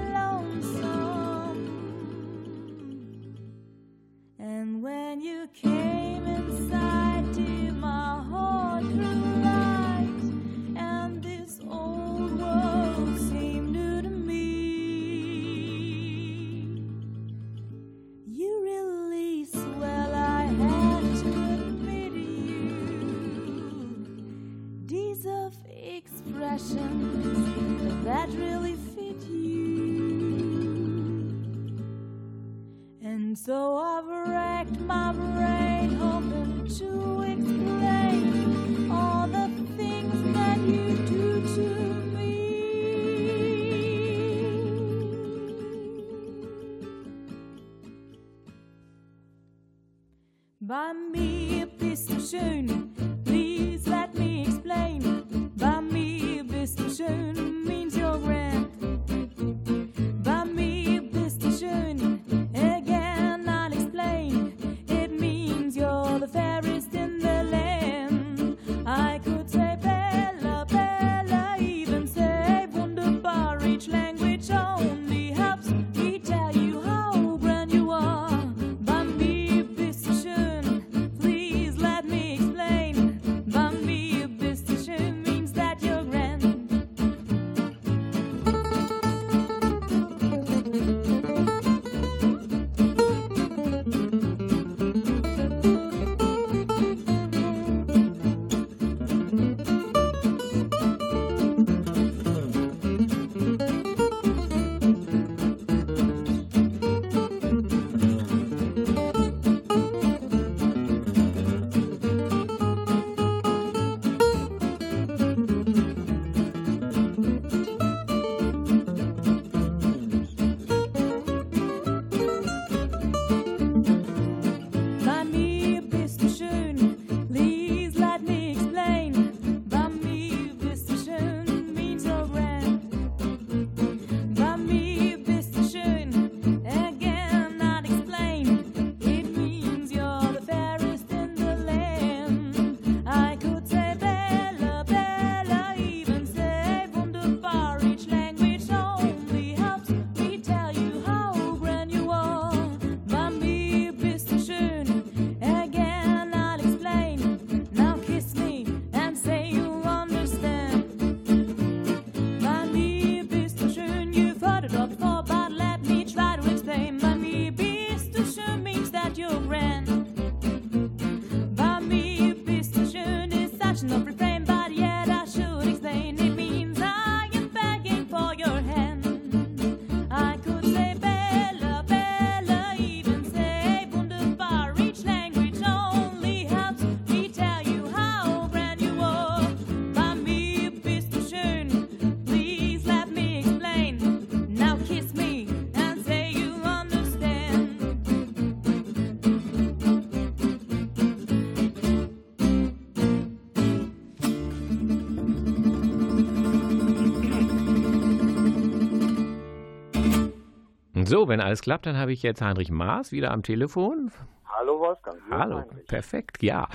So, 211.07 211.29
wenn 211.29 211.41
alles 211.41 211.61
klappt, 211.61 211.87
dann 211.87 211.97
habe 211.97 212.13
ich 212.13 212.25
jetzt 212.25 212.43
Heinrich 212.43 212.73
Maas 212.73 213.13
wieder 213.13 213.31
am 213.31 213.45
Telefon. 213.45 214.11
Hallo 214.45 214.81
Wolfgang. 214.81 215.17
Hallo, 215.31 215.59
Heinrich. 215.61 215.87
perfekt, 215.87 216.43
ja. 216.43 216.67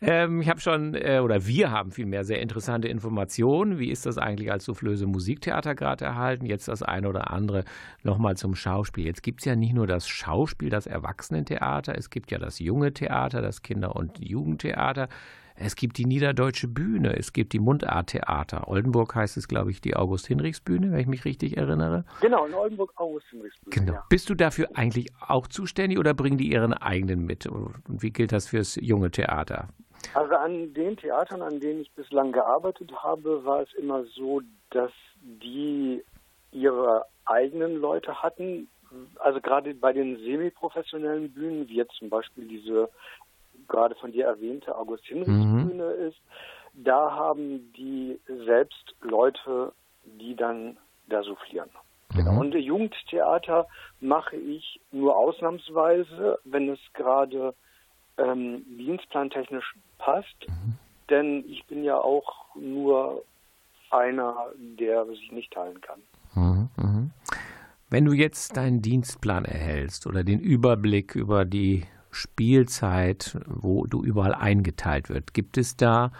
Ähm, 0.00 0.40
ich 0.40 0.48
habe 0.48 0.58
schon, 0.58 0.94
äh, 0.94 1.20
oder 1.22 1.46
wir 1.46 1.70
haben 1.70 1.92
vielmehr 1.92 2.24
sehr 2.24 2.40
interessante 2.40 2.88
Informationen. 2.88 3.78
Wie 3.78 3.90
ist 3.90 4.04
das 4.04 4.18
eigentlich 4.18 4.50
als 4.50 4.64
Soufflöse 4.64 5.06
Musiktheater 5.06 5.76
gerade 5.76 6.04
erhalten? 6.04 6.46
Jetzt 6.46 6.66
das 6.66 6.82
eine 6.82 7.08
oder 7.08 7.30
andere 7.30 7.64
nochmal 8.02 8.36
zum 8.36 8.56
Schauspiel. 8.56 9.06
Jetzt 9.06 9.22
gibt 9.22 9.42
es 9.42 9.44
ja 9.44 9.54
nicht 9.54 9.72
nur 9.72 9.86
das 9.86 10.08
Schauspiel, 10.08 10.68
das 10.68 10.88
Erwachsenentheater, 10.88 11.96
es 11.96 12.10
gibt 12.10 12.32
ja 12.32 12.38
das 12.38 12.58
junge 12.58 12.92
Theater, 12.92 13.40
das 13.40 13.62
Kinder- 13.62 13.94
und 13.94 14.18
Jugendtheater. 14.18 15.08
Es 15.58 15.74
gibt 15.74 15.96
die 15.96 16.04
Niederdeutsche 16.04 16.68
Bühne, 16.68 17.16
es 17.16 17.32
gibt 17.32 17.52
die 17.52 17.58
Mundarttheater. 17.58 18.68
Oldenburg 18.68 19.14
heißt 19.14 19.36
es, 19.36 19.48
glaube 19.48 19.70
ich, 19.70 19.80
die 19.80 19.96
August-Hinrichs-Bühne, 19.96 20.92
wenn 20.92 20.98
ich 20.98 21.06
mich 21.06 21.24
richtig 21.24 21.56
erinnere. 21.56 22.04
Genau, 22.20 22.44
in 22.44 22.54
Oldenburg 22.54 22.92
August 22.96 23.26
im 23.32 23.42
Genau. 23.70 23.94
Ja. 23.94 24.04
Bist 24.10 24.28
du 24.28 24.34
dafür 24.34 24.68
eigentlich 24.74 25.08
auch 25.26 25.46
zuständig 25.46 25.98
oder 25.98 26.12
bringen 26.12 26.36
die 26.36 26.50
ihren 26.50 26.74
eigenen 26.74 27.24
mit? 27.24 27.46
Und 27.46 27.82
wie 27.86 28.10
gilt 28.10 28.32
das 28.32 28.48
fürs 28.48 28.76
junge 28.76 29.10
Theater? 29.10 29.68
Also 30.14 30.34
an 30.34 30.74
den 30.74 30.96
Theatern, 30.96 31.42
an 31.42 31.58
denen 31.58 31.80
ich 31.80 31.92
bislang 31.92 32.32
gearbeitet 32.32 32.92
habe, 33.02 33.44
war 33.44 33.62
es 33.62 33.72
immer 33.74 34.04
so, 34.04 34.42
dass 34.70 34.92
die 35.22 36.02
ihre 36.52 37.06
eigenen 37.24 37.76
Leute 37.76 38.22
hatten. 38.22 38.68
Also 39.18 39.40
gerade 39.40 39.74
bei 39.74 39.92
den 39.92 40.16
semiprofessionellen 40.18 41.32
Bühnen, 41.32 41.68
wie 41.68 41.76
jetzt 41.76 41.96
zum 41.96 42.08
Beispiel 42.08 42.46
diese 42.46 42.88
gerade 43.68 43.94
von 43.96 44.12
dir 44.12 44.26
erwähnte 44.26 44.76
August-Hinrichs-Bühne 44.76 45.84
ist, 45.84 46.18
da 46.74 47.10
haben 47.10 47.72
die 47.76 48.18
selbst 48.44 48.94
Leute, 49.00 49.72
die 50.04 50.36
dann 50.36 50.76
da 51.08 51.22
soufflieren. 51.22 51.70
Genau. 52.14 52.40
Und 52.40 52.54
Jugendtheater 52.54 53.66
mache 54.00 54.36
ich 54.36 54.80
nur 54.92 55.16
ausnahmsweise, 55.16 56.38
wenn 56.44 56.68
es 56.68 56.78
gerade 56.94 57.54
ähm, 58.18 58.64
dienstplantechnisch 58.78 59.74
passt. 59.98 60.46
Denn 61.10 61.44
ich 61.48 61.64
bin 61.66 61.84
ja 61.84 61.98
auch 61.98 62.54
nur 62.54 63.22
einer, 63.90 64.34
der 64.58 65.06
sich 65.06 65.30
nicht 65.30 65.52
teilen 65.52 65.80
kann. 65.80 66.00
Mhm, 66.34 66.68
mhm. 66.76 67.10
Wenn 67.88 68.04
du 68.04 68.12
jetzt 68.12 68.56
deinen 68.56 68.82
Dienstplan 68.82 69.44
erhältst 69.44 70.06
oder 70.06 70.24
den 70.24 70.40
Überblick 70.40 71.14
über 71.14 71.44
die 71.44 71.84
Spielzeit, 72.16 73.38
wo 73.46 73.86
du 73.86 74.02
überall 74.02 74.34
eingeteilt 74.34 75.08
wird, 75.08 75.34
gibt 75.34 75.58
es 75.58 75.76
da 75.76 76.12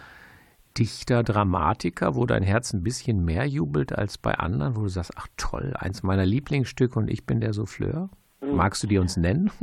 Dichter, 0.77 1.23
Dramatiker, 1.23 2.15
wo 2.15 2.25
dein 2.25 2.43
Herz 2.43 2.71
ein 2.71 2.83
bisschen 2.83 3.25
mehr 3.25 3.45
jubelt 3.45 3.97
als 3.97 4.17
bei 4.17 4.35
anderen, 4.35 4.75
wo 4.75 4.81
du 4.81 4.89
sagst, 4.89 5.13
ach 5.15 5.27
toll, 5.35 5.73
eins 5.75 6.03
meiner 6.03 6.25
Lieblingsstücke 6.25 6.99
und 6.99 7.09
ich 7.09 7.25
bin 7.25 7.41
der 7.41 7.53
Souffleur? 7.53 8.09
Magst 8.41 8.83
du 8.83 8.87
die 8.87 8.99
uns 8.99 9.17
nennen? 9.17 9.51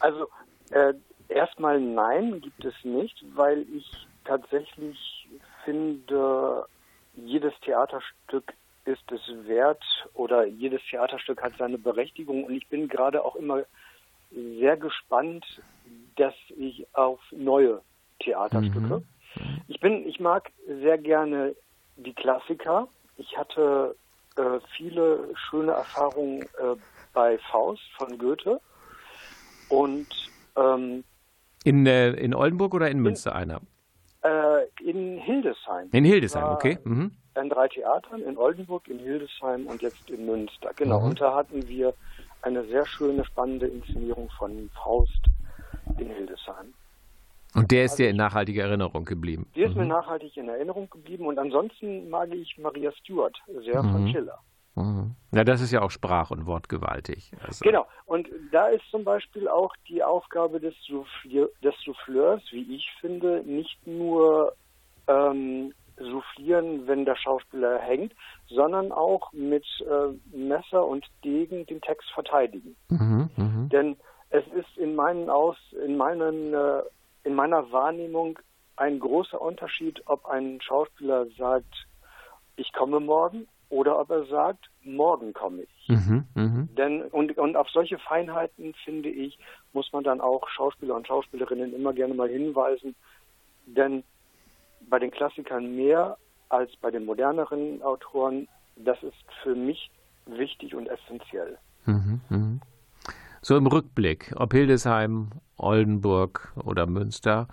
Also 0.00 0.28
äh, 0.70 0.92
erstmal 1.28 1.80
nein, 1.80 2.42
gibt 2.42 2.62
es 2.66 2.74
nicht, 2.82 3.24
weil 3.34 3.64
ich 3.74 4.06
tatsächlich 4.26 5.26
finde, 5.64 6.66
jedes 7.14 7.54
Theaterstück 7.62 8.52
ist 8.84 9.10
es 9.10 9.22
wert 9.46 9.82
oder 10.12 10.44
jedes 10.44 10.82
Theaterstück 10.90 11.42
hat 11.42 11.54
seine 11.58 11.78
Berechtigung 11.78 12.44
und 12.44 12.54
ich 12.54 12.68
bin 12.68 12.88
gerade 12.88 13.24
auch 13.24 13.36
immer 13.36 13.62
sehr 14.34 14.76
gespannt, 14.76 15.44
dass 16.16 16.34
ich 16.56 16.86
auf 16.94 17.20
neue 17.30 17.82
Theaterstücke. 18.20 19.02
Ich 19.68 19.80
bin, 19.80 20.06
ich 20.06 20.20
mag 20.20 20.50
sehr 20.66 20.98
gerne 20.98 21.54
die 21.96 22.14
Klassiker. 22.14 22.88
Ich 23.16 23.36
hatte 23.36 23.96
äh, 24.36 24.60
viele 24.76 25.28
schöne 25.48 25.72
Erfahrungen 25.72 26.42
äh, 26.58 26.76
bei 27.12 27.38
Faust 27.50 27.82
von 27.96 28.18
Goethe 28.18 28.60
und 29.68 30.08
ähm, 30.56 31.04
In, 31.64 31.86
äh, 31.86 32.10
in 32.12 32.34
Oldenburg 32.34 32.74
oder 32.74 32.90
in 32.90 33.00
Münster 33.00 33.34
einer? 33.34 33.60
äh, 34.22 34.66
in 34.82 35.18
Hildesheim. 35.18 35.88
In 35.92 36.04
Hildesheim, 36.04 36.52
okay. 36.52 36.78
Mhm. 36.84 37.12
An 37.34 37.48
drei 37.48 37.68
Theatern, 37.68 38.22
in 38.22 38.36
Oldenburg, 38.38 38.88
in 38.88 38.98
Hildesheim 38.98 39.66
und 39.66 39.82
jetzt 39.82 40.08
in 40.08 40.24
Münster. 40.26 40.72
Genau, 40.76 41.00
Mhm. 41.00 41.06
und 41.10 41.20
da 41.20 41.34
hatten 41.34 41.66
wir 41.68 41.94
eine 42.44 42.64
sehr 42.66 42.86
schöne, 42.86 43.24
spannende 43.24 43.66
Inszenierung 43.66 44.28
von 44.38 44.70
Faust 44.82 45.20
in 45.98 46.08
Hildesheim. 46.08 46.74
Und 47.54 47.70
der 47.70 47.84
ist 47.84 47.96
dir 47.96 48.10
in 48.10 48.16
nachhaltiger 48.16 48.64
Erinnerung 48.64 49.04
geblieben. 49.04 49.46
Die 49.54 49.62
ist 49.62 49.76
mir 49.76 49.86
nachhaltig 49.86 50.36
in 50.36 50.48
Erinnerung 50.48 50.90
geblieben 50.90 51.26
und 51.26 51.38
ansonsten 51.38 52.10
mag 52.10 52.32
ich 52.34 52.58
Maria 52.58 52.90
Stewart 52.92 53.36
sehr 53.64 53.82
Mhm. 53.82 53.92
von 53.92 54.08
Schiller. 54.08 54.38
Mhm. 54.74 55.14
Ja, 55.32 55.44
das 55.44 55.60
ist 55.60 55.70
ja 55.70 55.82
auch 55.82 55.90
sprach- 55.92 56.32
und 56.32 56.46
wortgewaltig. 56.46 57.30
Also, 57.46 57.60
Genau, 57.62 57.86
und 58.06 58.28
da 58.50 58.66
ist 58.68 58.82
zum 58.90 59.04
Beispiel 59.04 59.46
auch 59.48 59.72
die 59.88 60.02
Aufgabe 60.02 60.58
des, 60.58 60.74
des 61.62 61.74
Souffleurs, 61.84 62.42
wie 62.50 62.74
ich 62.74 62.90
finde, 63.00 63.42
nicht 63.46 63.86
nur 63.86 64.52
ähm, 65.06 65.72
soufflieren, 65.96 66.86
wenn 66.86 67.04
der 67.04 67.16
Schauspieler 67.16 67.78
hängt, 67.78 68.12
sondern 68.48 68.92
auch 68.92 69.32
mit 69.32 69.64
äh, 69.80 70.36
Messer 70.36 70.86
und 70.86 71.06
Degen 71.24 71.66
den 71.66 71.80
Text 71.80 72.10
verteidigen. 72.12 72.76
Mhm, 72.88 73.30
mhm. 73.36 73.68
Denn 73.70 73.96
es 74.30 74.44
ist 74.48 74.76
in 74.76 74.94
meinen 74.94 75.30
Aus, 75.30 75.56
in 75.84 75.96
meinen, 75.96 76.52
äh, 76.52 76.82
in 77.22 77.34
meiner 77.34 77.70
Wahrnehmung 77.70 78.38
ein 78.76 78.98
großer 78.98 79.40
Unterschied, 79.40 80.02
ob 80.06 80.26
ein 80.26 80.60
Schauspieler 80.60 81.26
sagt, 81.36 81.86
ich 82.56 82.72
komme 82.72 83.00
morgen, 83.00 83.46
oder 83.70 83.98
ob 83.98 84.10
er 84.10 84.24
sagt, 84.26 84.70
morgen 84.82 85.32
komme 85.32 85.62
ich. 85.62 85.88
Mhm, 85.88 86.24
mhm. 86.34 86.68
Denn 86.76 87.02
und, 87.02 87.36
und 87.36 87.56
auf 87.56 87.68
solche 87.70 87.98
Feinheiten 87.98 88.74
finde 88.84 89.08
ich, 89.08 89.38
muss 89.72 89.92
man 89.92 90.04
dann 90.04 90.20
auch 90.20 90.48
Schauspieler 90.48 90.94
und 90.94 91.06
Schauspielerinnen 91.06 91.74
immer 91.74 91.92
gerne 91.92 92.14
mal 92.14 92.28
hinweisen. 92.28 92.94
Denn 93.66 94.04
bei 94.94 95.00
den 95.00 95.10
Klassikern 95.10 95.74
mehr 95.74 96.18
als 96.50 96.70
bei 96.76 96.88
den 96.88 97.04
moderneren 97.04 97.82
Autoren, 97.82 98.46
das 98.76 99.02
ist 99.02 99.24
für 99.42 99.56
mich 99.56 99.90
wichtig 100.24 100.72
und 100.72 100.86
essentiell. 100.86 101.58
Mhm, 101.84 102.20
mhm. 102.28 102.60
So 103.42 103.56
im 103.56 103.66
Rückblick, 103.66 104.32
ob 104.36 104.52
Hildesheim, 104.52 105.30
Oldenburg 105.56 106.52
oder 106.64 106.86
Münster, 106.86 107.48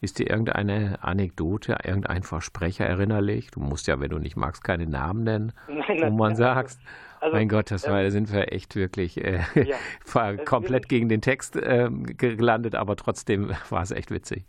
ist 0.00 0.18
dir 0.18 0.30
irgendeine 0.30 1.02
Anekdote, 1.02 1.76
irgendein 1.84 2.22
Versprecher 2.22 2.86
erinnerlich? 2.86 3.50
Du 3.50 3.60
musst 3.60 3.86
ja, 3.88 4.00
wenn 4.00 4.08
du 4.08 4.18
nicht 4.18 4.36
magst, 4.36 4.64
keine 4.64 4.86
Namen 4.86 5.24
nennen, 5.24 5.52
Nein, 5.68 6.00
wo 6.00 6.16
man 6.16 6.34
sagt, 6.34 6.78
also, 7.20 7.36
mein 7.36 7.50
Gott, 7.50 7.70
das 7.70 7.84
ähm, 7.84 7.92
war, 7.92 8.02
da 8.04 8.10
sind 8.10 8.32
wir 8.32 8.54
echt 8.54 8.74
wirklich 8.74 9.22
äh, 9.22 9.40
Ja, 9.66 10.36
komplett 10.46 10.88
gegen 10.88 11.10
den 11.10 11.20
Text 11.20 11.58
ähm, 11.62 12.06
gelandet, 12.16 12.74
aber 12.74 12.96
trotzdem 12.96 13.52
war 13.68 13.82
es 13.82 13.90
echt 13.90 14.10
witzig. 14.10 14.46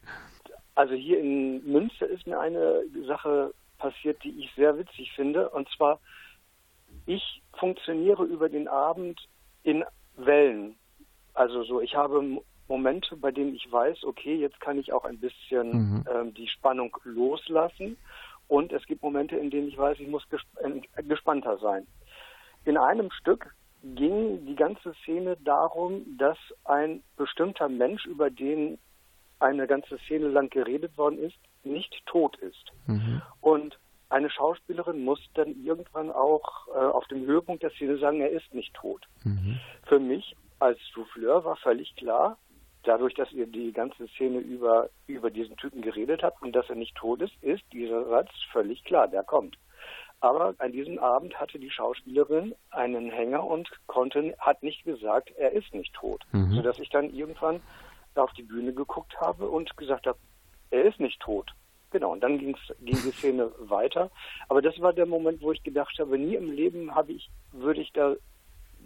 Also 0.77 0.93
hier 0.93 1.19
in 1.19 1.65
Münster 1.65 2.05
ist 2.05 2.27
mir 2.27 2.39
eine 2.39 2.83
Sache 3.07 3.51
passiert, 3.79 4.23
die 4.23 4.39
ich 4.39 4.53
sehr 4.55 4.77
witzig 4.77 5.11
finde. 5.13 5.49
Und 5.49 5.67
zwar, 5.75 5.99
ich 7.07 7.41
funktioniere 7.57 8.23
über 8.25 8.47
den 8.47 8.67
Abend 8.67 9.19
in 9.63 9.83
Wellen. 10.17 10.75
Also 11.33 11.63
so, 11.63 11.81
ich 11.81 11.95
habe 11.95 12.43
Momente, 12.67 13.15
bei 13.15 13.31
denen 13.31 13.55
ich 13.55 13.71
weiß, 13.71 14.03
okay, 14.03 14.35
jetzt 14.35 14.59
kann 14.59 14.77
ich 14.77 14.93
auch 14.93 15.03
ein 15.03 15.17
bisschen 15.17 15.71
Mhm. 15.71 16.05
ähm, 16.13 16.33
die 16.35 16.47
Spannung 16.47 16.95
loslassen. 17.05 17.97
Und 18.47 18.71
es 18.71 18.85
gibt 18.85 19.01
Momente, 19.01 19.35
in 19.35 19.49
denen 19.49 19.69
ich 19.69 19.79
weiß, 19.79 19.99
ich 19.99 20.07
muss 20.07 20.29
gesp 20.29 20.45
äh, 20.61 21.01
gespannter 21.01 21.57
sein. 21.57 21.87
In 22.65 22.77
einem 22.77 23.09
Stück 23.09 23.55
ging 23.81 24.45
die 24.45 24.55
ganze 24.55 24.93
Szene 25.01 25.37
darum, 25.43 26.05
dass 26.19 26.37
ein 26.65 27.01
bestimmter 27.15 27.67
Mensch, 27.67 28.05
über 28.05 28.29
den 28.29 28.77
eine 29.39 29.67
ganze 29.67 29.97
Szene 29.99 30.27
lang 30.27 30.49
geredet 30.49 30.97
worden 30.97 31.19
ist, 31.19 31.37
nicht 31.63 32.01
tot 32.05 32.37
ist. 32.37 32.71
Mhm. 32.87 33.21
Und 33.41 33.77
eine 34.09 34.29
Schauspielerin 34.29 35.03
muss 35.03 35.19
dann 35.33 35.55
irgendwann 35.63 36.11
auch 36.11 36.67
äh, 36.69 36.77
auf 36.77 37.05
dem 37.07 37.25
Höhepunkt 37.25 37.63
der 37.63 37.71
Szene 37.71 37.97
sagen, 37.97 38.21
er 38.21 38.31
ist 38.31 38.53
nicht 38.53 38.73
tot. 38.73 39.05
Mhm. 39.23 39.59
Für 39.85 39.99
mich 39.99 40.35
als 40.59 40.79
Souffleur 40.93 41.43
war 41.43 41.57
völlig 41.57 41.95
klar, 41.95 42.37
dadurch, 42.83 43.13
dass 43.13 43.31
ihr 43.31 43.47
die 43.47 43.73
ganze 43.73 44.07
Szene 44.09 44.39
über, 44.39 44.89
über 45.07 45.29
diesen 45.29 45.57
Typen 45.57 45.81
geredet 45.81 46.23
habt 46.23 46.41
und 46.41 46.55
dass 46.55 46.69
er 46.69 46.75
nicht 46.75 46.95
tot 46.95 47.21
ist, 47.21 47.33
ist 47.41 47.63
dieser 47.73 48.05
Satz 48.05 48.29
völlig 48.51 48.83
klar, 48.85 49.07
der 49.07 49.23
kommt. 49.23 49.57
Aber 50.19 50.55
an 50.57 50.71
diesem 50.71 50.97
Abend 50.97 51.39
hatte 51.39 51.59
die 51.59 51.69
Schauspielerin 51.69 52.55
einen 52.71 53.11
Hänger 53.11 53.43
und 53.43 53.69
konnte, 53.85 54.35
hat 54.39 54.63
nicht 54.63 54.83
gesagt, 54.83 55.31
er 55.37 55.51
ist 55.51 55.73
nicht 55.75 55.93
tot. 55.93 56.23
Mhm. 56.31 56.53
Sodass 56.53 56.79
ich 56.79 56.89
dann 56.89 57.13
irgendwann 57.13 57.61
auf 58.19 58.33
die 58.33 58.43
Bühne 58.43 58.73
geguckt 58.73 59.19
habe 59.19 59.47
und 59.49 59.75
gesagt 59.77 60.07
habe, 60.07 60.17
er 60.71 60.85
ist 60.85 60.99
nicht 60.99 61.19
tot. 61.19 61.51
Genau, 61.91 62.11
und 62.11 62.21
dann 62.21 62.37
ging's, 62.37 62.59
ging 62.81 62.97
die 63.01 63.11
Szene 63.11 63.49
weiter. 63.59 64.11
Aber 64.49 64.61
das 64.61 64.79
war 64.81 64.91
der 64.91 65.05
Moment, 65.05 65.41
wo 65.41 65.53
ich 65.53 65.63
gedacht 65.63 65.97
habe, 65.99 66.17
nie 66.17 66.35
im 66.35 66.51
Leben 66.51 66.93
habe 66.93 67.13
ich, 67.13 67.29
würde 67.53 67.79
ich 67.81 67.91
da 67.93 68.15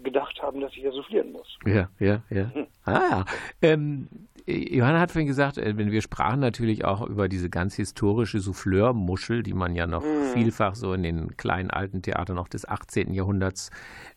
gedacht 0.04 0.42
haben, 0.42 0.62
dass 0.62 0.72
ich 0.74 0.84
ja 0.84 0.92
soufflieren 0.92 1.32
muss. 1.32 1.58
Ja, 1.66 1.90
ja, 2.00 2.22
ja. 2.30 2.52
Ah, 2.86 2.92
ja. 2.92 3.26
Ähm, 3.62 4.08
Johanna 4.48 5.00
hat 5.00 5.12
vorhin 5.12 5.28
gesagt, 5.28 5.58
äh, 5.58 5.78
wenn 5.78 5.92
wir 5.92 6.02
sprachen 6.02 6.40
natürlich 6.40 6.86
auch 6.86 7.02
über 7.08 7.28
diese 7.28 7.50
ganz 7.50 7.76
historische 7.76 8.40
Souffleurmuschel, 8.40 9.44
die 9.44 9.54
man 9.54 9.76
ja 9.76 9.86
noch 9.88 10.04
Mhm. 10.04 10.24
vielfach 10.34 10.76
so 10.76 10.94
in 10.94 11.04
den 11.04 11.38
kleinen 11.38 11.70
alten 11.70 12.02
Theatern 12.02 12.36
noch 12.36 12.48
des 12.48 12.68
18. 12.68 13.14
Jahrhunderts 13.14 13.70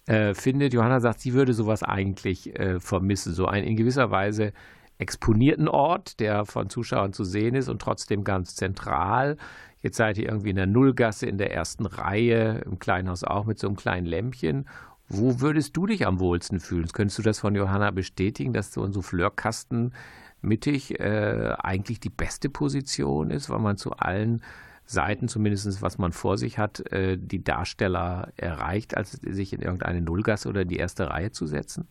äh, 0.07 0.35
findet. 0.35 0.73
Johanna 0.73 1.01
sagt, 1.01 1.21
sie 1.21 1.35
würde 1.35 1.53
sowas 1.53 1.83
eigentlich 1.83 2.59
äh, 2.59 2.81
vermissen, 2.81 3.33
so 3.35 3.47
einen 3.47 3.67
in 3.67 3.77
gewisser 3.77 4.11
Weise 4.11 4.53
exponierten 4.99 5.69
Ort, 5.69 6.21
der 6.21 6.45
von 6.45 6.71
Zuschauern 6.71 7.13
zu 7.13 7.25
sehen 7.25 7.55
ist 7.55 7.69
und 7.69 7.83
trotzdem 7.83 8.25
ganz 8.25 8.55
zentral. 8.55 9.37
Jetzt 9.83 9.97
seid 9.97 10.17
ihr 10.19 10.29
irgendwie 10.29 10.51
in 10.51 10.57
der 10.57 10.67
Nullgasse 10.67 11.27
in 11.27 11.39
der 11.39 11.53
ersten 11.53 11.85
Reihe, 11.87 12.63
im 12.65 12.79
Kleinhaus 12.79 13.25
auch 13.25 13.45
mit 13.45 13.59
so 13.59 13.67
einem 13.67 13.77
kleinen 13.77 14.07
Lämpchen. 14.07 14.67
Wo 15.09 15.41
würdest 15.41 15.77
du 15.77 15.87
dich 15.87 16.07
am 16.07 16.21
wohlsten 16.21 16.61
fühlen? 16.61 16.89
Könntest 16.93 17.19
du 17.19 17.23
das 17.23 17.39
von 17.39 17.55
Johanna 17.55 17.91
bestätigen, 17.91 18.53
dass 18.53 18.73
so 18.73 18.83
ein 18.83 18.93
Souffleurkasten 18.93 19.93
mittig 20.41 20.99
äh, 21.01 21.55
eigentlich 21.59 22.01
die 22.01 22.11
beste 22.11 22.49
Position 22.49 23.31
ist, 23.31 23.51
weil 23.51 23.59
man 23.59 23.77
zu 23.77 23.93
allen 23.93 24.43
Seiten, 24.87 25.29
zumindest 25.29 25.83
was 25.83 25.99
man 25.99 26.13
vor 26.13 26.39
sich 26.39 26.59
hat, 26.59 26.81
äh, 26.93 27.17
die 27.19 27.43
Darsteller 27.43 28.33
erreicht, 28.37 28.97
als 28.97 29.13
sich 29.13 29.53
in 29.53 29.61
irgendeine 29.61 30.03
Nullgasse 30.03 30.49
oder 30.49 30.65
die 30.65 30.77
erste 30.77 31.11
Reihe 31.11 31.31
zu 31.31 31.47
setzen? 31.47 31.89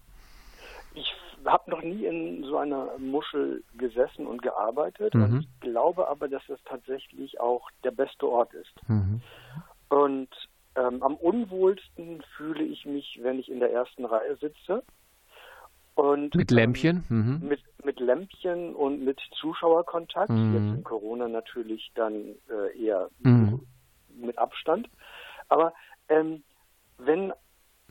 Ich 1.43 1.49
habe 1.51 1.71
noch 1.71 1.81
nie 1.81 2.05
in 2.05 2.43
so 2.45 2.57
einer 2.57 2.97
Muschel 2.97 3.63
gesessen 3.77 4.25
und 4.27 4.41
gearbeitet 4.41 5.13
Mhm. 5.13 5.23
und 5.23 5.39
ich 5.41 5.59
glaube 5.59 6.07
aber, 6.07 6.27
dass 6.29 6.47
es 6.47 6.59
tatsächlich 6.63 7.39
auch 7.39 7.69
der 7.83 7.91
beste 7.91 8.29
Ort 8.29 8.53
ist. 8.53 8.73
Mhm. 8.87 9.21
Und 9.89 10.29
ähm, 10.75 11.03
am 11.03 11.15
unwohlsten 11.15 12.23
fühle 12.37 12.63
ich 12.63 12.85
mich, 12.85 13.19
wenn 13.21 13.39
ich 13.39 13.49
in 13.49 13.59
der 13.59 13.71
ersten 13.73 14.05
Reihe 14.05 14.37
sitze. 14.37 14.83
Und, 15.95 16.33
Mit 16.33 16.51
ähm, 16.51 16.57
Lämpchen? 16.57 17.03
Mhm. 17.09 17.47
mit, 17.47 17.61
mit 17.83 17.99
Lämpchen 17.99 18.73
und 18.73 19.03
mit 19.03 19.19
Zuschauerkontakt. 19.39 20.29
Mhm. 20.31 20.53
Jetzt 20.53 20.77
in 20.77 20.83
Corona 20.83 21.27
natürlich 21.27 21.91
dann 21.93 22.35
äh, 22.49 22.81
eher 22.81 23.09
Mhm. 23.19 23.61
mit 24.15 24.37
Abstand. 24.37 24.87
Aber 25.49 25.73
ähm, 26.09 26.43
wenn 26.97 27.33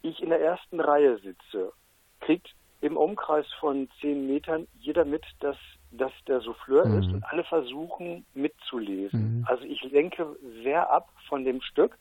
ich 0.00 0.20
in 0.22 0.30
der 0.30 0.40
ersten 0.40 0.80
Reihe 0.80 1.18
sitze, 1.18 1.72
kriegt 2.20 2.48
im 2.82 2.96
Umkreis 2.96 3.46
von 3.60 3.88
zehn 4.00 4.26
Metern 4.26 4.66
jeder 4.78 5.04
mit, 5.04 5.24
dass 5.40 5.56
das 5.92 6.12
der 6.26 6.40
Souffleur 6.40 6.86
Mhm. 6.86 6.98
ist 6.98 7.12
und 7.12 7.24
alle 7.24 7.44
versuchen 7.44 8.26
mitzulesen. 8.34 9.38
Mhm. 9.38 9.46
Also 9.48 9.64
ich 9.64 9.82
lenke 9.84 10.36
sehr 10.62 10.90
ab 10.90 11.08
von 11.28 11.44
dem 11.44 11.62
Stück 11.62 11.96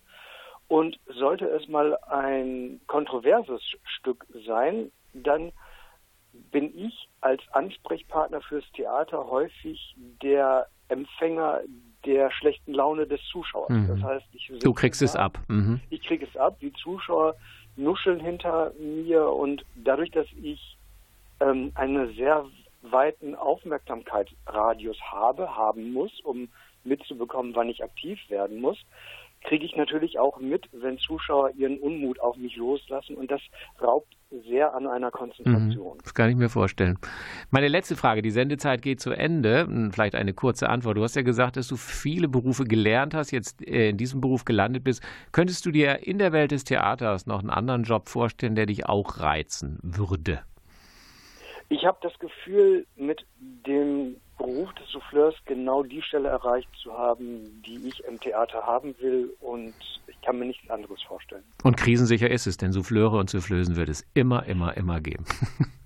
und 0.67 0.99
sollte 1.07 1.45
es 1.45 1.67
mal 1.67 1.97
ein 2.09 2.81
kontroverses 2.87 3.61
Stück 3.83 4.25
sein, 4.45 4.91
dann 5.13 5.51
bin 6.51 6.75
ich 6.77 7.09
als 7.19 7.41
Ansprechpartner 7.51 8.41
fürs 8.41 8.63
Theater 8.73 9.27
häufig 9.29 9.95
der 10.23 10.67
Empfänger 10.87 11.61
der 12.05 12.31
schlechten 12.31 12.73
Laune 12.73 13.05
des 13.05 13.21
Zuschauers. 13.31 13.69
Mhm. 13.69 13.87
Das 13.87 14.01
heißt, 14.01 14.25
ich 14.33 14.51
Du 14.63 14.73
kriegst 14.73 15.01
es 15.01 15.13
da, 15.13 15.19
ab. 15.25 15.39
Mhm. 15.47 15.81
Ich 15.89 16.01
kriege 16.01 16.25
es 16.25 16.35
ab. 16.37 16.57
Die 16.59 16.73
Zuschauer 16.73 17.35
nuscheln 17.75 18.19
hinter 18.19 18.71
mir 18.79 19.27
und 19.27 19.65
dadurch, 19.75 20.11
dass 20.11 20.27
ich 20.41 20.77
ähm, 21.39 21.71
einen 21.75 22.13
sehr 22.15 22.45
weiten 22.81 23.35
Aufmerksamkeitsradius 23.35 24.99
habe, 25.01 25.55
haben 25.55 25.93
muss, 25.93 26.19
um 26.21 26.49
mitzubekommen, 26.83 27.55
wann 27.55 27.69
ich 27.69 27.83
aktiv 27.83 28.19
werden 28.29 28.59
muss, 28.59 28.77
kriege 29.43 29.65
ich 29.65 29.75
natürlich 29.75 30.19
auch 30.19 30.39
mit, 30.39 30.69
wenn 30.71 30.97
Zuschauer 30.97 31.51
ihren 31.51 31.79
Unmut 31.79 32.19
auf 32.19 32.37
mich 32.37 32.55
loslassen 32.55 33.15
und 33.15 33.31
das 33.31 33.41
raubt 33.81 34.15
sehr 34.47 34.73
an 34.73 34.87
einer 34.87 35.11
Konzentration. 35.11 35.97
Das 36.03 36.13
kann 36.13 36.29
ich 36.29 36.35
mir 36.35 36.49
vorstellen. 36.49 36.97
Meine 37.49 37.67
letzte 37.67 37.95
Frage, 37.95 38.21
die 38.21 38.31
Sendezeit 38.31 38.81
geht 38.81 39.01
zu 39.01 39.11
Ende. 39.11 39.65
Hm, 39.65 39.91
Vielleicht 39.91 40.15
eine 40.15 40.33
kurze 40.33 40.69
Antwort. 40.69 40.97
Du 40.97 41.03
hast 41.03 41.15
ja 41.15 41.21
gesagt, 41.21 41.57
dass 41.57 41.67
du 41.67 41.75
viele 41.75 42.29
Berufe 42.29 42.63
gelernt 42.63 43.13
hast, 43.13 43.31
jetzt 43.31 43.67
äh, 43.67 43.89
in 43.89 43.97
diesem 43.97 44.21
Beruf 44.21 44.45
gelandet 44.45 44.83
bist. 44.83 45.03
Könntest 45.31 45.65
du 45.65 45.71
dir 45.71 46.07
in 46.07 46.17
der 46.17 46.31
Welt 46.31 46.51
des 46.51 46.63
Theaters 46.63 47.25
noch 47.25 47.39
einen 47.39 47.49
anderen 47.49 47.83
Job 47.83 48.07
vorstellen, 48.07 48.55
der 48.55 48.67
dich 48.67 48.85
auch 48.85 49.19
reizen 49.19 49.79
würde? 49.81 50.41
Ich 51.67 51.85
habe 51.85 51.97
das 52.01 52.17
Gefühl, 52.19 52.85
mit 52.95 53.25
dem 53.39 54.17
Beruf 54.41 54.73
des 54.73 54.89
Souffleurs 54.89 55.35
genau 55.45 55.83
die 55.83 56.01
Stelle 56.01 56.29
erreicht 56.29 56.69
zu 56.81 56.91
haben, 56.93 57.61
die 57.65 57.87
ich 57.87 58.03
im 58.05 58.19
Theater 58.19 58.63
haben 58.65 58.95
will 58.99 59.31
und 59.39 59.73
ich 60.07 60.19
kann 60.21 60.39
mir 60.39 60.45
nichts 60.45 60.67
anderes 60.69 61.01
vorstellen. 61.03 61.43
Und 61.63 61.77
krisensicher 61.77 62.29
ist 62.29 62.47
es, 62.47 62.57
denn 62.57 62.71
Souffleure 62.71 63.17
und 63.17 63.29
Soufflösen 63.29 63.75
wird 63.75 63.89
es 63.89 64.05
immer, 64.13 64.45
immer, 64.47 64.75
immer 64.75 64.99
geben. 64.99 65.25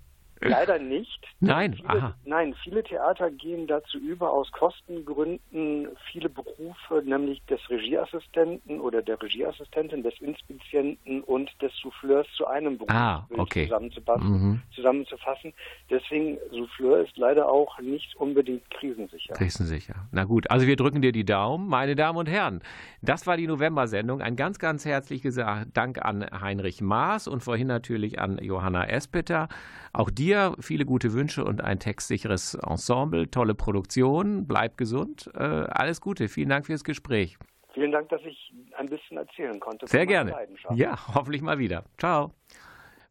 Leider 0.49 0.79
nicht. 0.79 1.25
Nein, 1.39 1.73
viele, 1.73 1.89
aha. 1.89 2.15
Nein, 2.25 2.55
viele 2.63 2.83
Theater 2.83 3.29
gehen 3.31 3.67
dazu 3.67 3.97
über, 3.97 4.31
aus 4.31 4.51
Kostengründen 4.51 5.87
viele 6.11 6.29
Berufe, 6.29 7.01
nämlich 7.03 7.43
des 7.45 7.59
Regieassistenten 7.69 8.79
oder 8.79 9.01
der 9.01 9.21
Regieassistentin, 9.21 10.03
des 10.03 10.13
Inspizienten 10.21 11.21
und 11.23 11.49
des 11.61 11.71
Souffleurs 11.81 12.27
zu 12.37 12.47
einem 12.47 12.77
Beruf 12.77 12.91
Ah, 12.91 13.27
okay. 13.37 13.65
zusammenzufassen, 13.65 14.27
Mhm. 14.31 14.61
zusammenzufassen. 14.73 15.53
Deswegen, 15.89 16.37
Souffleur 16.51 16.99
ist 17.05 17.17
leider 17.17 17.47
auch 17.49 17.79
nicht 17.79 18.15
unbedingt 18.15 18.69
krisensicher. 18.71 19.33
Krisensicher. 19.33 19.95
Na 20.11 20.23
gut, 20.23 20.49
also 20.51 20.67
wir 20.67 20.75
drücken 20.75 21.01
dir 21.01 21.11
die 21.11 21.25
Daumen. 21.25 21.67
Meine 21.67 21.95
Damen 21.95 22.17
und 22.17 22.29
Herren, 22.29 22.61
das 23.01 23.27
war 23.27 23.37
die 23.37 23.47
November-Sendung. 23.47 24.21
Ein 24.21 24.35
ganz, 24.35 24.59
ganz 24.59 24.85
herzliches 24.85 25.35
Dank 25.73 26.03
an 26.03 26.25
Heinrich 26.41 26.81
Maas 26.81 27.27
und 27.27 27.41
vorhin 27.41 27.67
natürlich 27.67 28.19
an 28.19 28.37
Johanna 28.41 28.85
Espeter. 28.87 29.47
Auch 29.93 30.09
dir 30.09 30.34
viele 30.59 30.85
gute 30.85 31.13
Wünsche 31.13 31.43
und 31.43 31.63
ein 31.63 31.79
textsicheres 31.79 32.55
Ensemble, 32.55 33.29
tolle 33.29 33.55
Produktion. 33.55 34.47
Bleib 34.47 34.77
gesund. 34.77 35.29
Äh, 35.35 35.39
alles 35.39 36.01
Gute. 36.01 36.27
Vielen 36.27 36.49
Dank 36.49 36.65
fürs 36.65 36.83
Gespräch. 36.83 37.37
Vielen 37.73 37.91
Dank, 37.91 38.07
dass 38.09 38.21
ich 38.23 38.53
ein 38.77 38.87
bisschen 38.87 39.17
erzählen 39.17 39.59
konnte. 39.59 39.87
Sehr 39.87 40.05
gerne. 40.05 40.33
Ja, 40.73 40.97
hoffentlich 41.13 41.41
mal 41.41 41.59
wieder. 41.59 41.83
Ciao. 41.97 42.31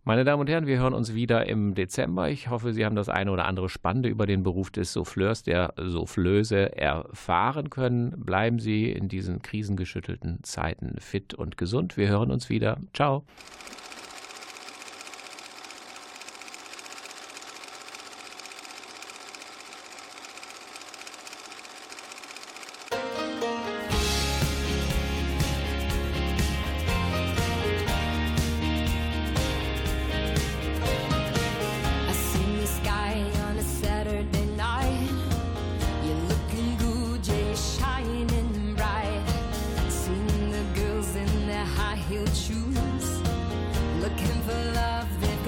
Meine 0.06 0.24
Damen 0.24 0.40
und 0.40 0.50
Herren, 0.50 0.66
wir 0.66 0.78
hören 0.78 0.92
uns 0.92 1.14
wieder 1.14 1.46
im 1.46 1.74
Dezember. 1.74 2.28
Ich 2.28 2.50
hoffe, 2.50 2.74
Sie 2.74 2.84
haben 2.84 2.94
das 2.94 3.08
eine 3.08 3.30
oder 3.30 3.46
andere 3.46 3.70
Spannende 3.70 4.10
über 4.10 4.26
den 4.26 4.42
Beruf 4.42 4.70
des 4.70 4.92
Souffleurs, 4.92 5.42
der 5.44 5.72
Soufflöse 5.78 6.76
erfahren 6.76 7.70
können. 7.70 8.12
Bleiben 8.18 8.58
Sie 8.58 8.90
in 8.90 9.08
diesen 9.08 9.40
krisengeschüttelten 9.40 10.42
Zeiten 10.42 10.96
fit 11.00 11.32
und 11.32 11.56
gesund. 11.56 11.96
Wir 11.96 12.08
hören 12.08 12.30
uns 12.30 12.50
wieder. 12.50 12.76
Ciao. 12.92 13.24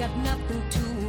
have 0.07 0.23
nothing 0.23 0.69
to 0.69 1.06